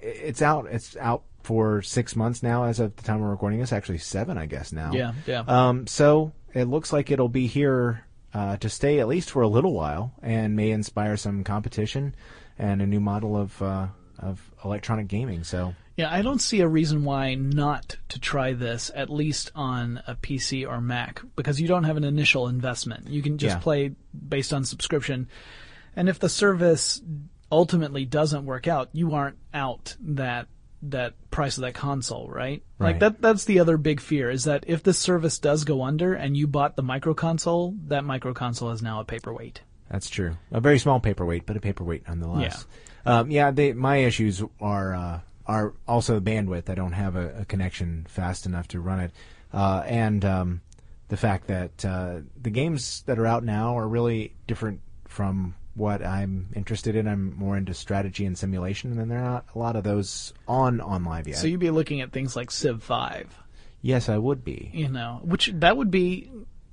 it's 0.00 0.42
out 0.42 0.66
it's 0.70 0.96
out 0.96 1.22
for 1.42 1.82
six 1.82 2.14
months 2.14 2.42
now 2.42 2.64
as 2.64 2.78
of 2.80 2.94
the 2.96 3.02
time 3.02 3.20
we're 3.20 3.30
recording 3.30 3.60
this. 3.60 3.72
Actually, 3.72 3.98
seven, 3.98 4.36
I 4.36 4.46
guess 4.46 4.72
now. 4.72 4.92
Yeah, 4.92 5.12
yeah. 5.26 5.44
Um, 5.46 5.86
so 5.86 6.32
it 6.54 6.64
looks 6.64 6.92
like 6.92 7.10
it'll 7.10 7.28
be 7.28 7.46
here 7.46 8.04
uh, 8.34 8.56
to 8.58 8.68
stay 8.68 9.00
at 9.00 9.08
least 9.08 9.30
for 9.30 9.42
a 9.42 9.48
little 9.48 9.72
while, 9.72 10.12
and 10.22 10.56
may 10.56 10.70
inspire 10.70 11.16
some 11.16 11.44
competition 11.44 12.14
and 12.58 12.82
a 12.82 12.86
new 12.86 13.00
model 13.00 13.36
of 13.36 13.62
uh, 13.62 13.86
of 14.18 14.50
electronic 14.64 15.08
gaming. 15.08 15.44
So 15.44 15.74
Yeah, 15.98 16.14
I 16.14 16.22
don't 16.22 16.38
see 16.40 16.60
a 16.60 16.68
reason 16.68 17.02
why 17.02 17.34
not 17.34 17.96
to 18.10 18.20
try 18.20 18.52
this 18.52 18.88
at 18.94 19.10
least 19.10 19.50
on 19.56 20.00
a 20.06 20.14
PC 20.14 20.64
or 20.64 20.80
Mac 20.80 21.20
because 21.34 21.60
you 21.60 21.66
don't 21.66 21.82
have 21.82 21.96
an 21.96 22.04
initial 22.04 22.46
investment. 22.46 23.08
You 23.08 23.20
can 23.20 23.36
just 23.36 23.56
Yeah. 23.56 23.60
play 23.60 23.96
based 24.28 24.54
on 24.54 24.64
subscription. 24.64 25.26
And 25.96 26.08
if 26.08 26.20
the 26.20 26.28
service 26.28 27.02
ultimately 27.50 28.04
doesn't 28.04 28.44
work 28.46 28.68
out, 28.68 28.90
you 28.92 29.12
aren't 29.14 29.38
out 29.52 29.96
that 30.00 30.46
that 30.80 31.14
price 31.32 31.58
of 31.58 31.62
that 31.62 31.74
console, 31.74 32.30
right? 32.30 32.62
Like 32.78 33.00
that 33.00 33.20
that's 33.20 33.44
the 33.46 33.58
other 33.58 33.76
big 33.76 33.98
fear 34.00 34.30
is 34.30 34.44
that 34.44 34.62
if 34.68 34.84
this 34.84 35.00
service 35.00 35.40
does 35.40 35.64
go 35.64 35.82
under 35.82 36.14
and 36.14 36.36
you 36.36 36.46
bought 36.46 36.76
the 36.76 36.84
micro 36.84 37.12
console, 37.14 37.74
that 37.88 38.04
micro 38.04 38.32
console 38.32 38.70
is 38.70 38.80
now 38.80 39.00
a 39.00 39.04
paperweight. 39.04 39.62
That's 39.90 40.08
true. 40.08 40.36
A 40.52 40.60
very 40.60 40.78
small 40.78 41.00
paperweight, 41.00 41.44
but 41.46 41.56
a 41.56 41.60
paperweight 41.60 42.06
nonetheless. 42.06 42.66
Yeah, 43.04 43.18
um, 43.18 43.30
yeah. 43.32 43.50
They, 43.50 43.72
my 43.72 43.96
issues 43.96 44.44
are 44.60 44.94
uh, 44.94 45.20
are 45.48 45.72
also 45.88 46.20
bandwidth. 46.20 46.68
I 46.70 46.74
don't 46.74 46.92
have 46.92 47.16
a, 47.16 47.40
a 47.40 47.44
connection 47.46 48.06
fast 48.08 48.46
enough 48.46 48.68
to 48.68 48.80
run 48.80 49.00
it, 49.00 49.10
uh, 49.52 49.82
and 49.86 50.24
um, 50.24 50.60
the 51.08 51.16
fact 51.16 51.46
that 51.48 51.84
uh, 51.84 52.20
the 52.40 52.50
games 52.50 53.02
that 53.06 53.18
are 53.18 53.26
out 53.26 53.42
now 53.42 53.76
are 53.78 53.88
really 53.88 54.34
different 54.46 54.80
from 55.06 55.54
what 55.74 56.04
I'm 56.04 56.48
interested 56.54 56.96
in. 56.96 57.06
I'm 57.08 57.34
more 57.36 57.56
into 57.56 57.72
strategy 57.72 58.26
and 58.26 58.36
simulation, 58.36 58.90
and 58.90 59.00
then 59.00 59.08
there 59.08 59.20
are 59.20 59.30
not 59.30 59.46
a 59.54 59.58
lot 59.58 59.76
of 59.76 59.84
those 59.84 60.34
on 60.46 60.78
OnLive 60.80 61.28
yet. 61.28 61.36
So 61.36 61.46
you'd 61.46 61.60
be 61.60 61.70
looking 61.70 62.00
at 62.00 62.12
things 62.12 62.34
like 62.36 62.50
Civ 62.50 62.82
5. 62.82 63.34
yes, 63.80 64.08
I 64.08 64.18
would 64.18 64.44
be. 64.44 64.70
you 64.74 64.88
know, 64.88 65.20
which 65.22 65.50
that 65.54 65.76
would 65.76 65.90
be 65.90 66.30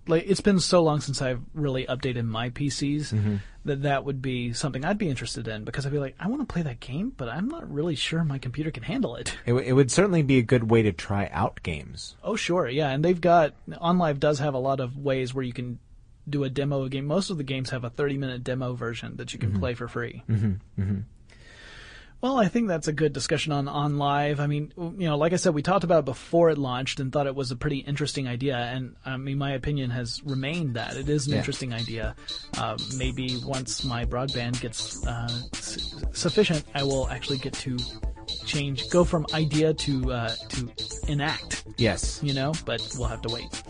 like 0.08 0.24
it's 0.28 0.42
been 0.42 0.60
so 0.60 0.84
long 0.84 1.02
since 1.02 1.22
I've 1.22 1.42
really 1.54 1.86
updated 1.86 2.26
my 2.26 2.50
PCs 2.50 3.14
Mm-hmm. 3.14 3.36
That 3.66 3.82
that 3.82 4.06
would 4.06 4.22
be 4.22 4.54
something 4.54 4.86
I'd 4.86 4.98
be 4.98 5.10
interested 5.10 5.48
in 5.48 5.64
because 5.64 5.86
I'd 5.86 5.92
be 5.92 6.00
like, 6.00 6.16
I 6.20 6.28
want 6.28 6.48
to 6.48 6.52
play 6.52 6.62
that 6.62 6.80
game, 6.80 7.12
but 7.16 7.28
I'm 7.28 7.48
not 7.48 7.72
really 7.72 7.96
sure 7.96 8.24
my 8.24 8.38
computer 8.38 8.72
can 8.72 8.84
handle 8.84 9.16
it. 9.16 9.36
It, 9.46 9.52
w- 9.52 9.68
it 9.68 9.74
would 9.74 9.92
certainly 9.92 10.22
be 10.22 10.38
a 10.38 10.44
good 10.44 10.70
way 10.70 10.84
to 10.84 10.92
try 10.92 11.30
out 11.34 11.62
games. 11.64 12.16
Oh, 12.24 12.36
sure, 12.36 12.68
yeah, 12.68 12.90
and 12.90 13.04
they've 13.04 13.20
got 13.20 13.54
OnLive 13.70 14.20
does 14.20 14.40
have 14.40 14.54
a 14.54 14.60
lot 14.60 14.80
of 14.80 14.98
ways 14.98 15.34
where 15.34 15.44
you 15.44 15.54
can 15.54 15.80
do 16.30 16.44
a 16.44 16.50
demo 16.50 16.80
of 16.82 16.88
a 16.88 16.90
game. 16.90 17.06
Most 17.06 17.30
of 17.30 17.38
the 17.38 17.44
games 17.44 17.70
have 17.72 17.84
a 17.84 17.90
30 17.90 18.18
minute 18.18 18.44
demo 18.44 18.74
version 18.74 19.18
that 19.18 19.34
you 19.34 19.40
can 19.40 19.60
play 19.60 19.74
for 19.74 19.88
free. 19.88 20.24
Mm-hmm. 20.30 21.00
Well, 22.26 22.40
I 22.40 22.48
think 22.48 22.68
that's 22.70 22.88
a 22.88 22.92
good 22.92 23.14
discussion 23.14 23.52
on 23.52 23.66
OnLive. 23.68 24.40
I 24.40 24.48
mean, 24.48 24.74
you 24.98 25.08
know, 25.08 25.16
like 25.16 25.32
I 25.32 25.36
said, 25.36 25.54
we 25.54 25.62
talked 25.62 25.84
about 25.84 26.00
it 26.00 26.06
before 26.06 26.50
it 26.50 26.58
launched 26.58 27.00
and 27.00 27.12
thought 27.14 27.28
it 27.28 27.36
was 27.36 27.52
a 27.52 27.56
pretty 27.56 27.78
interesting 27.78 28.28
idea. 28.28 28.56
And 28.58 28.96
I 29.06 29.16
mean, 29.18 29.38
my 29.38 29.52
opinion 29.52 29.92
has 29.92 30.24
remained 30.26 30.74
that 30.74 30.98
it 30.98 31.08
is 31.08 31.28
an 31.28 31.34
Yeah. 31.34 31.38
interesting 31.38 31.72
idea. 31.72 32.16
Uh, 32.58 32.80
maybe 32.98 33.38
once 33.46 33.84
my 33.86 34.06
broadband 34.06 34.60
gets 34.60 35.06
uh, 35.06 35.30
s- 35.54 35.94
sufficient, 36.14 36.64
I 36.74 36.82
will 36.82 37.08
actually 37.10 37.38
get 37.38 37.54
to 37.62 37.78
change, 38.48 38.90
go 38.90 39.04
from 39.04 39.28
idea 39.36 39.76
to 39.76 40.12
uh, 40.12 40.34
to 40.50 40.68
enact 41.08 41.64
Yes. 41.78 42.20
you 42.24 42.34
know, 42.34 42.54
but 42.66 42.82
we'll 42.98 43.08
have 43.08 43.22
to 43.22 43.32
wait. 43.32 43.62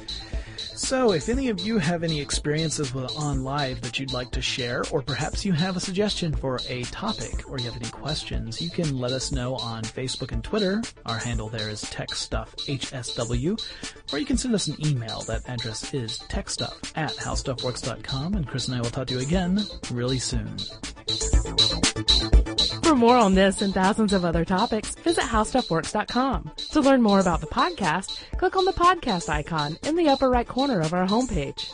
So, 0.75 1.13
if 1.13 1.29
any 1.29 1.47
of 1.47 1.61
you 1.61 1.77
have 1.77 2.03
any 2.03 2.19
experiences 2.19 2.93
with 2.93 3.05
uh, 3.05 3.19
OnLive 3.19 3.79
that 3.81 3.97
you'd 3.97 4.11
like 4.11 4.31
to 4.31 4.41
share, 4.41 4.83
or 4.91 5.01
perhaps 5.01 5.45
you 5.45 5.53
have 5.53 5.77
a 5.77 5.79
suggestion 5.79 6.35
for 6.35 6.59
a 6.67 6.83
topic, 6.83 7.49
or 7.49 7.57
you 7.57 7.65
have 7.65 7.81
any 7.81 7.89
questions, 7.89 8.61
you 8.61 8.69
can 8.69 8.99
let 8.99 9.11
us 9.11 9.31
know 9.31 9.55
on 9.55 9.83
Facebook 9.83 10.33
and 10.33 10.43
Twitter. 10.43 10.81
Our 11.05 11.17
handle 11.17 11.47
there 11.47 11.69
is 11.69 11.83
TechStuffHSW, 11.85 14.13
or 14.13 14.19
you 14.19 14.25
can 14.25 14.37
send 14.37 14.53
us 14.53 14.67
an 14.67 14.75
email. 14.85 15.21
That 15.21 15.47
address 15.47 15.93
is 15.93 16.19
techstuff 16.19 16.91
at 16.95 17.15
howstuffworks.com, 17.15 18.33
and 18.33 18.45
Chris 18.45 18.67
and 18.67 18.75
I 18.75 18.81
will 18.81 18.89
talk 18.89 19.07
to 19.07 19.13
you 19.13 19.21
again 19.21 19.61
really 19.91 20.19
soon. 20.19 20.57
For 22.85 22.93
more 22.93 23.17
on 23.17 23.33
this 23.33 23.63
and 23.63 23.73
thousands 23.73 24.13
of 24.13 24.23
other 24.23 24.45
topics, 24.45 24.93
visit 24.93 25.23
howstuffworks.com. 25.23 26.51
To 26.73 26.81
learn 26.81 27.01
more 27.01 27.19
about 27.19 27.41
the 27.41 27.47
podcast, 27.47 28.19
click 28.37 28.55
on 28.55 28.63
the 28.63 28.73
podcast 28.73 29.27
icon 29.27 29.75
in 29.87 29.95
the 29.95 30.07
upper 30.07 30.29
right 30.29 30.47
corner 30.47 30.81
of 30.81 30.93
our 30.93 31.07
homepage. 31.07 31.67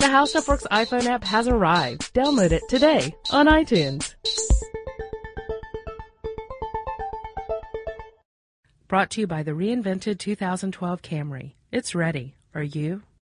The 0.00 0.08
How 0.08 0.24
Stuff 0.24 0.48
Works 0.48 0.66
iPhone 0.72 1.04
app 1.04 1.22
has 1.22 1.46
arrived. 1.46 2.12
Download 2.14 2.50
it 2.50 2.64
today 2.68 3.14
on 3.30 3.46
iTunes. 3.46 4.16
Brought 8.88 9.10
to 9.10 9.20
you 9.20 9.28
by 9.28 9.44
the 9.44 9.52
reinvented 9.52 10.18
2012 10.18 11.00
Camry. 11.02 11.52
It's 11.70 11.94
ready. 11.94 12.34
Are 12.56 12.64
you? 12.64 13.02